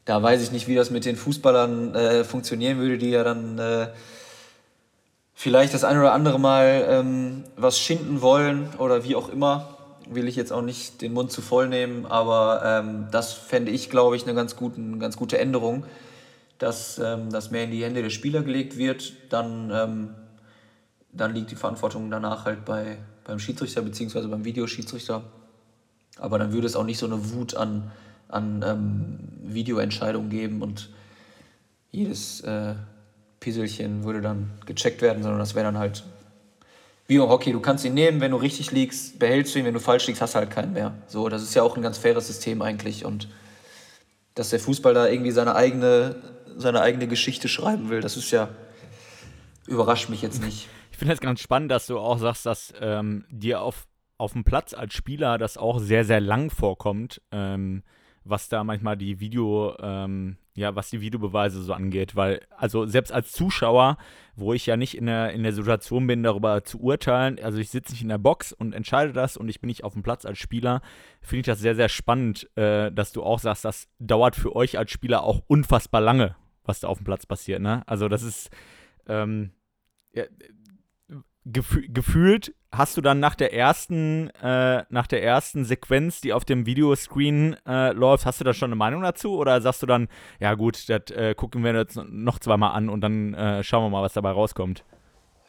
da 0.04 0.22
weiß 0.22 0.40
ich 0.42 0.52
nicht, 0.52 0.68
wie 0.68 0.76
das 0.76 0.90
mit 0.90 1.04
den 1.04 1.16
Fußballern 1.16 1.94
äh, 1.96 2.24
funktionieren 2.24 2.78
würde, 2.78 2.98
die 2.98 3.10
ja 3.10 3.24
dann 3.24 3.58
äh, 3.58 3.88
vielleicht 5.34 5.74
das 5.74 5.82
ein 5.82 5.98
oder 5.98 6.12
andere 6.12 6.38
Mal 6.38 6.86
ähm, 6.88 7.44
was 7.56 7.80
schinden 7.80 8.20
wollen 8.20 8.68
oder 8.78 9.02
wie 9.02 9.16
auch 9.16 9.28
immer 9.28 9.72
will 10.14 10.28
ich 10.28 10.36
jetzt 10.36 10.52
auch 10.52 10.62
nicht 10.62 11.02
den 11.02 11.12
Mund 11.12 11.30
zu 11.30 11.42
voll 11.42 11.68
nehmen, 11.68 12.06
aber 12.06 12.62
ähm, 12.64 13.06
das 13.10 13.32
fände 13.32 13.70
ich, 13.70 13.90
glaube 13.90 14.16
ich, 14.16 14.24
eine 14.24 14.34
ganz, 14.34 14.56
guten, 14.56 14.98
ganz 14.98 15.16
gute 15.16 15.38
Änderung, 15.38 15.84
dass 16.58 16.98
ähm, 16.98 17.30
das 17.30 17.50
mehr 17.50 17.64
in 17.64 17.70
die 17.70 17.84
Hände 17.84 18.02
der 18.02 18.10
Spieler 18.10 18.42
gelegt 18.42 18.76
wird. 18.76 19.12
Dann, 19.30 19.70
ähm, 19.74 20.14
dann 21.12 21.34
liegt 21.34 21.50
die 21.50 21.56
Verantwortung 21.56 22.10
danach 22.10 22.44
halt 22.44 22.64
bei, 22.64 22.98
beim 23.24 23.38
Schiedsrichter 23.38 23.82
bzw. 23.82 24.26
beim 24.26 24.44
Videoschiedsrichter. 24.44 25.22
Aber 26.18 26.38
dann 26.38 26.52
würde 26.52 26.66
es 26.66 26.76
auch 26.76 26.84
nicht 26.84 26.98
so 26.98 27.06
eine 27.06 27.32
Wut 27.32 27.54
an, 27.54 27.90
an 28.28 28.64
ähm, 28.66 29.18
Videoentscheidungen 29.42 30.30
geben 30.30 30.62
und 30.62 30.90
jedes 31.90 32.40
äh, 32.42 32.74
Pisselchen 33.40 34.04
würde 34.04 34.20
dann 34.20 34.50
gecheckt 34.66 35.02
werden, 35.02 35.22
sondern 35.22 35.40
das 35.40 35.54
wäre 35.54 35.66
dann 35.66 35.78
halt 35.78 36.04
wie 37.08 37.16
im 37.16 37.28
Hockey, 37.28 37.52
du 37.52 37.60
kannst 37.60 37.84
ihn 37.84 37.94
nehmen, 37.94 38.20
wenn 38.20 38.30
du 38.30 38.38
richtig 38.38 38.70
liegst, 38.70 39.18
behältst 39.18 39.54
du 39.54 39.58
ihn, 39.58 39.64
wenn 39.64 39.74
du 39.74 39.80
falsch 39.80 40.06
liegst, 40.06 40.22
hast 40.22 40.34
du 40.34 40.38
halt 40.38 40.50
keinen 40.50 40.72
mehr. 40.72 40.94
So, 41.08 41.28
das 41.28 41.42
ist 41.42 41.54
ja 41.54 41.62
auch 41.62 41.76
ein 41.76 41.82
ganz 41.82 41.98
faires 41.98 42.26
System 42.26 42.62
eigentlich 42.62 43.04
und 43.04 43.28
dass 44.34 44.50
der 44.50 44.60
Fußball 44.60 44.94
da 44.94 45.08
irgendwie 45.08 45.32
seine 45.32 45.54
eigene, 45.54 46.16
seine 46.56 46.80
eigene 46.80 47.08
Geschichte 47.08 47.48
schreiben 47.48 47.90
will, 47.90 48.00
das 48.00 48.16
ist 48.16 48.30
ja, 48.30 48.48
überrascht 49.66 50.08
mich 50.08 50.22
jetzt 50.22 50.42
nicht. 50.42 50.68
Finde 51.02 51.14
es 51.14 51.20
ganz 51.20 51.40
spannend, 51.40 51.72
dass 51.72 51.88
du 51.88 51.98
auch 51.98 52.18
sagst, 52.18 52.46
dass 52.46 52.72
ähm, 52.78 53.24
dir 53.28 53.60
auf, 53.60 53.88
auf 54.18 54.34
dem 54.34 54.44
Platz 54.44 54.72
als 54.72 54.94
Spieler 54.94 55.36
das 55.36 55.56
auch 55.56 55.80
sehr, 55.80 56.04
sehr 56.04 56.20
lang 56.20 56.48
vorkommt, 56.48 57.20
ähm, 57.32 57.82
was 58.22 58.48
da 58.48 58.62
manchmal 58.62 58.96
die 58.96 59.18
Video, 59.18 59.76
ähm, 59.80 60.36
ja, 60.54 60.76
was 60.76 60.90
die 60.90 61.00
Videobeweise 61.00 61.60
so 61.60 61.72
angeht. 61.72 62.14
Weil, 62.14 62.40
also 62.56 62.86
selbst 62.86 63.10
als 63.10 63.32
Zuschauer, 63.32 63.96
wo 64.36 64.52
ich 64.54 64.64
ja 64.66 64.76
nicht 64.76 64.96
in 64.96 65.06
der, 65.06 65.32
in 65.32 65.42
der 65.42 65.52
Situation 65.52 66.06
bin, 66.06 66.22
darüber 66.22 66.62
zu 66.62 66.80
urteilen, 66.80 67.40
also 67.42 67.58
ich 67.58 67.70
sitze 67.70 67.94
nicht 67.94 68.02
in 68.02 68.08
der 68.08 68.18
Box 68.18 68.52
und 68.52 68.72
entscheide 68.72 69.12
das 69.12 69.36
und 69.36 69.48
ich 69.48 69.60
bin 69.60 69.66
nicht 69.66 69.82
auf 69.82 69.94
dem 69.94 70.04
Platz 70.04 70.24
als 70.24 70.38
Spieler, 70.38 70.82
finde 71.20 71.40
ich 71.40 71.46
das 71.46 71.58
sehr, 71.58 71.74
sehr 71.74 71.88
spannend, 71.88 72.48
äh, 72.56 72.92
dass 72.92 73.10
du 73.10 73.24
auch 73.24 73.40
sagst, 73.40 73.64
das 73.64 73.88
dauert 73.98 74.36
für 74.36 74.54
euch 74.54 74.78
als 74.78 74.92
Spieler 74.92 75.24
auch 75.24 75.42
unfassbar 75.48 76.00
lange, 76.00 76.36
was 76.62 76.78
da 76.78 76.86
auf 76.86 76.98
dem 76.98 77.06
Platz 77.06 77.26
passiert. 77.26 77.60
Ne? 77.60 77.82
Also 77.88 78.06
das 78.06 78.22
ist, 78.22 78.50
ähm, 79.08 79.50
ja, 80.14 80.24
gefü 81.44 81.88
gefühlt 81.88 82.54
hast 82.72 82.96
du 82.96 83.02
dann 83.02 83.20
nach 83.20 83.34
der 83.34 83.52
ersten, 83.52 84.30
äh, 84.42 84.84
nach 84.88 85.06
der 85.06 85.22
ersten 85.22 85.64
Sequenz, 85.64 86.20
die 86.20 86.32
auf 86.32 86.44
dem 86.44 86.64
Videoscreen 86.64 87.56
äh, 87.66 87.92
läuft, 87.92 88.24
hast 88.24 88.40
du 88.40 88.44
da 88.44 88.54
schon 88.54 88.68
eine 88.68 88.76
Meinung 88.76 89.02
dazu? 89.02 89.36
Oder 89.36 89.60
sagst 89.60 89.82
du 89.82 89.86
dann, 89.86 90.08
ja 90.40 90.54
gut, 90.54 90.88
das 90.88 91.10
äh, 91.10 91.34
gucken 91.34 91.62
wir 91.64 91.74
jetzt 91.74 91.96
noch 92.08 92.38
zweimal 92.38 92.74
an 92.74 92.88
und 92.88 93.02
dann 93.02 93.34
äh, 93.34 93.62
schauen 93.62 93.84
wir 93.84 93.90
mal, 93.90 94.02
was 94.02 94.14
dabei 94.14 94.30
rauskommt? 94.30 94.84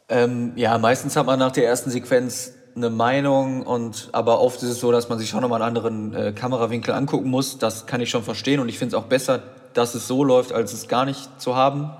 Ähm, 0.10 0.52
ja, 0.56 0.78
meistens 0.78 1.16
hat 1.16 1.26
man 1.26 1.39
nach 1.39 1.52
der 1.52 1.66
ersten 1.66 1.89
Sequenz 1.89 2.54
eine 2.76 2.89
Meinung 2.89 3.66
und 3.66 4.10
aber 4.12 4.41
oft 4.41 4.58
ist 4.58 4.70
es 4.70 4.80
so, 4.80 4.91
dass 4.91 5.08
man 5.08 5.20
sich 5.20 5.30
schon 5.30 5.41
nochmal 5.41 5.62
einen 5.62 5.78
anderen 5.78 6.14
äh, 6.14 6.34
Kamerawinkel 6.34 6.94
angucken 6.94 7.30
muss. 7.30 7.58
Das 7.58 7.86
kann 7.86 8.02
ich 8.02 8.10
schon 8.10 8.24
verstehen 8.24 8.60
und 8.60 8.68
ich 8.68 8.78
finde 8.78 8.98
es 8.98 9.02
auch 9.02 9.08
besser, 9.08 9.41
dass 9.74 9.96
es 9.96 10.08
so 10.08 10.24
läuft, 10.24 10.52
als 10.52 10.74
es 10.74 10.88
gar 10.88 11.06
nicht 11.06 11.39
zu 11.39 11.56
haben. 11.56 11.94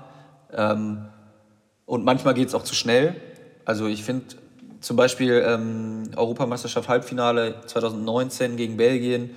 Ähm, 0.52 1.06
und 1.86 2.04
manchmal 2.04 2.34
geht 2.34 2.48
es 2.48 2.54
auch 2.54 2.64
zu 2.64 2.74
schnell. 2.74 3.16
Also 3.64 3.86
ich 3.86 4.04
finde 4.04 4.36
zum 4.80 4.96
Beispiel 4.96 5.42
ähm, 5.46 6.10
Europameisterschaft 6.14 6.88
Halbfinale 6.88 7.62
2019 7.66 8.56
gegen 8.56 8.76
Belgien 8.76 9.30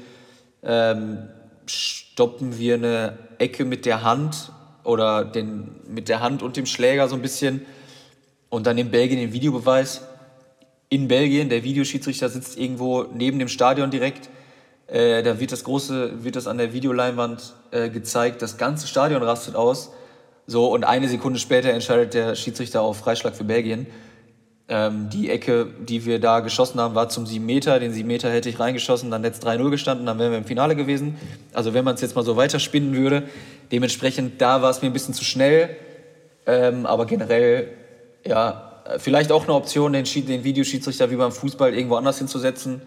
ähm, 0.64 1.30
stoppen 1.66 2.58
wir 2.58 2.76
eine 2.76 3.18
Ecke 3.38 3.66
mit 3.66 3.86
der 3.86 4.04
Hand 4.04 4.52
oder 4.84 5.26
den, 5.26 5.76
mit 5.88 6.10
der 6.10 6.20
Hand 6.20 6.44
und 6.44 6.58
dem 6.58 6.66
Schläger 6.66 7.08
so 7.08 7.16
ein 7.16 7.22
bisschen 7.22 7.66
und 8.50 8.68
dann 8.68 8.78
in 8.78 8.92
Belgien 8.92 9.20
den 9.20 9.34
Videobeweis. 9.34 10.02
In 10.90 11.08
Belgien, 11.08 11.50
der 11.50 11.64
Videoschiedsrichter 11.64 12.30
sitzt 12.30 12.58
irgendwo 12.58 13.04
neben 13.04 13.40
dem 13.40 13.50
Stadion 13.50 13.92
direkt. 13.92 14.30
Äh, 14.88 15.22
da 15.22 15.40
wird 15.40 15.52
das 15.52 15.66
große, 15.66 16.24
wird 16.24 16.38
das 16.38 16.48
an 16.48 16.58
der 16.58 16.72
Videoleinwand 16.72 17.54
äh, 17.72 17.90
gezeigt. 17.90 18.42
Das 18.42 18.58
ganze 18.58 18.88
Stadion 18.88 19.22
rastet 19.22 19.56
aus. 19.56 19.92
So, 20.46 20.72
und 20.72 20.86
eine 20.86 21.10
Sekunde 21.10 21.40
später 21.40 21.72
entscheidet 21.72 22.14
der 22.14 22.36
Schiedsrichter 22.36 22.82
auf 22.82 22.98
Freischlag 22.98 23.36
für 23.36 23.44
Belgien. 23.44 23.88
Ähm, 24.70 25.10
die 25.10 25.30
Ecke, 25.30 25.68
die 25.80 26.06
wir 26.06 26.20
da 26.20 26.42
geschossen 26.42 26.80
haben, 26.82 26.94
war 26.94 27.08
zum 27.08 27.26
7 27.26 27.46
Meter. 27.46 27.80
Den 27.80 27.94
7 27.94 28.06
Meter 28.06 28.30
hätte 28.30 28.50
ich 28.50 28.60
reingeschossen, 28.60 29.10
dann 29.10 29.24
es 29.24 29.42
3-0 29.42 29.70
gestanden, 29.70 30.06
dann 30.06 30.20
wären 30.20 30.32
wir 30.32 30.38
im 30.38 30.46
Finale 30.46 30.76
gewesen. 30.76 31.16
Also 31.54 31.74
wenn 31.74 31.86
man 31.86 31.96
es 31.96 32.02
jetzt 32.02 32.16
mal 32.16 32.26
so 32.26 32.36
weiterspinnen 32.36 32.94
würde. 32.94 33.24
Dementsprechend, 33.72 34.42
da 34.42 34.62
war 34.62 34.70
es 34.70 34.82
mir 34.82 34.90
ein 34.90 34.94
bisschen 34.94 35.14
zu 35.14 35.24
schnell. 35.24 35.70
Ähm, 36.46 36.86
aber 36.86 37.06
generell, 37.06 37.70
ja, 38.26 38.84
vielleicht 38.98 39.32
auch 39.32 39.44
eine 39.44 39.54
Option, 39.54 39.94
den, 39.94 40.06
den 40.06 40.44
Videoschiedsrichter 40.44 41.12
wie 41.12 41.16
beim 41.16 41.32
Fußball 41.32 41.74
irgendwo 41.74 41.96
anders 41.96 42.18
hinzusetzen. 42.18 42.82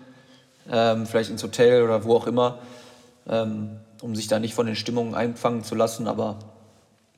Ähm, 0.70 1.06
vielleicht 1.06 1.30
ins 1.30 1.42
Hotel 1.42 1.82
oder 1.82 2.04
wo 2.04 2.14
auch 2.14 2.26
immer. 2.26 2.58
Ähm, 3.28 3.80
um 4.02 4.14
sich 4.14 4.28
da 4.28 4.38
nicht 4.38 4.54
von 4.54 4.66
den 4.66 4.76
Stimmungen 4.76 5.14
einfangen 5.14 5.64
zu 5.64 5.74
lassen. 5.74 6.08
Aber 6.08 6.38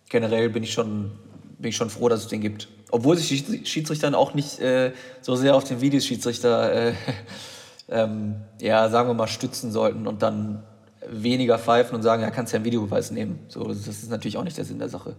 generell 0.09 0.49
bin 0.51 0.63
ich 0.63 0.73
schon, 0.73 1.13
bin 1.59 1.71
ich 1.71 1.77
schon 1.77 1.91
froh, 1.91 2.09
dass 2.09 2.21
es 2.21 2.29
den 2.29 2.41
gibt. 2.41 2.69
Obwohl 2.93 3.17
sich 3.17 3.45
die 3.45 3.67
Schiedsrichter 3.67 4.17
auch 4.17 4.35
nicht 4.35 4.61
äh, 4.61 4.93
so 5.23 5.35
sehr 5.35 5.57
auf 5.57 5.65
den 5.65 5.81
Videoschiedsrichter, 5.81 6.73
äh, 6.73 6.93
ähm, 7.89 8.37
ja, 8.61 8.89
sagen 8.91 9.09
wir 9.09 9.15
mal, 9.15 9.27
stützen 9.27 9.73
sollten 9.73 10.07
und 10.07 10.23
dann 10.23 10.63
weniger 11.09 11.59
pfeifen 11.59 11.97
und 11.97 12.03
sagen, 12.03 12.23
ja, 12.23 12.31
kannst 12.31 12.53
ja 12.53 12.59
einen 12.59 12.67
Videobeweis 12.67 13.11
nehmen. 13.11 13.41
So, 13.49 13.65
das 13.65 13.89
ist 13.89 14.11
natürlich 14.11 14.37
auch 14.37 14.45
nicht 14.45 14.59
der 14.59 14.67
Sinn 14.67 14.79
der 14.79 14.91
Sache. 14.91 15.17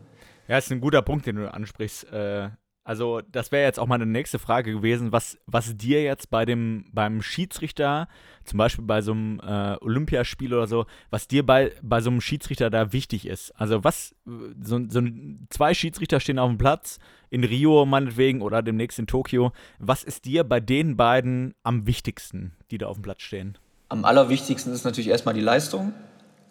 Ja, 0.48 0.58
ist 0.58 0.72
ein 0.72 0.82
guter 0.82 1.02
Punkt, 1.02 1.26
den 1.26 1.38
du 1.38 1.52
ansprichst. 1.52 2.12
Äh, 2.14 2.50
also, 2.86 3.22
das 3.32 3.54
wäre 3.54 3.64
jetzt 3.64 3.80
auch 3.80 3.88
meine 3.88 4.06
nächste 4.06 4.40
Frage 4.40 4.74
gewesen, 4.74 5.14
was, 5.14 5.38
was 5.46 5.78
dir 5.78 6.04
jetzt 6.04 6.30
bei 6.30 6.44
dem, 6.44 6.86
beim 6.92 7.22
Schiedsrichter, 7.22 8.10
zum 8.44 8.58
Beispiel 8.58 8.84
bei 8.84 9.02
so 9.02 9.14
einem 9.14 9.40
äh, 9.40 9.78
Olympiaspiel 9.80 10.54
oder 10.54 10.68
so, 10.68 10.86
was 11.10 11.30
dir 11.30 11.46
bei, 11.46 11.72
bei 11.82 12.02
so 12.02 12.10
einem 12.10 12.20
Schiedsrichter 12.20 12.70
da 12.70 12.92
wichtig 12.92 13.26
ist. 13.26 13.52
Also, 13.52 13.86
was, 13.86 14.14
so, 14.62 14.82
so 14.90 15.02
zwei 15.50 15.74
Schiedsrichter 15.74 16.20
stehen 16.20 16.40
auf 16.40 16.50
dem 16.50 16.58
Platz, 16.58 17.00
in 17.30 17.46
Rio 17.46 17.86
meinetwegen 17.86 18.42
oder 18.42 18.62
demnächst 18.62 19.00
in 19.00 19.08
Tokio. 19.08 19.54
Was 19.80 20.04
ist 20.04 20.26
dir 20.26 20.44
bei 20.44 20.60
den 20.60 20.98
beiden 20.98 21.56
am 21.64 21.88
wichtigsten, 21.88 22.54
die 22.70 22.78
da 22.78 22.88
auf 22.88 22.98
dem 22.98 23.04
Platz 23.04 23.22
stehen? 23.22 23.58
Am 23.88 24.04
allerwichtigsten 24.04 24.74
ist 24.74 24.84
natürlich 24.84 25.10
erstmal 25.10 25.36
die 25.36 25.42
Leistung. 25.42 25.94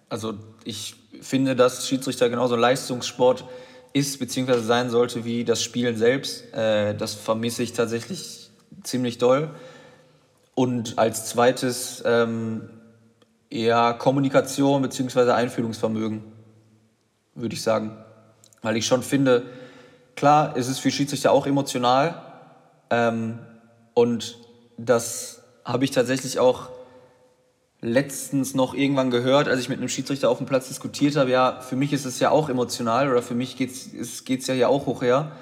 Also, 0.09 0.35
ich 0.64 0.95
finde, 1.20 1.57
dass 1.57 1.87
Schiedsrichter 1.87 2.30
genauso 2.30 2.57
Leistungssport 2.57 3.45
ist 3.93 4.18
bzw. 4.18 4.61
sein 4.61 4.90
sollte 4.90 5.24
wie 5.24 5.45
das 5.45 5.62
Spielen 5.62 5.97
selbst. 5.97 6.53
Äh, 6.55 6.95
das 6.95 7.14
vermisse 7.14 7.62
ich 7.62 7.72
tatsächlich 7.72 8.51
ziemlich 8.82 9.18
doll. 9.18 9.51
Und 10.55 10.99
als 10.99 11.26
zweites 11.26 12.03
ähm, 12.05 12.68
eher 13.51 13.95
Kommunikation 13.95 14.82
bzw. 14.82 15.32
Einfühlungsvermögen, 15.32 16.22
würde 17.34 17.55
ich 17.55 17.62
sagen. 17.62 17.97
Weil 18.62 18.76
ich 18.76 18.86
schon 18.86 19.03
finde, 19.03 19.45
klar, 20.16 20.57
ist 20.57 20.68
es 20.68 20.78
für 20.78 20.90
Schiedsrichter 20.90 21.32
auch 21.32 21.47
emotional. 21.47 22.22
Ähm, 22.90 23.38
und 23.95 24.38
das 24.76 25.43
habe 25.64 25.84
ich 25.84 25.90
tatsächlich 25.90 26.38
auch 26.38 26.70
letztens 27.83 28.55
noch 28.55 28.74
irgendwann 28.74 29.11
gehört, 29.11 29.49
als 29.49 29.61
ich 29.61 29.68
mit 29.68 29.78
einem 29.78 29.89
Schiedsrichter 29.89 30.30
auf 30.30 30.39
dem 30.39 30.47
Platz 30.47 30.68
diskutiert 30.68 31.16
habe, 31.16 31.30
ja, 31.30 31.61
für 31.61 31.74
mich 31.74 31.93
ist 31.93 32.05
es 32.05 32.20
ja 32.20 32.30
auch 32.30 32.49
emotional 32.49 33.11
oder 33.11 33.22
für 33.22 33.35
mich 33.35 33.57
geht 33.57 33.70
es 33.72 34.47
ja 34.47 34.55
hier 34.55 34.68
auch 34.68 34.87
hoch 34.87 35.03
her. 35.03 35.33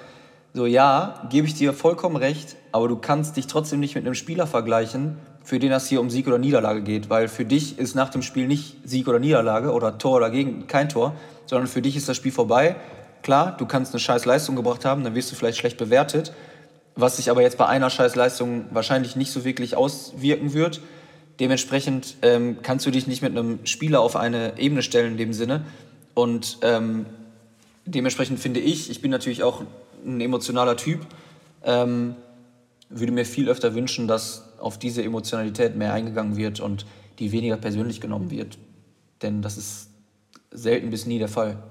So, 0.55 0.67
ja, 0.67 1.29
gebe 1.31 1.47
ich 1.47 1.55
dir 1.55 1.73
vollkommen 1.73 2.17
recht, 2.17 2.57
aber 2.73 2.89
du 2.89 2.97
kannst 2.97 3.37
dich 3.37 3.47
trotzdem 3.47 3.79
nicht 3.79 3.95
mit 3.95 4.05
einem 4.05 4.15
Spieler 4.15 4.47
vergleichen, 4.47 5.19
für 5.45 5.59
den 5.59 5.71
es 5.71 5.87
hier 5.87 6.01
um 6.01 6.11
Sieg 6.11 6.27
oder 6.27 6.39
Niederlage 6.39 6.83
geht, 6.83 7.11
weil 7.11 7.29
für 7.29 7.45
dich 7.45 7.79
ist 7.79 7.95
nach 7.95 8.09
dem 8.09 8.23
Spiel 8.23 8.49
nicht 8.49 8.79
Sieg 8.85 9.07
oder 9.07 9.19
Niederlage 9.19 9.73
oder 9.73 9.99
Tor 9.99 10.17
oder 10.17 10.31
gegen 10.31 10.67
kein 10.67 10.89
Tor, 10.89 11.15
sondern 11.47 11.69
für 11.69 11.83
dich 11.83 11.95
ist 11.95 12.09
das 12.09 12.17
Spiel 12.17 12.33
vorbei. 12.33 12.77
Klar, 13.23 13.55
du 13.59 13.67
kannst 13.67 13.93
eine 13.93 14.01
scheiß 14.01 14.25
Leistung 14.25 14.57
gebracht 14.57 14.85
haben, 14.87 15.05
dann 15.05 15.15
wirst 15.15 15.31
du 15.31 15.37
vielleicht 15.37 15.59
schlecht 15.59 15.77
bewertet, 15.77 16.33
was 16.97 17.19
sich 17.19 17.31
aber 17.31 17.43
jetzt 17.43 17.59
bei 17.59 17.67
einer 17.67 17.91
scheiß 17.91 18.17
Leistung 18.17 18.65
wahrscheinlich 18.71 19.15
nicht 19.15 19.31
so 19.31 19.45
wirklich 19.45 19.77
auswirken 19.77 20.55
wird. 20.55 20.81
Dementsprechend 21.41 22.17
ähm, 22.21 22.59
kannst 22.63 22.85
du 22.85 22.91
dich 22.91 23.07
nicht 23.07 23.23
mit 23.23 23.37
einem 23.37 23.61
Spieler 23.65 24.01
auf 24.01 24.15
eine 24.15 24.59
Ebene 24.59 24.83
stellen 24.83 25.13
in 25.13 25.19
dem 25.19 25.33
Sinne. 25.33 25.65
Und 26.13 26.59
ähm, 26.61 27.07
dementsprechend 27.87 28.39
finde 28.39 28.61
ich, 28.61 28.91
ich 28.91 29.01
bin 29.01 29.11
natürlich 29.11 29.43
auch 29.43 29.63
ein 30.05 30.21
emotionaler 30.21 30.77
Typ, 30.77 31.01
ähm, 31.65 32.15
würde 32.91 33.13
mir 33.13 33.25
viel 33.25 33.49
öfter 33.49 33.75
wünschen, 33.75 34.07
dass 34.07 34.51
auf 34.59 34.79
diese 34.79 35.03
Emotionalität 35.03 35.77
mehr 35.77 35.95
eingegangen 35.95 36.37
wird 36.37 36.61
und 36.61 36.85
die 37.19 37.33
weniger 37.33 37.57
persönlich 37.57 38.01
genommen 38.01 38.31
wird. 38.31 38.59
Denn 39.23 39.41
das 39.41 39.57
ist 39.57 39.89
selten 40.51 40.91
bis 40.91 41.07
nie 41.07 41.19
der 41.19 41.29
Fall. 41.29 41.63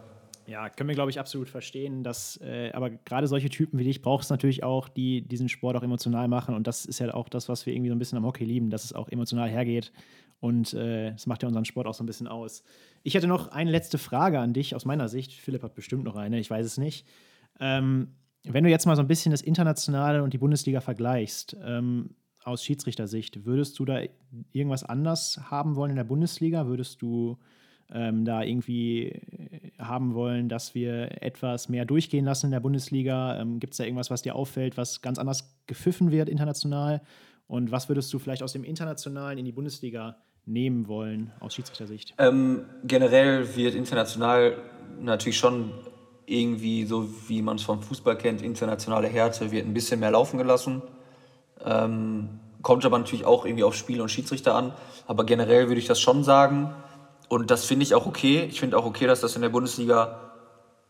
Ja, 0.49 0.67
können 0.67 0.87
wir, 0.89 0.95
glaube 0.95 1.11
ich, 1.11 1.19
absolut 1.19 1.47
verstehen. 1.47 2.03
Dass, 2.03 2.37
äh, 2.41 2.71
aber 2.73 2.89
gerade 2.89 3.27
solche 3.27 3.49
Typen 3.49 3.77
wie 3.77 3.83
dich 3.83 4.01
braucht 4.01 4.23
es 4.23 4.31
natürlich 4.31 4.63
auch, 4.63 4.89
die 4.89 5.21
diesen 5.21 5.47
Sport 5.47 5.77
auch 5.77 5.83
emotional 5.83 6.27
machen. 6.27 6.55
Und 6.55 6.65
das 6.65 6.85
ist 6.85 6.97
ja 6.97 7.13
auch 7.13 7.29
das, 7.29 7.49
was 7.49 7.67
wir 7.67 7.73
irgendwie 7.73 7.89
so 7.89 7.95
ein 7.95 7.99
bisschen 7.99 8.17
am 8.17 8.25
Hockey 8.25 8.45
lieben, 8.45 8.71
dass 8.71 8.83
es 8.83 8.93
auch 8.93 9.09
emotional 9.09 9.47
hergeht. 9.47 9.91
Und 10.39 10.73
äh, 10.73 11.11
das 11.11 11.27
macht 11.27 11.43
ja 11.43 11.47
unseren 11.47 11.65
Sport 11.65 11.85
auch 11.85 11.93
so 11.93 12.03
ein 12.03 12.07
bisschen 12.07 12.27
aus. 12.27 12.63
Ich 13.03 13.13
hätte 13.13 13.27
noch 13.27 13.49
eine 13.49 13.69
letzte 13.69 13.99
Frage 13.99 14.39
an 14.39 14.53
dich 14.53 14.73
aus 14.73 14.85
meiner 14.85 15.07
Sicht. 15.07 15.33
Philipp 15.33 15.61
hat 15.61 15.75
bestimmt 15.75 16.03
noch 16.03 16.15
eine, 16.15 16.39
ich 16.39 16.49
weiß 16.49 16.65
es 16.65 16.77
nicht. 16.79 17.05
Ähm, 17.59 18.15
wenn 18.43 18.63
du 18.63 18.71
jetzt 18.71 18.87
mal 18.87 18.95
so 18.95 19.03
ein 19.03 19.07
bisschen 19.07 19.31
das 19.31 19.41
Internationale 19.41 20.23
und 20.23 20.33
die 20.33 20.39
Bundesliga 20.39 20.81
vergleichst, 20.81 21.57
ähm, 21.63 22.15
aus 22.43 22.63
Schiedsrichtersicht, 22.63 23.45
würdest 23.45 23.77
du 23.77 23.85
da 23.85 24.01
irgendwas 24.51 24.83
anders 24.83 25.39
haben 25.51 25.75
wollen 25.75 25.91
in 25.91 25.97
der 25.97 26.05
Bundesliga? 26.05 26.65
Würdest 26.65 27.01
du 27.01 27.37
ähm, 27.91 28.25
da 28.25 28.43
irgendwie 28.43 29.07
äh, 29.07 29.71
haben 29.79 30.13
wollen, 30.13 30.49
dass 30.49 30.75
wir 30.75 31.21
etwas 31.21 31.69
mehr 31.69 31.85
durchgehen 31.85 32.25
lassen 32.25 32.47
in 32.47 32.51
der 32.51 32.59
Bundesliga? 32.59 33.39
Ähm, 33.39 33.59
Gibt 33.59 33.73
es 33.73 33.77
da 33.77 33.83
irgendwas, 33.83 34.11
was 34.11 34.21
dir 34.21 34.35
auffällt, 34.35 34.77
was 34.77 35.01
ganz 35.01 35.17
anders 35.17 35.55
gepfiffen 35.67 36.11
wird 36.11 36.29
international? 36.29 37.01
Und 37.47 37.71
was 37.71 37.89
würdest 37.89 38.13
du 38.13 38.19
vielleicht 38.19 38.43
aus 38.43 38.53
dem 38.53 38.63
Internationalen 38.63 39.39
in 39.39 39.45
die 39.45 39.51
Bundesliga 39.51 40.17
nehmen 40.45 40.87
wollen, 40.87 41.31
aus 41.39 41.55
Schiedsrichtersicht? 41.55 42.13
Ähm, 42.17 42.65
generell 42.83 43.55
wird 43.55 43.73
international 43.73 44.57
natürlich 45.01 45.37
schon 45.37 45.71
irgendwie, 46.25 46.85
so 46.85 47.09
wie 47.27 47.41
man 47.41 47.55
es 47.57 47.63
vom 47.63 47.81
Fußball 47.81 48.17
kennt, 48.17 48.41
internationale 48.41 49.07
Härte, 49.07 49.51
wird 49.51 49.65
ein 49.65 49.73
bisschen 49.73 49.99
mehr 49.99 50.11
laufen 50.11 50.37
gelassen. 50.37 50.83
Ähm, 51.65 52.39
kommt 52.61 52.85
aber 52.85 52.99
natürlich 52.99 53.25
auch 53.25 53.45
irgendwie 53.45 53.63
auf 53.63 53.73
Spiel 53.73 53.99
und 54.01 54.09
Schiedsrichter 54.09 54.55
an. 54.55 54.73
Aber 55.07 55.25
generell 55.25 55.67
würde 55.67 55.79
ich 55.79 55.87
das 55.87 55.99
schon 55.99 56.23
sagen. 56.23 56.73
Und 57.29 57.51
das 57.51 57.63
finde 57.63 57.83
ich 57.83 57.95
auch 57.95 58.05
okay. 58.05 58.45
Ich 58.49 58.59
finde 58.59 58.77
auch 58.77 58.85
okay, 58.85 59.07
dass 59.07 59.21
das 59.21 59.35
in 59.35 59.41
der 59.41 59.49
Bundesliga 59.49 60.31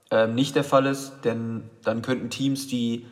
ähm, 0.10 0.34
nicht 0.34 0.56
der 0.56 0.64
Fall 0.64 0.86
ist, 0.86 1.14
denn 1.24 1.70
dann 1.84 2.02
könnten 2.02 2.30
Teams, 2.30 2.68
die 2.68 3.06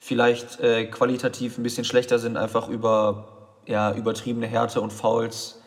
vielleicht 0.00 0.60
äh, 0.60 0.86
qualitativ 0.86 1.56
ein 1.56 1.62
bisschen 1.62 1.84
schlechter 1.84 2.18
sind, 2.18 2.36
einfach 2.36 2.68
über 2.68 3.28
ja, 3.66 3.94
übertriebene 3.94 4.46
Härte 4.46 4.80
und 4.80 4.92
Fouls 4.92 5.60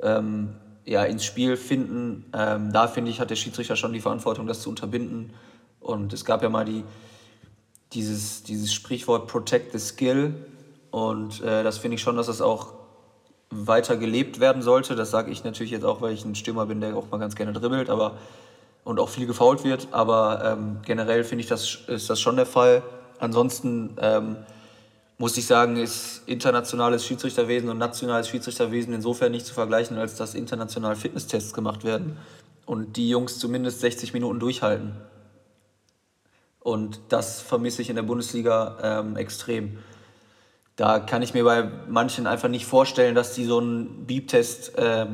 ähm, 0.00 0.56
ja, 0.84 1.04
ins 1.04 1.24
Spiel 1.24 1.56
finden. 1.56 2.26
Ähm, 2.32 2.72
da 2.72 2.86
finde 2.86 3.10
ich, 3.10 3.18
hat 3.18 3.30
der 3.30 3.36
Schiedsrichter 3.36 3.76
schon 3.76 3.92
die 3.92 4.00
Verantwortung, 4.00 4.46
das 4.46 4.60
zu 4.60 4.70
unterbinden. 4.70 5.32
Und 5.80 6.12
es 6.12 6.24
gab 6.24 6.42
ja 6.42 6.48
mal 6.48 6.64
die, 6.64 6.84
dieses, 7.92 8.42
dieses 8.42 8.72
Sprichwort 8.72 9.26
Protect 9.26 9.72
the 9.72 9.78
Skill. 9.78 10.34
Und 10.90 11.42
äh, 11.42 11.62
das 11.62 11.78
finde 11.78 11.96
ich 11.96 12.02
schon, 12.02 12.16
dass 12.16 12.26
das 12.26 12.40
auch 12.40 12.75
weiter 13.50 13.96
gelebt 13.96 14.40
werden 14.40 14.62
sollte. 14.62 14.96
Das 14.96 15.10
sage 15.10 15.30
ich 15.30 15.44
natürlich 15.44 15.72
jetzt 15.72 15.84
auch, 15.84 16.00
weil 16.00 16.12
ich 16.12 16.24
ein 16.24 16.34
Stürmer 16.34 16.66
bin, 16.66 16.80
der 16.80 16.96
auch 16.96 17.10
mal 17.10 17.18
ganz 17.18 17.36
gerne 17.36 17.52
dribbelt 17.52 17.90
aber, 17.90 18.16
und 18.84 19.00
auch 19.00 19.08
viel 19.08 19.26
gefault 19.26 19.64
wird. 19.64 19.88
Aber 19.92 20.42
ähm, 20.44 20.78
generell 20.84 21.24
finde 21.24 21.42
ich, 21.42 21.48
das 21.48 21.78
ist 21.86 22.10
das 22.10 22.20
schon 22.20 22.36
der 22.36 22.46
Fall. 22.46 22.82
Ansonsten 23.18 23.96
ähm, 24.00 24.36
muss 25.18 25.36
ich 25.38 25.46
sagen, 25.46 25.76
ist 25.76 26.22
internationales 26.26 27.06
Schiedsrichterwesen 27.06 27.70
und 27.70 27.78
nationales 27.78 28.28
Schiedsrichterwesen 28.28 28.92
insofern 28.92 29.32
nicht 29.32 29.46
zu 29.46 29.54
vergleichen, 29.54 29.96
als 29.96 30.16
dass 30.16 30.34
international 30.34 30.96
Fitnesstests 30.96 31.54
gemacht 31.54 31.84
werden 31.84 32.18
und 32.66 32.96
die 32.96 33.08
Jungs 33.08 33.38
zumindest 33.38 33.80
60 33.80 34.12
Minuten 34.12 34.40
durchhalten. 34.40 34.92
Und 36.60 37.00
das 37.08 37.40
vermisse 37.40 37.80
ich 37.80 37.90
in 37.90 37.96
der 37.96 38.02
Bundesliga 38.02 38.76
ähm, 38.82 39.16
extrem. 39.16 39.78
Da 40.76 41.00
kann 41.00 41.22
ich 41.22 41.34
mir 41.34 41.44
bei 41.44 41.68
manchen 41.88 42.26
einfach 42.26 42.48
nicht 42.48 42.66
vorstellen, 42.66 43.14
dass 43.14 43.34
die 43.34 43.44
so 43.44 43.58
einen 43.58 44.06
Beep-Test 44.06 44.78
äh, 44.78 45.06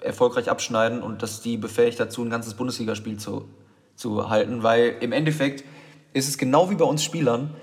erfolgreich 0.00 0.48
abschneiden 0.48 1.02
und 1.02 1.22
dass 1.22 1.40
die 1.40 1.56
befähigt 1.56 1.98
dazu, 1.98 2.22
ein 2.22 2.30
ganzes 2.30 2.54
Bundesligaspiel 2.54 3.18
zu, 3.18 3.48
zu 3.96 4.30
halten, 4.30 4.62
weil 4.62 4.94
im 5.00 5.12
Endeffekt 5.12 5.64
ist 6.12 6.28
es 6.28 6.38
genau 6.38 6.70
wie 6.70 6.76
bei 6.76 6.84
uns 6.84 7.02
Spielern, 7.02 7.54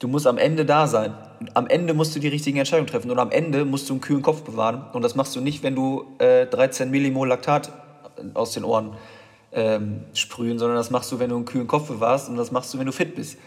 du 0.00 0.08
musst 0.08 0.26
am 0.26 0.38
Ende 0.38 0.66
da 0.66 0.86
sein 0.86 1.14
am 1.54 1.66
Ende 1.66 1.94
musst 1.94 2.14
du 2.14 2.20
die 2.20 2.28
richtigen 2.28 2.58
Entscheidungen 2.58 2.88
treffen 2.88 3.10
und 3.10 3.18
am 3.18 3.30
Ende 3.30 3.64
musst 3.64 3.88
du 3.88 3.94
einen 3.94 4.00
kühlen 4.00 4.22
Kopf 4.22 4.42
bewahren. 4.42 4.84
Und 4.92 5.02
das 5.02 5.14
machst 5.14 5.36
du 5.36 5.40
nicht, 5.40 5.62
wenn 5.62 5.74
du 5.74 6.06
äh, 6.18 6.46
13 6.46 6.90
Millimol 6.90 7.28
Laktat 7.28 7.72
aus 8.34 8.52
den 8.52 8.64
Ohren 8.64 8.94
ähm, 9.52 10.04
sprühen, 10.14 10.58
sondern 10.58 10.76
das 10.76 10.90
machst 10.90 11.10
du, 11.12 11.18
wenn 11.18 11.30
du 11.30 11.36
einen 11.36 11.44
kühlen 11.44 11.66
Kopf 11.66 11.88
bewahrst 11.88 12.28
und 12.28 12.36
das 12.36 12.50
machst 12.50 12.74
du, 12.74 12.78
wenn 12.78 12.86
du 12.86 12.92
fit 12.92 13.14
bist. 13.14 13.38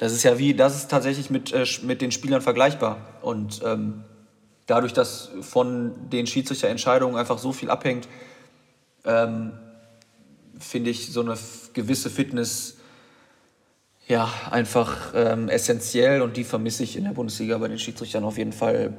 Das 0.00 0.12
ist 0.12 0.22
ja 0.22 0.38
wie, 0.38 0.54
das 0.54 0.76
ist 0.76 0.90
tatsächlich 0.90 1.28
mit, 1.28 1.52
äh, 1.52 1.66
mit 1.82 2.00
den 2.00 2.10
Spielern 2.10 2.40
vergleichbar. 2.40 3.18
Und 3.20 3.60
ähm, 3.66 4.02
dadurch, 4.66 4.94
dass 4.94 5.30
von 5.42 6.08
den 6.08 6.26
Schiedsrichterentscheidungen 6.26 7.16
einfach 7.16 7.36
so 7.36 7.52
viel 7.52 7.68
abhängt, 7.68 8.08
ähm, 9.04 9.52
finde 10.58 10.88
ich 10.88 11.12
so 11.12 11.20
eine 11.20 11.36
gewisse 11.74 12.08
Fitness 12.08 12.78
ja, 14.08 14.32
einfach 14.50 15.12
ähm, 15.14 15.50
essentiell 15.50 16.22
und 16.22 16.38
die 16.38 16.44
vermisse 16.44 16.82
ich 16.82 16.96
in 16.96 17.04
der 17.04 17.12
Bundesliga 17.12 17.58
bei 17.58 17.68
den 17.68 17.78
Schiedsrichtern 17.78 18.24
auf 18.24 18.38
jeden 18.38 18.52
Fall. 18.52 18.96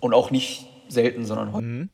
Und 0.00 0.14
auch 0.14 0.32
nicht 0.32 0.66
selten, 0.88 1.26
sondern 1.26 1.52
häufig. 1.52 1.68
Mhm. 1.68 1.90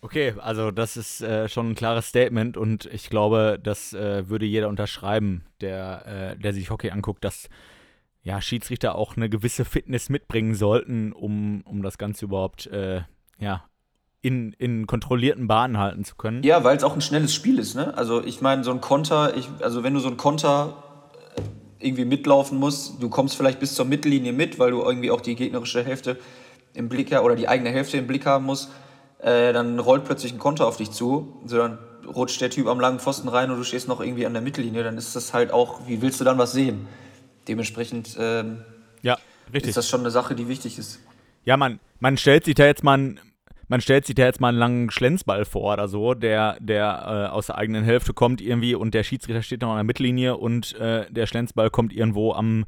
Okay, 0.00 0.32
also 0.38 0.70
das 0.70 0.96
ist 0.96 1.20
äh, 1.20 1.46
schon 1.50 1.72
ein 1.72 1.74
klares 1.74 2.08
Statement 2.08 2.56
und 2.56 2.86
ich 2.86 3.10
glaube, 3.10 3.60
das 3.62 3.92
äh, 3.92 4.30
würde 4.30 4.46
jeder 4.46 4.70
unterschreiben, 4.70 5.44
der, 5.60 6.36
äh, 6.36 6.40
der 6.40 6.54
sich 6.54 6.70
Hockey 6.70 6.90
anguckt, 6.90 7.22
dass 7.22 7.50
ja, 8.28 8.42
Schiedsrichter 8.42 8.94
auch 8.94 9.16
eine 9.16 9.30
gewisse 9.30 9.64
Fitness 9.64 10.10
mitbringen 10.10 10.54
sollten, 10.54 11.12
um, 11.12 11.62
um 11.64 11.82
das 11.82 11.96
Ganze 11.96 12.26
überhaupt 12.26 12.66
äh, 12.66 13.00
ja, 13.38 13.64
in, 14.20 14.52
in 14.52 14.86
kontrollierten 14.86 15.48
Bahnen 15.48 15.78
halten 15.78 16.04
zu 16.04 16.14
können. 16.14 16.42
Ja, 16.42 16.62
weil 16.62 16.76
es 16.76 16.84
auch 16.84 16.94
ein 16.94 17.00
schnelles 17.00 17.32
Spiel 17.34 17.58
ist. 17.58 17.74
Ne? 17.74 17.96
Also 17.96 18.22
ich 18.22 18.42
meine, 18.42 18.64
so 18.64 18.70
ein 18.70 18.82
Konter, 18.82 19.34
ich, 19.34 19.48
also 19.62 19.82
wenn 19.82 19.94
du 19.94 20.00
so 20.00 20.08
ein 20.08 20.18
Konter 20.18 20.84
irgendwie 21.80 22.04
mitlaufen 22.04 22.58
musst. 22.58 23.02
Du 23.02 23.08
kommst 23.08 23.34
vielleicht 23.36 23.60
bis 23.60 23.74
zur 23.74 23.86
Mittellinie 23.86 24.32
mit, 24.32 24.58
weil 24.58 24.72
du 24.72 24.82
irgendwie 24.82 25.10
auch 25.10 25.20
die 25.20 25.34
gegnerische 25.34 25.82
Hälfte 25.82 26.18
im 26.74 26.90
Blick 26.90 27.12
oder 27.12 27.34
die 27.34 27.48
eigene 27.48 27.70
Hälfte 27.70 27.96
im 27.96 28.06
Blick 28.06 28.26
haben 28.26 28.44
musst. 28.44 28.70
Äh, 29.20 29.54
dann 29.54 29.78
rollt 29.78 30.04
plötzlich 30.04 30.32
ein 30.32 30.38
Konter 30.38 30.66
auf 30.66 30.76
dich 30.76 30.90
zu. 30.90 31.40
So, 31.46 31.56
dann 31.56 31.78
rutscht 32.06 32.40
der 32.40 32.50
Typ 32.50 32.66
am 32.66 32.80
langen 32.80 32.98
Pfosten 32.98 33.28
rein 33.28 33.50
und 33.50 33.56
du 33.58 33.64
stehst 33.64 33.88
noch 33.88 34.00
irgendwie 34.00 34.26
an 34.26 34.32
der 34.32 34.42
Mittellinie. 34.42 34.82
Dann 34.82 34.98
ist 34.98 35.16
das 35.16 35.32
halt 35.32 35.50
auch, 35.50 35.80
wie 35.86 36.02
willst 36.02 36.20
du 36.20 36.24
dann 36.24 36.36
was 36.36 36.52
sehen? 36.52 36.88
Dementsprechend 37.48 38.16
ähm, 38.18 38.62
ja, 39.02 39.18
richtig. 39.52 39.70
ist 39.70 39.76
das 39.76 39.88
schon 39.88 40.00
eine 40.00 40.10
Sache, 40.10 40.34
die 40.34 40.48
wichtig 40.48 40.78
ist. 40.78 41.00
Ja, 41.44 41.56
man, 41.56 41.80
man 41.98 42.16
stellt 42.16 42.44
sich 42.44 42.54
da 42.54 42.66
jetzt 42.66 42.84
mal 42.84 42.98
ein, 42.98 43.20
man 43.68 43.80
stellt 43.80 44.06
sich 44.06 44.14
da 44.14 44.24
jetzt 44.24 44.40
mal 44.40 44.48
einen 44.48 44.58
langen 44.58 44.90
Schlenzball 44.90 45.44
vor 45.44 45.74
oder 45.74 45.88
so, 45.88 46.14
der, 46.14 46.56
der 46.60 47.28
äh, 47.30 47.32
aus 47.32 47.46
der 47.46 47.58
eigenen 47.58 47.84
Hälfte 47.84 48.12
kommt 48.12 48.40
irgendwie 48.40 48.74
und 48.74 48.94
der 48.94 49.02
Schiedsrichter 49.02 49.42
steht 49.42 49.62
noch 49.62 49.70
an 49.70 49.76
der 49.76 49.84
Mittellinie 49.84 50.36
und 50.36 50.74
äh, 50.76 51.06
der 51.10 51.26
Schlenzball 51.26 51.70
kommt 51.70 51.92
irgendwo 51.92 52.32
am, 52.32 52.64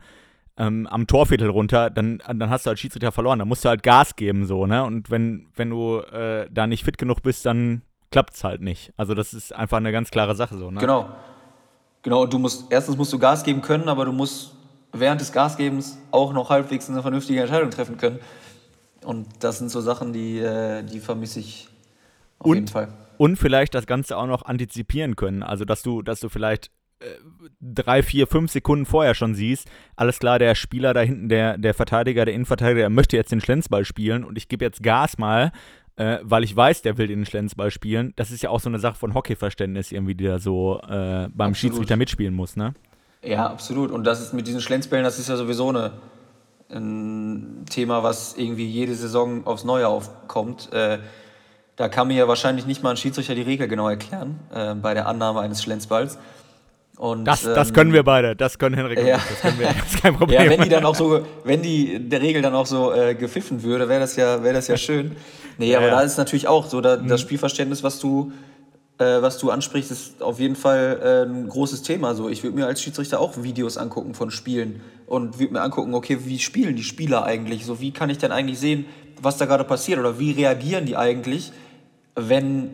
ähm, 0.56 0.86
am 0.86 1.06
Torviertel 1.06 1.48
runter, 1.48 1.90
dann, 1.90 2.22
dann 2.26 2.50
hast 2.50 2.66
du 2.66 2.70
als 2.70 2.80
Schiedsrichter 2.80 3.12
verloren. 3.12 3.38
Dann 3.38 3.48
musst 3.48 3.64
du 3.64 3.68
halt 3.68 3.82
Gas 3.82 4.16
geben, 4.16 4.44
so, 4.44 4.66
ne? 4.66 4.84
Und 4.84 5.10
wenn, 5.10 5.48
wenn 5.56 5.70
du 5.70 5.98
äh, 5.98 6.48
da 6.50 6.66
nicht 6.66 6.84
fit 6.84 6.98
genug 6.98 7.22
bist, 7.22 7.46
dann 7.46 7.82
klappt 8.10 8.34
es 8.34 8.44
halt 8.44 8.60
nicht. 8.60 8.92
Also 8.96 9.14
das 9.14 9.32
ist 9.32 9.54
einfach 9.54 9.78
eine 9.78 9.92
ganz 9.92 10.10
klare 10.10 10.34
Sache 10.34 10.56
so, 10.58 10.70
ne? 10.70 10.80
Genau. 10.80 11.08
Genau, 12.02 12.22
und 12.22 12.32
du 12.32 12.38
musst, 12.38 12.72
erstens 12.72 12.96
musst 12.96 13.12
du 13.12 13.18
Gas 13.18 13.44
geben 13.44 13.60
können, 13.60 13.88
aber 13.88 14.06
du 14.06 14.12
musst 14.12 14.52
während 14.92 15.20
des 15.20 15.32
Gasgebens 15.32 15.98
auch 16.10 16.32
noch 16.32 16.50
halbwegs 16.50 16.88
eine 16.88 17.02
vernünftige 17.02 17.40
Entscheidung 17.40 17.70
treffen 17.70 17.96
können. 17.96 18.18
Und 19.04 19.26
das 19.40 19.58
sind 19.58 19.70
so 19.70 19.80
Sachen, 19.80 20.12
die, 20.12 20.38
äh, 20.38 20.82
die 20.82 21.00
vermisse 21.00 21.40
ich 21.40 21.68
auf 22.38 22.46
und, 22.46 22.54
jeden 22.56 22.68
Fall. 22.68 22.88
Und 23.18 23.36
vielleicht 23.36 23.74
das 23.74 23.86
Ganze 23.86 24.16
auch 24.16 24.26
noch 24.26 24.44
antizipieren 24.44 25.16
können. 25.16 25.42
Also, 25.42 25.64
dass 25.64 25.82
du, 25.82 26.02
dass 26.02 26.20
du 26.20 26.28
vielleicht 26.28 26.70
äh, 27.00 27.06
drei, 27.60 28.02
vier, 28.02 28.26
fünf 28.26 28.50
Sekunden 28.50 28.86
vorher 28.86 29.14
schon 29.14 29.34
siehst, 29.34 29.68
alles 29.96 30.18
klar, 30.18 30.38
der 30.38 30.54
Spieler 30.54 30.92
da 30.92 31.00
hinten, 31.00 31.28
der, 31.28 31.56
der 31.56 31.72
Verteidiger, 31.74 32.24
der 32.24 32.34
Innenverteidiger, 32.34 32.80
der 32.80 32.90
möchte 32.90 33.16
jetzt 33.16 33.32
den 33.32 33.40
Schlenzball 33.40 33.84
spielen 33.84 34.24
und 34.24 34.36
ich 34.36 34.48
gebe 34.48 34.64
jetzt 34.64 34.82
Gas 34.82 35.16
mal, 35.16 35.52
äh, 35.96 36.18
weil 36.22 36.44
ich 36.44 36.54
weiß, 36.54 36.82
der 36.82 36.98
will 36.98 37.06
den 37.06 37.24
Schlenzball 37.24 37.70
spielen. 37.70 38.12
Das 38.16 38.30
ist 38.30 38.42
ja 38.42 38.50
auch 38.50 38.60
so 38.60 38.68
eine 38.68 38.78
Sache 38.78 38.96
von 38.96 39.14
Hockeyverständnis 39.14 39.92
irgendwie, 39.92 40.14
die 40.14 40.24
da 40.24 40.38
so 40.38 40.80
äh, 40.82 40.88
beim 40.88 41.30
absolut. 41.30 41.56
Schiedsrichter 41.56 41.96
mitspielen 41.96 42.34
muss, 42.34 42.56
ne? 42.56 42.74
Ja, 43.22 43.46
absolut. 43.46 43.90
Und 43.90 44.04
das 44.04 44.20
ist 44.20 44.32
mit 44.32 44.46
diesen 44.46 44.60
Schlenzbällen, 44.60 45.04
das 45.04 45.18
ist 45.18 45.28
ja 45.28 45.36
sowieso 45.36 45.68
eine, 45.68 45.92
ein 46.70 47.64
Thema, 47.68 48.02
was 48.02 48.34
irgendwie 48.36 48.66
jede 48.66 48.94
Saison 48.94 49.46
aufs 49.46 49.64
Neue 49.64 49.88
aufkommt. 49.88 50.72
Äh, 50.72 50.98
da 51.76 51.88
kann 51.88 52.08
mir 52.08 52.16
ja 52.16 52.28
wahrscheinlich 52.28 52.66
nicht 52.66 52.82
mal 52.82 52.90
ein 52.90 52.96
Schiedsrichter 52.96 53.34
die 53.34 53.42
Regel 53.42 53.68
genau 53.68 53.88
erklären 53.88 54.38
äh, 54.54 54.74
bei 54.74 54.94
der 54.94 55.06
Annahme 55.06 55.40
eines 55.40 55.62
Schlenzballs. 55.62 56.18
Und, 57.00 57.24
das, 57.24 57.42
das 57.42 57.68
ähm, 57.68 57.74
können 57.74 57.92
wir 57.94 58.02
beide, 58.02 58.36
das 58.36 58.58
können 58.58 58.74
Henrik 58.74 58.98
ja. 58.98 59.16
das, 59.16 59.40
können 59.40 59.58
wir, 59.58 59.68
das 59.68 59.94
ist 59.94 60.02
kein 60.02 60.14
Problem. 60.14 60.38
Ja, 60.44 60.50
wenn 60.50 60.60
die 60.60 60.68
dann 60.68 60.84
auch 60.84 60.94
so, 60.94 61.24
wenn 61.44 61.62
die 61.62 61.98
der 61.98 62.20
Regel 62.20 62.42
dann 62.42 62.54
auch 62.54 62.66
so 62.66 62.92
äh, 62.92 63.14
gepfiffen 63.14 63.62
würde, 63.62 63.88
wäre 63.88 64.00
das 64.00 64.16
ja, 64.16 64.42
wäre 64.42 64.52
das 64.52 64.68
ja 64.68 64.76
schön. 64.78 65.16
Nee, 65.56 65.70
ja, 65.70 65.78
aber 65.78 65.86
ja. 65.86 65.94
da 65.94 66.00
ist 66.02 66.18
natürlich 66.18 66.46
auch 66.46 66.66
so, 66.66 66.82
da, 66.82 66.98
mhm. 66.98 67.08
das 67.08 67.22
Spielverständnis, 67.22 67.82
was 67.82 67.98
du 68.00 68.32
äh, 69.00 69.22
was 69.22 69.38
du 69.38 69.50
ansprichst, 69.50 69.90
ist 69.90 70.22
auf 70.22 70.38
jeden 70.38 70.56
Fall 70.56 71.00
äh, 71.02 71.30
ein 71.30 71.48
großes 71.48 71.82
Thema. 71.82 72.14
So, 72.14 72.28
ich 72.28 72.42
würde 72.42 72.56
mir 72.56 72.66
als 72.66 72.82
Schiedsrichter 72.82 73.18
auch 73.18 73.42
Videos 73.42 73.78
angucken 73.78 74.14
von 74.14 74.30
Spielen 74.30 74.82
und 75.06 75.38
würde 75.38 75.54
mir 75.54 75.62
angucken, 75.62 75.94
okay, 75.94 76.18
wie 76.24 76.38
spielen 76.38 76.76
die 76.76 76.82
Spieler 76.82 77.24
eigentlich? 77.24 77.64
So, 77.64 77.80
wie 77.80 77.92
kann 77.92 78.10
ich 78.10 78.18
denn 78.18 78.32
eigentlich 78.32 78.58
sehen, 78.58 78.84
was 79.20 79.38
da 79.38 79.46
gerade 79.46 79.64
passiert 79.64 79.98
oder 79.98 80.18
wie 80.18 80.32
reagieren 80.32 80.86
die 80.86 80.96
eigentlich, 80.96 81.52
wenn 82.14 82.70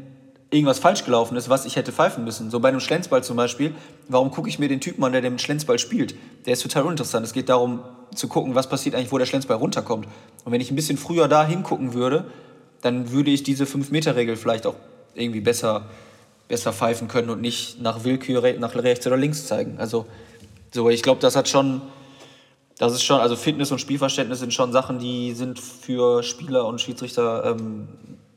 irgendwas 0.51 0.79
falsch 0.79 1.05
gelaufen 1.05 1.37
ist, 1.37 1.49
was 1.49 1.65
ich 1.65 1.77
hätte 1.77 1.93
pfeifen 1.93 2.25
müssen. 2.25 2.51
So 2.51 2.61
bei 2.61 2.69
einem 2.69 2.81
Schlenzball 2.81 3.23
zum 3.23 3.37
Beispiel, 3.37 3.75
warum 4.09 4.31
gucke 4.31 4.49
ich 4.49 4.59
mir 4.59 4.69
den 4.69 4.81
Typen 4.81 5.03
an, 5.05 5.13
der 5.13 5.21
den 5.21 5.39
Schlenzball 5.39 5.79
spielt? 5.79 6.15
Der 6.47 6.53
ist 6.53 6.63
total 6.63 6.85
uninteressant. 6.85 7.27
Es 7.27 7.33
geht 7.33 7.49
darum 7.49 7.81
zu 8.15 8.29
gucken, 8.29 8.55
was 8.55 8.69
passiert 8.69 8.95
eigentlich, 8.95 9.11
wo 9.11 9.19
der 9.19 9.27
Schlenzball 9.27 9.57
runterkommt. 9.57 10.07
Und 10.45 10.53
wenn 10.53 10.61
ich 10.61 10.71
ein 10.71 10.77
bisschen 10.77 10.99
früher 10.99 11.27
da 11.27 11.45
hingucken 11.45 11.95
würde, 11.95 12.27
dann 12.81 13.11
würde 13.11 13.31
ich 13.31 13.43
diese 13.43 13.65
5-Meter-Regel 13.65 14.37
vielleicht 14.37 14.67
auch 14.67 14.77
irgendwie 15.15 15.41
besser 15.41 15.89
besser 16.49 16.73
pfeifen 16.73 17.09
können 17.09 17.31
und 17.31 17.41
nicht 17.41 17.81
nach 17.81 18.05
Willkür 18.05 18.59
nach 18.59 18.75
rechts 18.75 19.07
oder 19.07 19.17
links 19.17 19.47
zeigen. 19.47 19.79
Also 19.79 20.07
so, 20.73 20.89
ich 20.91 21.03
glaube, 21.03 21.21
das 21.21 21.37
hat 21.37 21.49
schon, 21.49 21.83
das 22.79 22.93
ist 22.93 23.03
schon, 23.03 23.21
also 23.21 23.37
Fitness 23.37 23.73
und 23.73 23.81
Spielverständnis 23.81 24.41
sind 24.41 24.53
schon 24.53 24.73
Sachen, 24.73 24.99
die 24.99 25.33
sind 25.33 25.59
für 25.59 26.23
Spieler 26.23 26.67
und 26.67 26.81
Schiedsrichter 26.81 27.57
ähm, 27.57 27.89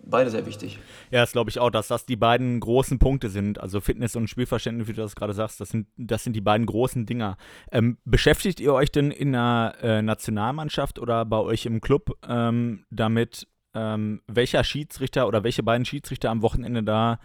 beide 0.10 0.30
sehr 0.30 0.45
wichtig. 0.45 0.80
Ja, 1.12 1.22
das 1.22 1.32
glaube 1.32 1.49
ich 1.49 1.60
auch, 1.60 1.70
dass 1.70 1.88
das 1.88 2.05
die 2.05 2.16
beiden 2.16 2.60
großen 2.60 2.99
Punkte 2.99 3.30
sind. 3.30 3.60
Also 3.60 3.80
Fitness 3.80 4.16
und 4.16 4.30
Spielverständnis, 4.30 4.88
wie 4.88 4.93
du 4.93 5.01
das 5.01 5.16
gerade 5.16 5.34
sagst, 5.34 5.62
das 5.62 5.70
sind, 5.70 5.88
das 5.97 6.24
sind 6.24 6.34
die 6.34 6.41
beiden 6.41 6.66
großen 6.66 7.05
Dinger. 7.05 7.38
Ähm, 7.72 7.97
beschäftigt 8.05 8.60
ihr 8.60 8.74
euch 8.74 8.91
denn 8.91 9.12
in 9.12 9.34
der 9.34 9.76
äh, 9.82 10.01
Nationalmannschaft 10.01 10.99
oder 10.99 11.26
bei 11.26 11.38
euch 11.38 11.66
im 11.66 11.82
Club 11.82 12.18
ähm, 12.28 12.86
damit, 12.89 13.47
ähm, 13.74 14.22
welcher 14.28 14.64
Schiedsrichter 14.64 15.28
oder 15.28 15.43
welche 15.43 15.64
beiden 15.64 15.86
Schiedsrichter 15.86 16.30
am 16.30 16.41
Wochenende 16.41 16.84
da 16.84 17.20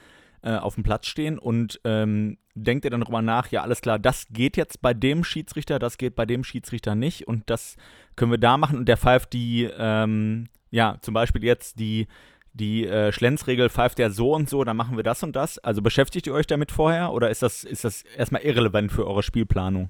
äh, 0.45 0.57
auf 0.57 0.75
dem 0.75 0.85
Platz 0.85 1.07
stehen 1.07 1.39
und 1.39 1.81
ähm, 1.85 2.37
denkt 2.55 2.85
ihr 2.85 2.91
dann 2.91 3.01
darüber 3.01 3.23
nach, 3.23 3.51
ja, 3.51 3.63
alles 3.63 3.81
klar, 3.81 3.99
das 3.99 4.27
geht 4.31 4.59
jetzt 4.59 4.83
bei 4.83 4.93
dem 4.93 5.25
Schiedsrichter, 5.25 5.79
das 5.79 5.97
geht 5.97 6.15
bei 6.15 6.27
dem 6.27 6.45
Schiedsrichter 6.45 6.95
nicht 6.95 7.27
und 7.27 7.49
das 7.49 7.77
können 8.15 8.31
wir 8.31 8.39
da 8.39 8.59
machen 8.59 8.79
und 8.79 8.87
der 8.87 8.99
pfeift 8.99 9.33
die, 9.33 9.71
ähm, 9.79 10.49
ja, 10.71 10.99
zum 11.01 11.15
Beispiel 11.15 11.43
jetzt 11.43 11.79
die, 11.79 12.09
die 12.53 12.87
äh, 12.87 13.11
Schlenzregel 13.11 13.71
pfeift 13.71 13.99
ja 13.99 14.11
so 14.11 14.35
und 14.35 14.51
so, 14.51 14.65
dann 14.65 14.77
machen 14.77 14.97
wir 14.97 15.03
das 15.03 15.23
und 15.23 15.35
das. 15.35 15.59
Also 15.59 15.81
beschäftigt 15.81 16.27
ihr 16.27 16.35
euch 16.35 16.47
damit 16.47 16.71
vorher 16.71 17.13
oder 17.13 17.31
ist 17.31 17.43
das, 17.43 17.65
ist 17.65 17.85
das 17.85 18.03
erstmal 18.17 18.43
irrelevant 18.43 18.93
für 18.93 19.07
eure 19.07 19.23
Spielplanung? 19.23 19.89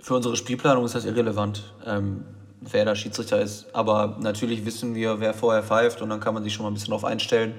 Für 0.00 0.14
unsere 0.14 0.36
Spielplanung 0.36 0.84
ist 0.84 0.94
das 0.94 1.04
irrelevant, 1.04 1.74
ähm, 1.84 2.24
wer 2.60 2.84
der 2.84 2.94
Schiedsrichter 2.94 3.40
ist. 3.40 3.74
Aber 3.74 4.18
natürlich 4.20 4.64
wissen 4.64 4.94
wir, 4.94 5.18
wer 5.18 5.34
vorher 5.34 5.64
pfeift 5.64 6.00
und 6.00 6.10
dann 6.10 6.20
kann 6.20 6.32
man 6.32 6.44
sich 6.44 6.54
schon 6.54 6.62
mal 6.62 6.70
ein 6.70 6.74
bisschen 6.74 6.90
darauf 6.90 7.04
einstellen. 7.04 7.54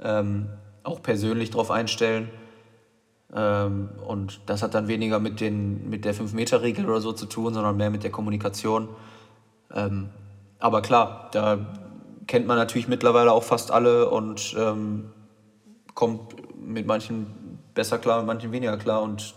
Ähm, 0.00 0.50
auch 0.84 1.02
persönlich 1.02 1.50
drauf 1.50 1.70
einstellen. 1.70 2.30
Ähm, 3.34 3.90
und 4.06 4.40
das 4.46 4.62
hat 4.62 4.74
dann 4.74 4.86
weniger 4.86 5.18
mit, 5.18 5.40
den, 5.40 5.88
mit 5.90 6.04
der 6.04 6.14
5-Meter-Regel 6.14 6.88
oder 6.88 7.00
so 7.00 7.12
zu 7.12 7.26
tun, 7.26 7.52
sondern 7.54 7.76
mehr 7.76 7.90
mit 7.90 8.04
der 8.04 8.10
Kommunikation. 8.10 8.88
Ähm, 9.72 10.10
aber 10.60 10.82
klar, 10.82 11.28
da 11.32 11.58
kennt 12.26 12.46
man 12.46 12.56
natürlich 12.56 12.88
mittlerweile 12.88 13.32
auch 13.32 13.42
fast 13.42 13.70
alle 13.70 14.08
und 14.08 14.54
ähm, 14.58 15.10
kommt 15.94 16.34
mit 16.58 16.86
manchen 16.86 17.58
besser 17.74 17.98
klar, 17.98 18.18
mit 18.18 18.26
manchen 18.26 18.52
weniger 18.52 18.76
klar. 18.76 19.02
Und 19.02 19.34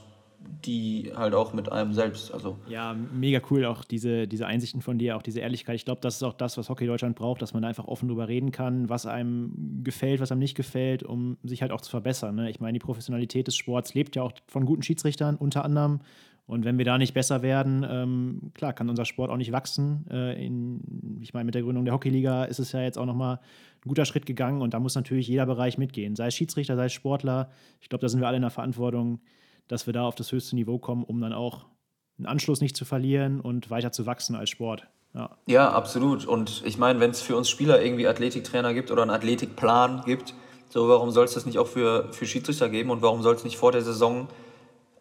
die 0.65 1.11
halt 1.15 1.33
auch 1.33 1.53
mit 1.53 1.71
einem 1.71 1.93
selbst. 1.93 2.33
Also. 2.33 2.57
Ja, 2.67 2.95
mega 3.13 3.39
cool, 3.49 3.65
auch 3.65 3.83
diese, 3.83 4.27
diese 4.27 4.47
Einsichten 4.47 4.81
von 4.81 4.97
dir, 4.97 5.15
auch 5.15 5.21
diese 5.21 5.39
Ehrlichkeit. 5.39 5.75
Ich 5.75 5.85
glaube, 5.85 6.01
das 6.01 6.15
ist 6.15 6.23
auch 6.23 6.33
das, 6.33 6.57
was 6.57 6.69
Hockey 6.69 6.85
Deutschland 6.85 7.15
braucht, 7.15 7.41
dass 7.41 7.53
man 7.53 7.61
da 7.61 7.69
einfach 7.69 7.85
offen 7.85 8.07
drüber 8.07 8.27
reden 8.27 8.51
kann, 8.51 8.89
was 8.89 9.05
einem 9.05 9.83
gefällt, 9.83 10.19
was 10.19 10.31
einem 10.31 10.39
nicht 10.39 10.55
gefällt, 10.55 11.03
um 11.03 11.37
sich 11.43 11.61
halt 11.61 11.71
auch 11.71 11.81
zu 11.81 11.89
verbessern. 11.89 12.35
Ne? 12.35 12.49
Ich 12.49 12.59
meine, 12.59 12.73
die 12.73 12.83
Professionalität 12.83 13.47
des 13.47 13.55
Sports 13.55 13.93
lebt 13.93 14.15
ja 14.15 14.23
auch 14.23 14.33
von 14.47 14.65
guten 14.65 14.83
Schiedsrichtern 14.83 15.35
unter 15.35 15.63
anderem. 15.63 15.99
Und 16.47 16.63
wenn 16.63 16.77
wir 16.77 16.85
da 16.85 16.97
nicht 16.97 17.13
besser 17.13 17.41
werden, 17.41 17.85
ähm, 17.87 18.51
klar, 18.53 18.71
kann 18.71 18.89
unser 18.89 19.03
Sport 19.03 19.29
auch 19.29 19.37
nicht 19.37 19.51
wachsen. 19.51 20.05
Äh, 20.09 20.45
in, 20.45 21.19
ich 21.21 21.33
meine, 21.33 21.43
mit 21.43 21.55
der 21.55 21.61
Gründung 21.61 21.83
der 21.83 21.93
Hockeyliga 21.93 22.45
ist 22.45 22.59
es 22.59 22.71
ja 22.71 22.81
jetzt 22.81 22.97
auch 22.97 23.05
nochmal 23.05 23.39
ein 23.85 23.87
guter 23.87 24.05
Schritt 24.05 24.25
gegangen 24.25 24.61
und 24.61 24.73
da 24.73 24.79
muss 24.79 24.95
natürlich 24.95 25.27
jeder 25.27 25.45
Bereich 25.45 25.77
mitgehen, 25.77 26.15
sei 26.15 26.27
es 26.27 26.35
Schiedsrichter, 26.35 26.77
sei 26.77 26.85
es 26.85 26.93
Sportler. 26.93 27.49
Ich 27.81 27.89
glaube, 27.89 28.01
da 28.01 28.07
sind 28.07 28.21
wir 28.21 28.27
alle 28.27 28.37
in 28.37 28.43
der 28.43 28.49
Verantwortung, 28.49 29.19
dass 29.67 29.85
wir 29.85 29.93
da 29.93 30.03
auf 30.03 30.15
das 30.15 30.31
höchste 30.31 30.55
Niveau 30.55 30.77
kommen, 30.79 31.03
um 31.03 31.19
dann 31.21 31.33
auch 31.33 31.65
einen 32.17 32.25
Anschluss 32.25 32.61
nicht 32.61 32.75
zu 32.75 32.85
verlieren 32.85 33.39
und 33.41 33.69
weiter 33.69 33.91
zu 33.91 34.05
wachsen 34.05 34.35
als 34.35 34.49
Sport. 34.49 34.87
Ja, 35.13 35.29
ja 35.45 35.71
absolut. 35.71 36.25
Und 36.25 36.63
ich 36.65 36.77
meine, 36.77 36.99
wenn 36.99 37.11
es 37.11 37.21
für 37.21 37.35
uns 37.35 37.49
Spieler 37.49 37.81
irgendwie 37.81 38.07
Athletiktrainer 38.07 38.73
gibt 38.73 38.91
oder 38.91 39.01
einen 39.01 39.11
Athletikplan 39.11 40.03
gibt, 40.05 40.33
so 40.69 40.89
warum 40.89 41.11
soll 41.11 41.25
es 41.25 41.33
das 41.33 41.45
nicht 41.45 41.59
auch 41.59 41.67
für, 41.67 42.11
für 42.11 42.25
Schiedsrichter 42.25 42.69
geben 42.69 42.89
und 42.89 43.01
warum 43.01 43.21
soll 43.21 43.35
es 43.35 43.43
nicht 43.43 43.57
vor 43.57 43.71
der 43.71 43.81
Saison 43.81 44.27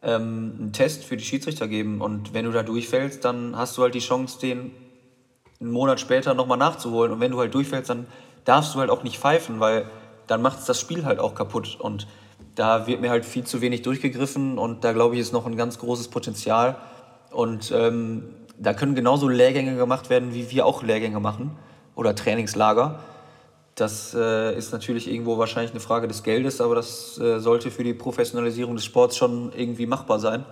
ähm, 0.02 0.56
einen 0.58 0.72
Test 0.72 1.04
für 1.04 1.16
die 1.16 1.24
Schiedsrichter 1.24 1.68
geben? 1.68 2.00
Und 2.00 2.34
wenn 2.34 2.44
du 2.44 2.52
da 2.52 2.62
durchfällst, 2.62 3.24
dann 3.24 3.56
hast 3.56 3.76
du 3.76 3.82
halt 3.82 3.94
die 3.94 4.00
Chance, 4.00 4.38
den 4.40 4.70
einen 5.60 5.70
Monat 5.70 6.00
später 6.00 6.34
nochmal 6.34 6.58
nachzuholen. 6.58 7.12
Und 7.12 7.20
wenn 7.20 7.32
du 7.32 7.38
halt 7.38 7.54
durchfällst, 7.54 7.90
dann 7.90 8.06
darfst 8.44 8.74
du 8.74 8.78
halt 8.78 8.90
auch 8.90 9.02
nicht 9.02 9.18
pfeifen, 9.18 9.58
weil 9.58 9.90
dann 10.26 10.42
macht 10.42 10.58
es 10.58 10.66
das 10.66 10.80
Spiel 10.80 11.04
halt 11.04 11.18
auch 11.18 11.34
kaputt. 11.34 11.78
Und 11.80 12.06
da 12.56 12.86
wird 12.86 13.00
mir 13.00 13.10
halt 13.10 13.24
viel 13.24 13.44
zu 13.44 13.60
wenig 13.60 13.82
durchgegriffen 13.82 14.58
und 14.58 14.82
da 14.82 14.92
glaube 14.92 15.14
ich 15.14 15.20
ist 15.20 15.32
noch 15.32 15.46
ein 15.46 15.56
ganz 15.56 15.78
großes 15.78 16.08
Potenzial. 16.08 16.76
Und 17.30 17.70
ähm, 17.70 18.24
da 18.58 18.72
können 18.72 18.94
genauso 18.94 19.28
Lehrgänge 19.28 19.76
gemacht 19.76 20.10
werden, 20.10 20.34
wie 20.34 20.50
wir 20.50 20.64
auch 20.64 20.82
Lehrgänge 20.82 21.20
machen 21.20 21.52
oder 21.94 22.14
Trainingslager. 22.14 23.00
Das 23.74 24.14
äh, 24.14 24.56
ist 24.56 24.72
natürlich 24.72 25.06
irgendwo 25.06 25.36
wahrscheinlich 25.36 25.72
eine 25.72 25.80
Frage 25.80 26.08
des 26.08 26.22
Geldes, 26.22 26.62
aber 26.62 26.74
das 26.74 27.18
äh, 27.18 27.40
sollte 27.40 27.70
für 27.70 27.84
die 27.84 27.92
Professionalisierung 27.92 28.74
des 28.74 28.86
Sports 28.86 29.18
schon 29.18 29.52
irgendwie 29.52 29.84
machbar 29.84 30.18
sein. 30.18 30.46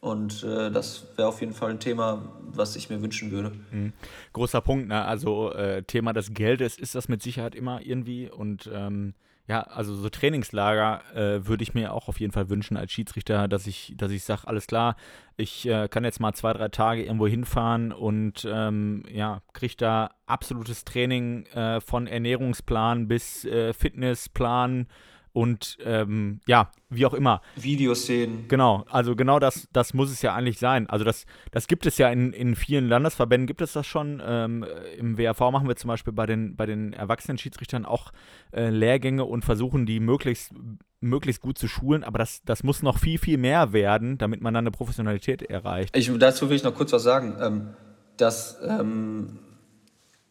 Und 0.00 0.44
äh, 0.44 0.70
das 0.70 1.04
wäre 1.16 1.26
auf 1.26 1.40
jeden 1.40 1.52
Fall 1.52 1.70
ein 1.70 1.80
Thema, 1.80 2.22
was 2.52 2.76
ich 2.76 2.90
mir 2.90 3.02
wünschen 3.02 3.32
würde. 3.32 3.50
Mhm. 3.72 3.92
Großer 4.32 4.60
Punkt, 4.60 4.86
ne? 4.86 5.04
Also 5.04 5.52
äh, 5.52 5.82
Thema 5.82 6.12
des 6.12 6.32
Geldes 6.32 6.78
ist 6.78 6.94
das 6.94 7.08
mit 7.08 7.20
Sicherheit 7.22 7.56
immer 7.56 7.80
irgendwie 7.82 8.30
und 8.30 8.70
ähm 8.72 9.14
ja, 9.48 9.62
also 9.62 9.94
so 9.94 10.10
Trainingslager 10.10 11.00
äh, 11.14 11.46
würde 11.46 11.62
ich 11.62 11.72
mir 11.72 11.94
auch 11.94 12.08
auf 12.08 12.20
jeden 12.20 12.32
Fall 12.32 12.50
wünschen 12.50 12.76
als 12.76 12.92
Schiedsrichter, 12.92 13.48
dass 13.48 13.66
ich, 13.66 13.94
dass 13.96 14.12
ich 14.12 14.22
sage, 14.22 14.46
alles 14.46 14.66
klar, 14.66 14.94
ich 15.38 15.66
äh, 15.66 15.88
kann 15.88 16.04
jetzt 16.04 16.20
mal 16.20 16.34
zwei, 16.34 16.52
drei 16.52 16.68
Tage 16.68 17.02
irgendwo 17.02 17.26
hinfahren 17.26 17.92
und 17.92 18.46
ähm, 18.46 19.04
ja, 19.10 19.40
kriege 19.54 19.74
da 19.78 20.10
absolutes 20.26 20.84
Training 20.84 21.46
äh, 21.46 21.80
von 21.80 22.06
Ernährungsplan 22.06 23.08
bis 23.08 23.46
äh, 23.46 23.72
Fitnessplan 23.72 24.86
und 25.32 25.78
ähm, 25.84 26.40
ja, 26.46 26.70
wie 26.88 27.06
auch 27.06 27.14
immer. 27.14 27.40
Videoszenen. 27.56 28.48
Genau, 28.48 28.84
also 28.90 29.14
genau 29.14 29.38
das, 29.38 29.68
das 29.72 29.94
muss 29.94 30.10
es 30.10 30.22
ja 30.22 30.34
eigentlich 30.34 30.58
sein. 30.58 30.88
Also 30.88 31.04
das, 31.04 31.26
das 31.50 31.66
gibt 31.66 31.86
es 31.86 31.98
ja 31.98 32.08
in, 32.10 32.32
in 32.32 32.56
vielen 32.56 32.88
Landesverbänden, 32.88 33.46
gibt 33.46 33.60
es 33.60 33.72
das 33.72 33.86
schon. 33.86 34.22
Ähm, 34.24 34.64
Im 34.96 35.18
WAV 35.18 35.40
machen 35.50 35.68
wir 35.68 35.76
zum 35.76 35.88
Beispiel 35.88 36.12
bei 36.12 36.26
den, 36.26 36.56
bei 36.56 36.66
den 36.66 36.92
Erwachsenen-Schiedsrichtern 36.92 37.84
auch 37.84 38.12
äh, 38.52 38.70
Lehrgänge 38.70 39.24
und 39.24 39.44
versuchen 39.44 39.86
die 39.86 40.00
möglichst, 40.00 40.52
möglichst 41.00 41.42
gut 41.42 41.58
zu 41.58 41.68
schulen, 41.68 42.04
aber 42.04 42.18
das, 42.18 42.42
das 42.44 42.62
muss 42.62 42.82
noch 42.82 42.98
viel, 42.98 43.18
viel 43.18 43.38
mehr 43.38 43.72
werden, 43.72 44.18
damit 44.18 44.40
man 44.40 44.54
dann 44.54 44.62
eine 44.62 44.70
Professionalität 44.70 45.42
erreicht. 45.42 45.96
Ich, 45.96 46.10
dazu 46.18 46.48
will 46.48 46.56
ich 46.56 46.64
noch 46.64 46.74
kurz 46.74 46.92
was 46.92 47.02
sagen. 47.02 47.36
Ähm, 47.40 47.74
das 48.16 48.58
ähm, 48.66 49.38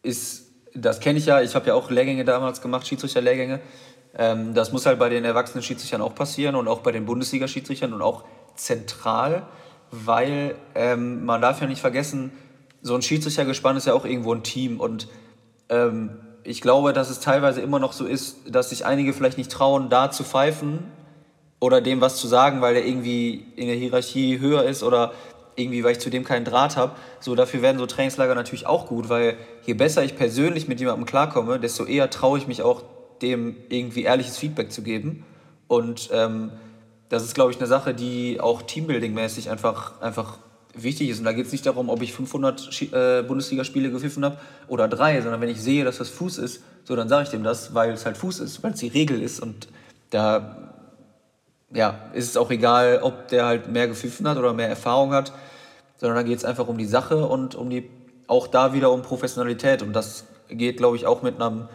ist, 0.02 0.52
das 0.74 1.00
kenne 1.00 1.18
ich 1.18 1.26
ja, 1.26 1.40
ich 1.40 1.54
habe 1.54 1.68
ja 1.68 1.74
auch 1.74 1.90
Lehrgänge 1.90 2.24
damals 2.24 2.60
gemacht, 2.60 2.86
Schiedsrichter-Lehrgänge. 2.86 3.60
Ähm, 4.16 4.54
das 4.54 4.72
muss 4.72 4.86
halt 4.86 4.98
bei 4.98 5.08
den 5.08 5.24
erwachsenen 5.24 5.62
Schiedsrichtern 5.62 6.00
auch 6.00 6.14
passieren 6.14 6.54
und 6.54 6.68
auch 6.68 6.80
bei 6.80 6.92
den 6.92 7.06
Bundesliga-Schiedsrichtern 7.06 7.92
und 7.92 8.02
auch 8.02 8.24
zentral, 8.54 9.46
weil 9.90 10.54
ähm, 10.74 11.24
man 11.24 11.40
darf 11.40 11.60
ja 11.60 11.66
nicht 11.66 11.80
vergessen, 11.80 12.32
so 12.82 12.94
ein 12.94 13.02
Schiedsrichtergespann 13.02 13.76
ist 13.76 13.86
ja 13.86 13.94
auch 13.94 14.04
irgendwo 14.04 14.34
ein 14.34 14.42
Team 14.42 14.80
und 14.80 15.08
ähm, 15.68 16.10
ich 16.44 16.60
glaube, 16.60 16.92
dass 16.92 17.10
es 17.10 17.20
teilweise 17.20 17.60
immer 17.60 17.78
noch 17.78 17.92
so 17.92 18.06
ist, 18.06 18.38
dass 18.48 18.70
sich 18.70 18.86
einige 18.86 19.12
vielleicht 19.12 19.38
nicht 19.38 19.50
trauen, 19.50 19.90
da 19.90 20.10
zu 20.10 20.24
pfeifen 20.24 20.84
oder 21.60 21.80
dem 21.80 22.00
was 22.00 22.16
zu 22.16 22.26
sagen, 22.26 22.60
weil 22.60 22.74
der 22.74 22.86
irgendwie 22.86 23.46
in 23.56 23.66
der 23.66 23.76
Hierarchie 23.76 24.38
höher 24.38 24.62
ist 24.64 24.82
oder 24.82 25.12
irgendwie, 25.56 25.82
weil 25.82 25.92
ich 25.92 25.98
zu 25.98 26.08
dem 26.08 26.24
keinen 26.24 26.44
Draht 26.44 26.76
habe. 26.76 26.92
So, 27.20 27.34
dafür 27.34 27.62
werden 27.62 27.78
so 27.78 27.86
Trainingslager 27.86 28.34
natürlich 28.34 28.66
auch 28.66 28.86
gut, 28.86 29.08
weil 29.08 29.36
je 29.66 29.74
besser 29.74 30.04
ich 30.04 30.16
persönlich 30.16 30.68
mit 30.68 30.78
jemandem 30.80 31.04
klarkomme, 31.04 31.58
desto 31.58 31.84
eher 31.84 32.08
traue 32.10 32.38
ich 32.38 32.46
mich 32.46 32.62
auch 32.62 32.82
dem 33.22 33.56
irgendwie 33.68 34.02
ehrliches 34.02 34.38
Feedback 34.38 34.72
zu 34.72 34.82
geben. 34.82 35.24
Und 35.66 36.10
ähm, 36.12 36.52
das 37.08 37.24
ist, 37.24 37.34
glaube 37.34 37.50
ich, 37.52 37.58
eine 37.58 37.66
Sache, 37.66 37.94
die 37.94 38.40
auch 38.40 38.62
Teambuilding-mäßig 38.62 39.50
einfach, 39.50 40.00
einfach 40.00 40.38
wichtig 40.74 41.10
ist. 41.10 41.18
Und 41.18 41.24
da 41.24 41.32
geht 41.32 41.46
es 41.46 41.52
nicht 41.52 41.66
darum, 41.66 41.88
ob 41.88 42.02
ich 42.02 42.12
500 42.12 42.92
äh, 42.92 43.22
Bundesligaspiele 43.22 43.90
gepfiffen 43.90 44.24
habe 44.24 44.38
oder 44.66 44.88
drei, 44.88 45.20
sondern 45.20 45.40
wenn 45.40 45.48
ich 45.48 45.60
sehe, 45.60 45.84
dass 45.84 45.98
das 45.98 46.08
Fuß 46.08 46.38
ist, 46.38 46.62
so 46.84 46.96
dann 46.96 47.08
sage 47.08 47.24
ich 47.24 47.28
dem 47.30 47.42
das, 47.42 47.74
weil 47.74 47.90
es 47.90 48.06
halt 48.06 48.16
Fuß 48.16 48.40
ist, 48.40 48.62
weil 48.62 48.72
es 48.72 48.80
die 48.80 48.88
Regel 48.88 49.22
ist. 49.22 49.40
Und 49.40 49.68
da 50.10 50.68
ja, 51.72 52.10
ist 52.14 52.30
es 52.30 52.36
auch 52.36 52.50
egal, 52.50 53.00
ob 53.02 53.28
der 53.28 53.46
halt 53.46 53.70
mehr 53.70 53.88
gepfiffen 53.88 54.26
hat 54.28 54.38
oder 54.38 54.52
mehr 54.52 54.68
Erfahrung 54.68 55.12
hat, 55.12 55.32
sondern 55.96 56.16
da 56.16 56.22
geht 56.22 56.38
es 56.38 56.44
einfach 56.44 56.68
um 56.68 56.78
die 56.78 56.86
Sache 56.86 57.26
und 57.26 57.54
um 57.54 57.68
die, 57.68 57.90
auch 58.26 58.46
da 58.46 58.72
wieder 58.72 58.90
um 58.90 59.02
Professionalität. 59.02 59.82
Und 59.82 59.92
das 59.92 60.26
geht, 60.48 60.78
glaube 60.78 60.96
ich, 60.96 61.06
auch 61.06 61.22
mit 61.22 61.40
einem 61.40 61.68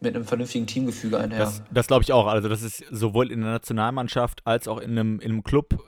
mit 0.00 0.14
einem 0.14 0.24
vernünftigen 0.24 0.66
Teamgefüge 0.66 1.18
einher. 1.18 1.38
Das, 1.38 1.62
das 1.70 1.86
glaube 1.86 2.02
ich 2.02 2.12
auch. 2.12 2.26
Also 2.26 2.48
das 2.48 2.62
ist 2.62 2.84
sowohl 2.90 3.30
in 3.30 3.40
der 3.40 3.50
Nationalmannschaft 3.52 4.46
als 4.46 4.68
auch 4.68 4.78
in 4.78 4.90
einem, 4.92 5.20
in 5.20 5.32
einem 5.32 5.42
Club 5.42 5.78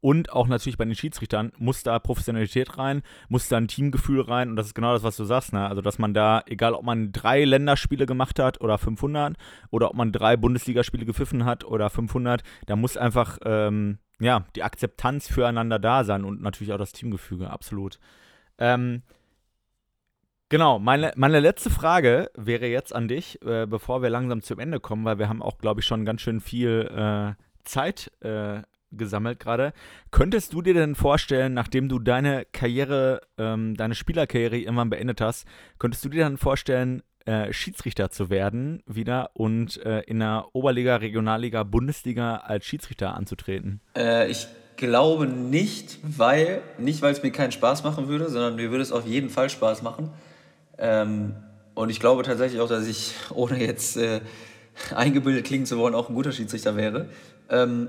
und 0.00 0.32
auch 0.32 0.48
natürlich 0.48 0.76
bei 0.76 0.84
den 0.84 0.94
Schiedsrichtern 0.94 1.52
muss 1.58 1.82
da 1.82 1.98
Professionalität 1.98 2.78
rein, 2.78 3.02
muss 3.28 3.48
da 3.48 3.56
ein 3.56 3.68
Teamgefühl 3.68 4.20
rein 4.20 4.50
und 4.50 4.56
das 4.56 4.66
ist 4.66 4.74
genau 4.74 4.92
das, 4.92 5.02
was 5.02 5.16
du 5.16 5.24
sagst. 5.24 5.52
Ne? 5.52 5.66
Also 5.66 5.82
dass 5.82 5.98
man 5.98 6.14
da, 6.14 6.42
egal 6.46 6.74
ob 6.74 6.84
man 6.84 7.12
drei 7.12 7.44
Länderspiele 7.44 8.06
gemacht 8.06 8.38
hat 8.38 8.60
oder 8.60 8.78
500 8.78 9.36
oder 9.70 9.90
ob 9.90 9.96
man 9.96 10.12
drei 10.12 10.36
Bundesligaspiele 10.36 11.04
gepfiffen 11.04 11.44
hat 11.44 11.64
oder 11.64 11.90
500, 11.90 12.42
da 12.66 12.76
muss 12.76 12.96
einfach 12.96 13.38
ähm, 13.44 13.98
ja 14.20 14.44
die 14.56 14.62
Akzeptanz 14.62 15.28
füreinander 15.28 15.78
da 15.78 16.04
sein 16.04 16.24
und 16.24 16.42
natürlich 16.42 16.72
auch 16.72 16.78
das 16.78 16.92
Teamgefüge, 16.92 17.50
absolut. 17.50 17.98
Ähm, 18.58 19.02
Genau, 20.50 20.78
meine, 20.78 21.12
meine 21.16 21.40
letzte 21.40 21.68
Frage 21.68 22.30
wäre 22.34 22.66
jetzt 22.68 22.94
an 22.94 23.06
dich, 23.06 23.38
äh, 23.44 23.66
bevor 23.66 24.00
wir 24.00 24.08
langsam 24.08 24.40
zum 24.42 24.58
Ende 24.58 24.80
kommen, 24.80 25.04
weil 25.04 25.18
wir 25.18 25.28
haben 25.28 25.42
auch, 25.42 25.58
glaube 25.58 25.80
ich, 25.80 25.86
schon 25.86 26.06
ganz 26.06 26.22
schön 26.22 26.40
viel 26.40 26.88
äh, 26.90 27.34
Zeit 27.64 28.10
äh, 28.20 28.62
gesammelt 28.90 29.40
gerade. 29.40 29.74
Könntest 30.10 30.54
du 30.54 30.62
dir 30.62 30.72
denn 30.72 30.94
vorstellen, 30.94 31.52
nachdem 31.52 31.90
du 31.90 31.98
deine 31.98 32.46
Karriere, 32.46 33.20
ähm, 33.36 33.76
deine 33.76 33.94
Spielerkarriere 33.94 34.56
irgendwann 34.56 34.88
beendet 34.88 35.20
hast, 35.20 35.46
könntest 35.78 36.06
du 36.06 36.08
dir 36.08 36.24
dann 36.24 36.38
vorstellen, 36.38 37.02
äh, 37.26 37.52
Schiedsrichter 37.52 38.08
zu 38.08 38.30
werden 38.30 38.82
wieder 38.86 39.32
und 39.34 39.84
äh, 39.84 40.00
in 40.06 40.20
der 40.20 40.46
Oberliga, 40.54 40.96
Regionalliga, 40.96 41.62
Bundesliga 41.62 42.36
als 42.36 42.64
Schiedsrichter 42.64 43.14
anzutreten? 43.14 43.82
Äh, 43.94 44.30
ich 44.30 44.46
glaube 44.78 45.26
nicht, 45.26 45.98
weil, 46.02 46.62
nicht 46.78 47.02
weil 47.02 47.12
es 47.12 47.22
mir 47.22 47.32
keinen 47.32 47.52
Spaß 47.52 47.84
machen 47.84 48.08
würde, 48.08 48.30
sondern 48.30 48.56
mir 48.56 48.70
würde 48.70 48.82
es 48.82 48.92
auf 48.92 49.06
jeden 49.06 49.28
Fall 49.28 49.50
Spaß 49.50 49.82
machen 49.82 50.10
ähm, 50.78 51.34
und 51.74 51.90
ich 51.90 52.00
glaube 52.00 52.22
tatsächlich 52.22 52.60
auch, 52.60 52.68
dass 52.68 52.86
ich, 52.86 53.14
ohne 53.34 53.58
jetzt 53.64 53.96
äh, 53.96 54.20
eingebildet 54.94 55.44
klingen 55.44 55.66
zu 55.66 55.78
wollen, 55.78 55.94
auch 55.94 56.08
ein 56.08 56.14
guter 56.14 56.32
Schiedsrichter 56.32 56.76
wäre. 56.76 57.08
Ähm, 57.50 57.88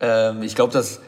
ähm, 0.00 0.42
ich 0.42 0.54
glaube, 0.54 0.72
dass, 0.72 1.00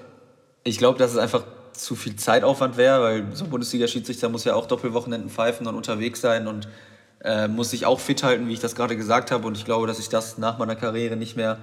glaub, 0.64 0.98
dass 0.98 1.12
es 1.12 1.18
einfach 1.18 1.44
zu 1.72 1.96
viel 1.96 2.16
Zeitaufwand 2.16 2.76
wäre, 2.76 3.02
weil 3.02 3.26
so 3.32 3.44
ein 3.44 3.50
Bundesliga-Schiedsrichter 3.50 4.28
muss 4.28 4.44
ja 4.44 4.54
auch 4.54 4.66
Doppelwochenenden 4.66 5.30
pfeifen 5.30 5.66
und 5.66 5.74
unterwegs 5.74 6.20
sein 6.20 6.46
und 6.46 6.68
äh, 7.22 7.48
muss 7.48 7.70
sich 7.70 7.86
auch 7.86 8.00
fit 8.00 8.22
halten, 8.22 8.48
wie 8.48 8.52
ich 8.52 8.60
das 8.60 8.74
gerade 8.74 8.96
gesagt 8.96 9.30
habe. 9.30 9.46
Und 9.46 9.56
ich 9.56 9.64
glaube, 9.64 9.86
dass 9.86 9.98
ich 9.98 10.08
das 10.08 10.38
nach 10.38 10.58
meiner 10.58 10.76
Karriere 10.76 11.16
nicht 11.16 11.36
mehr 11.36 11.58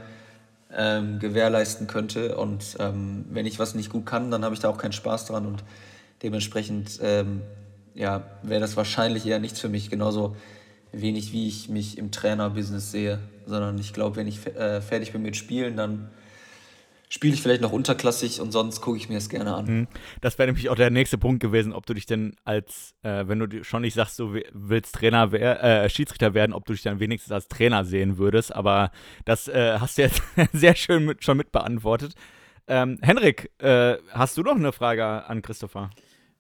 ähm, 0.75 1.19
gewährleisten 1.19 1.87
könnte. 1.87 2.37
Und 2.37 2.77
ähm, 2.79 3.25
wenn 3.29 3.45
ich 3.45 3.59
was 3.59 3.75
nicht 3.75 3.91
gut 3.91 4.05
kann, 4.05 4.31
dann 4.31 4.43
habe 4.43 4.53
ich 4.53 4.61
da 4.61 4.69
auch 4.69 4.77
keinen 4.77 4.93
Spaß 4.93 5.25
dran. 5.25 5.45
Und 5.45 5.63
dementsprechend 6.23 6.99
ähm, 7.01 7.41
ja, 7.97 8.23
wäre 8.43 8.61
das 8.61 8.77
wahrscheinlich 8.77 9.25
eher 9.25 9.39
nichts 9.39 9.59
für 9.59 9.69
mich. 9.69 9.89
Genauso 9.89 10.35
wenig, 10.91 11.33
wie 11.33 11.47
ich 11.47 11.69
mich 11.69 11.97
im 11.97 12.11
Trainerbusiness 12.11 12.91
sehe, 12.91 13.19
sondern 13.45 13.77
ich 13.77 13.93
glaube, 13.93 14.15
wenn 14.15 14.27
ich 14.27 14.45
äh, 14.47 14.81
fertig 14.81 15.11
bin 15.11 15.21
mit 15.21 15.35
Spielen, 15.35 15.75
dann 15.75 16.09
spiele 17.09 17.33
ich 17.33 17.41
vielleicht 17.41 17.61
noch 17.61 17.71
unterklassig 17.71 18.41
und 18.41 18.51
sonst 18.51 18.81
gucke 18.81 18.97
ich 18.97 19.09
mir 19.09 19.17
es 19.17 19.29
gerne 19.29 19.55
an. 19.55 19.65
Mhm. 19.65 19.87
Das 20.21 20.37
wäre 20.37 20.47
nämlich 20.47 20.69
auch 20.69 20.75
der 20.75 20.89
nächste 20.89 21.17
Punkt 21.17 21.41
gewesen, 21.41 21.73
ob 21.73 21.85
du 21.85 21.93
dich 21.93 22.05
denn 22.05 22.35
als, 22.43 22.95
äh, 23.01 23.27
wenn 23.27 23.39
du 23.39 23.63
schon 23.63 23.81
nicht 23.81 23.93
sagst, 23.93 24.19
du 24.19 24.37
willst 24.51 24.95
Trainer, 24.95 25.31
äh, 25.33 25.89
Schiedsrichter 25.89 26.33
werden, 26.33 26.53
ob 26.53 26.65
du 26.65 26.73
dich 26.73 26.83
dann 26.83 26.99
wenigstens 26.99 27.31
als 27.31 27.47
Trainer 27.47 27.85
sehen 27.85 28.17
würdest. 28.17 28.53
Aber 28.53 28.91
das 29.25 29.47
äh, 29.47 29.77
hast 29.79 29.97
du 29.97 30.03
jetzt 30.03 30.21
sehr 30.53 30.75
schön 30.75 31.05
mit, 31.05 31.23
schon 31.23 31.37
mit 31.37 31.51
beantwortet. 31.51 32.13
Ähm, 32.67 32.99
Henrik, 33.01 33.51
äh, 33.59 33.95
hast 34.11 34.37
du 34.37 34.43
noch 34.43 34.55
eine 34.55 34.73
Frage 34.73 35.05
an 35.05 35.41
Christopher? 35.41 35.89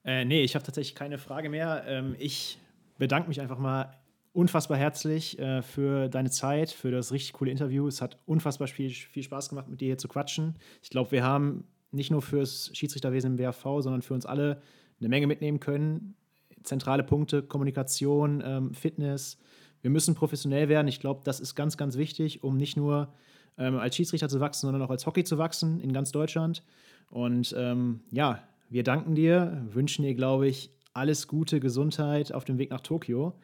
Äh, 0.07 0.23
nee, 0.23 0.41
ich 0.41 0.55
habe 0.55 0.65
tatsächlich 0.65 0.95
keine 0.95 1.17
Frage 1.17 1.49
mehr. 1.49 1.83
Ähm, 1.85 2.15
ich 2.17 2.57
bedanke 2.97 3.27
mich 3.27 3.41
einfach 3.41 3.59
mal 3.59 3.91
unfassbar 4.31 4.77
herzlich 4.77 5.37
äh, 5.37 5.61
für 5.61 6.07
deine 6.07 6.29
Zeit, 6.29 6.71
für 6.71 6.91
das 6.91 7.11
richtig 7.11 7.33
coole 7.33 7.51
Interview. 7.51 7.87
Es 7.87 8.01
hat 8.01 8.17
unfassbar 8.25 8.69
viel, 8.69 8.89
viel 8.89 9.23
Spaß 9.23 9.49
gemacht, 9.49 9.67
mit 9.67 9.81
dir 9.81 9.87
hier 9.87 9.97
zu 9.97 10.07
quatschen. 10.07 10.55
Ich 10.81 10.89
glaube, 10.89 11.11
wir 11.11 11.25
haben 11.25 11.65
nicht 11.91 12.09
nur 12.09 12.21
fürs 12.21 12.71
Schiedsrichterwesen 12.73 13.37
im 13.37 13.39
WAV, 13.39 13.81
sondern 13.81 14.01
für 14.01 14.13
uns 14.13 14.25
alle 14.25 14.61
eine 14.99 15.09
Menge 15.09 15.27
mitnehmen 15.27 15.59
können. 15.59 16.15
Zentrale 16.63 17.03
Punkte, 17.03 17.43
Kommunikation, 17.43 18.41
ähm, 18.45 18.73
Fitness. 18.73 19.37
Wir 19.81 19.91
müssen 19.91 20.15
professionell 20.15 20.69
werden. 20.69 20.87
Ich 20.87 21.01
glaube, 21.01 21.21
das 21.25 21.41
ist 21.41 21.53
ganz, 21.55 21.75
ganz 21.75 21.97
wichtig, 21.97 22.43
um 22.43 22.55
nicht 22.55 22.77
nur 22.77 23.13
ähm, 23.57 23.77
als 23.77 23.97
Schiedsrichter 23.97 24.29
zu 24.29 24.39
wachsen, 24.39 24.67
sondern 24.67 24.81
auch 24.83 24.89
als 24.89 25.05
Hockey 25.05 25.25
zu 25.25 25.37
wachsen 25.37 25.81
in 25.81 25.91
ganz 25.91 26.13
Deutschland. 26.13 26.63
Und 27.09 27.53
ähm, 27.57 28.01
ja, 28.11 28.41
wir 28.69 28.83
danken 28.83 29.15
dir, 29.15 29.65
wünschen 29.69 30.03
dir, 30.03 30.15
glaube 30.15 30.47
ich, 30.47 30.71
alles 30.93 31.27
Gute, 31.27 31.59
Gesundheit 31.59 32.33
auf 32.33 32.45
dem 32.45 32.57
Weg 32.57 32.71
nach 32.71 32.81
Tokio 32.81 33.35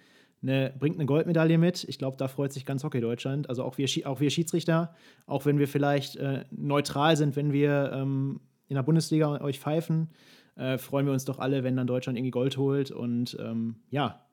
eine, 0.44 0.74
bringt 0.78 0.98
eine 0.98 1.06
Goldmedaille 1.06 1.58
mit. 1.58 1.84
Ich 1.86 1.98
glaube, 1.98 2.18
da 2.18 2.28
freut 2.28 2.54
sich 2.54 2.66
ganz 2.66 2.84
Hockey 2.84 3.02
Deutschland. 3.02 3.50
Also 3.50 3.64
auch 3.64 3.78
wir, 3.78 3.88
auch 4.06 4.20
wir 4.20 4.30
Schiedsrichter, 4.30 4.94
auch 5.26 5.46
wenn 5.46 5.58
wir 5.58 5.68
vielleicht 5.68 6.18
äh, 6.18 6.44
neutral 6.52 7.18
sind, 7.18 7.36
wenn 7.36 7.54
wir 7.54 7.92
ähm, 7.94 8.42
in 8.68 8.76
der 8.76 8.84
Bundesliga 8.84 9.42
euch 9.42 9.60
pfeifen, 9.60 10.10
äh, 10.56 10.78
freuen 10.78 11.06
wir 11.06 11.14
uns 11.14 11.26
doch 11.26 11.40
alle, 11.40 11.64
wenn 11.64 11.76
dann 11.76 11.88
Deutschland 11.88 12.18
irgendwie 12.18 12.32
Gold 12.32 12.58
holt. 12.58 12.92
Und 12.92 13.38
ähm, 13.40 13.78
ja, 13.90 14.26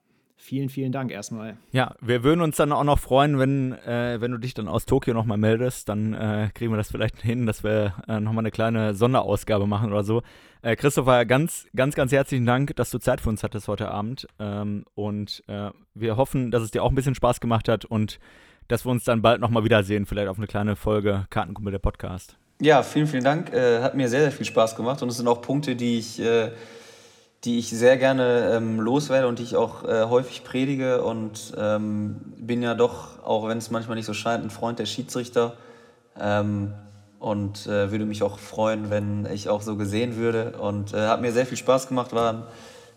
Vielen, 0.42 0.70
vielen 0.70 0.90
Dank 0.90 1.12
erstmal. 1.12 1.58
Ja, 1.70 1.94
wir 2.00 2.24
würden 2.24 2.40
uns 2.40 2.56
dann 2.56 2.72
auch 2.72 2.82
noch 2.82 2.98
freuen, 2.98 3.38
wenn, 3.38 3.72
äh, 3.72 4.22
wenn 4.22 4.32
du 4.32 4.38
dich 4.38 4.54
dann 4.54 4.68
aus 4.68 4.86
Tokio 4.86 5.12
nochmal 5.12 5.36
meldest. 5.36 5.90
Dann 5.90 6.14
äh, 6.14 6.48
kriegen 6.54 6.72
wir 6.72 6.78
das 6.78 6.90
vielleicht 6.90 7.20
hin, 7.22 7.44
dass 7.44 7.62
wir 7.62 7.92
äh, 8.08 8.20
nochmal 8.20 8.42
eine 8.42 8.50
kleine 8.50 8.94
Sonderausgabe 8.94 9.66
machen 9.66 9.92
oder 9.92 10.02
so. 10.02 10.22
Äh, 10.62 10.76
Christopher, 10.76 11.26
ganz, 11.26 11.66
ganz, 11.76 11.94
ganz 11.94 12.10
herzlichen 12.10 12.46
Dank, 12.46 12.74
dass 12.76 12.90
du 12.90 12.98
Zeit 12.98 13.20
für 13.20 13.28
uns 13.28 13.42
hattest 13.42 13.68
heute 13.68 13.90
Abend. 13.90 14.26
Ähm, 14.38 14.86
und 14.94 15.44
äh, 15.46 15.70
wir 15.94 16.16
hoffen, 16.16 16.50
dass 16.50 16.62
es 16.62 16.70
dir 16.70 16.82
auch 16.82 16.88
ein 16.88 16.94
bisschen 16.94 17.14
Spaß 17.14 17.40
gemacht 17.40 17.68
hat 17.68 17.84
und 17.84 18.18
dass 18.66 18.86
wir 18.86 18.90
uns 18.90 19.04
dann 19.04 19.20
bald 19.20 19.42
nochmal 19.42 19.64
wiedersehen, 19.64 20.06
vielleicht 20.06 20.28
auf 20.28 20.38
eine 20.38 20.46
kleine 20.46 20.74
Folge 20.74 21.26
Kartenkumpel 21.28 21.70
der 21.70 21.80
Podcast. 21.80 22.38
Ja, 22.62 22.82
vielen, 22.82 23.06
vielen 23.06 23.24
Dank. 23.24 23.52
Äh, 23.52 23.82
hat 23.82 23.94
mir 23.94 24.08
sehr, 24.08 24.22
sehr 24.22 24.32
viel 24.32 24.46
Spaß 24.46 24.74
gemacht 24.74 25.02
und 25.02 25.10
es 25.10 25.18
sind 25.18 25.28
auch 25.28 25.42
Punkte, 25.42 25.76
die 25.76 25.98
ich 25.98 26.18
äh, 26.18 26.50
die 27.44 27.58
ich 27.58 27.70
sehr 27.70 27.96
gerne 27.96 28.52
ähm, 28.54 28.80
loswerde 28.80 29.26
und 29.26 29.38
die 29.38 29.44
ich 29.44 29.56
auch 29.56 29.84
äh, 29.84 30.04
häufig 30.04 30.44
predige 30.44 31.02
und 31.02 31.54
ähm, 31.56 32.16
bin 32.36 32.62
ja 32.62 32.74
doch, 32.74 33.22
auch 33.24 33.48
wenn 33.48 33.58
es 33.58 33.70
manchmal 33.70 33.96
nicht 33.96 34.06
so 34.06 34.12
scheint, 34.12 34.44
ein 34.44 34.50
Freund 34.50 34.78
der 34.78 34.86
Schiedsrichter 34.86 35.54
ähm, 36.18 36.74
und 37.18 37.66
äh, 37.66 37.90
würde 37.90 38.04
mich 38.04 38.22
auch 38.22 38.38
freuen, 38.38 38.90
wenn 38.90 39.26
ich 39.32 39.48
auch 39.48 39.62
so 39.62 39.76
gesehen 39.76 40.16
würde 40.16 40.52
und 40.58 40.92
äh, 40.92 41.06
hat 41.06 41.22
mir 41.22 41.32
sehr 41.32 41.46
viel 41.46 41.56
Spaß 41.56 41.88
gemacht, 41.88 42.12
war 42.12 42.32
ein 42.32 42.42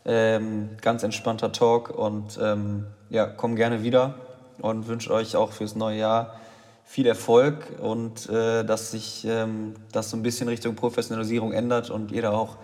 ähm, 0.05 0.69
ganz 0.81 1.03
entspannter 1.03 1.53
Talk 1.53 1.89
und 1.89 2.37
ähm, 2.41 2.87
ja, 3.09 3.25
komm 3.25 3.55
gerne 3.55 3.81
wieder 3.81 4.15
und 4.59 4.87
wünsche 4.87 5.13
euch 5.13 5.37
auch 5.37 5.53
fürs 5.53 5.75
neue 5.75 5.99
Jahr 5.99 6.33
viel 6.83 7.07
Erfolg 7.07 7.79
und 7.81 8.29
äh, 8.29 8.65
dass 8.65 8.91
sich 8.91 9.25
ähm, 9.25 9.75
das 9.93 10.09
so 10.09 10.17
ein 10.17 10.23
bisschen 10.23 10.49
Richtung 10.49 10.75
Professionalisierung 10.75 11.53
ändert 11.53 11.89
und 11.89 12.11
ihr 12.11 12.23
da 12.23 12.31
auch 12.31 12.57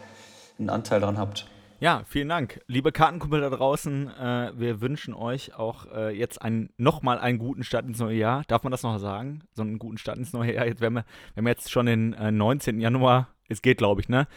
einen 0.60 0.70
Anteil 0.70 1.00
dran 1.00 1.18
habt. 1.18 1.46
Ja, 1.80 2.04
vielen 2.06 2.28
Dank. 2.28 2.62
Liebe 2.68 2.92
Kartenkumpel 2.92 3.40
da 3.40 3.50
draußen, 3.50 4.08
äh, 4.10 4.52
wir 4.54 4.82
wünschen 4.82 5.14
euch 5.14 5.56
auch 5.56 5.86
äh, 5.92 6.10
jetzt 6.10 6.42
ein, 6.42 6.70
nochmal 6.78 7.20
einen 7.20 7.40
guten 7.40 7.64
Start 7.64 7.86
ins 7.86 8.00
neue 8.00 8.18
Jahr. 8.18 8.44
Darf 8.48 8.64
man 8.64 8.72
das 8.72 8.84
noch 8.84 8.98
sagen? 8.98 9.44
So 9.54 9.62
einen 9.62 9.80
guten 9.80 9.98
Start 9.98 10.18
ins 10.18 10.34
neue 10.34 10.56
Jahr. 10.56 10.66
Jetzt, 10.66 10.82
wir, 10.82 10.92
wir 10.92 11.04
haben 11.38 11.48
jetzt 11.48 11.72
schon 11.72 11.86
den 11.86 12.14
äh, 12.14 12.32
19. 12.32 12.82
Januar. 12.82 13.30
Es 13.48 13.62
geht, 13.62 13.78
glaube 13.78 14.02
ich, 14.02 14.10
ne? 14.10 14.28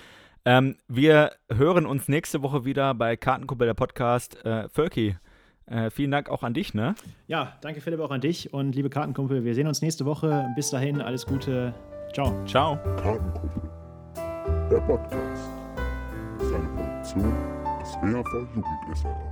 Ähm, 0.45 0.77
wir 0.89 1.33
hören 1.53 1.85
uns 1.87 2.09
nächste 2.09 2.43
Woche 2.43 2.65
wieder 2.65 2.95
bei 2.95 3.17
Kartenkumpel 3.17 3.67
der 3.67 3.75
Podcast. 3.75 4.45
Äh, 4.45 4.69
Völki, 4.69 5.17
äh, 5.67 5.91
vielen 5.91 6.11
Dank 6.13 6.29
auch 6.29 6.45
an 6.45 6.55
dich, 6.55 6.75
ne? 6.75 6.95
Ja, 7.27 7.57
danke 7.61 7.81
Philipp 7.81 8.01
auch 8.01 8.11
an 8.11 8.21
dich 8.21 8.53
und 8.53 8.75
liebe 8.75 8.89
Kartenkumpel, 8.89 9.45
wir 9.45 9.55
sehen 9.55 9.67
uns 9.67 9.83
nächste 9.83 10.05
Woche. 10.05 10.49
Bis 10.57 10.71
dahin, 10.71 11.01
alles 11.01 11.27
Gute. 11.27 11.75
Ciao. 12.13 12.45
Ciao. 12.47 12.77
Kartenkumpel, 12.97 13.71
der 14.71 14.81
Podcast. 14.81 15.63
Produktion 16.43 16.92
des 17.03 17.97
WHV 18.03 18.47
Jugend 18.55 18.95
SR. 18.95 19.32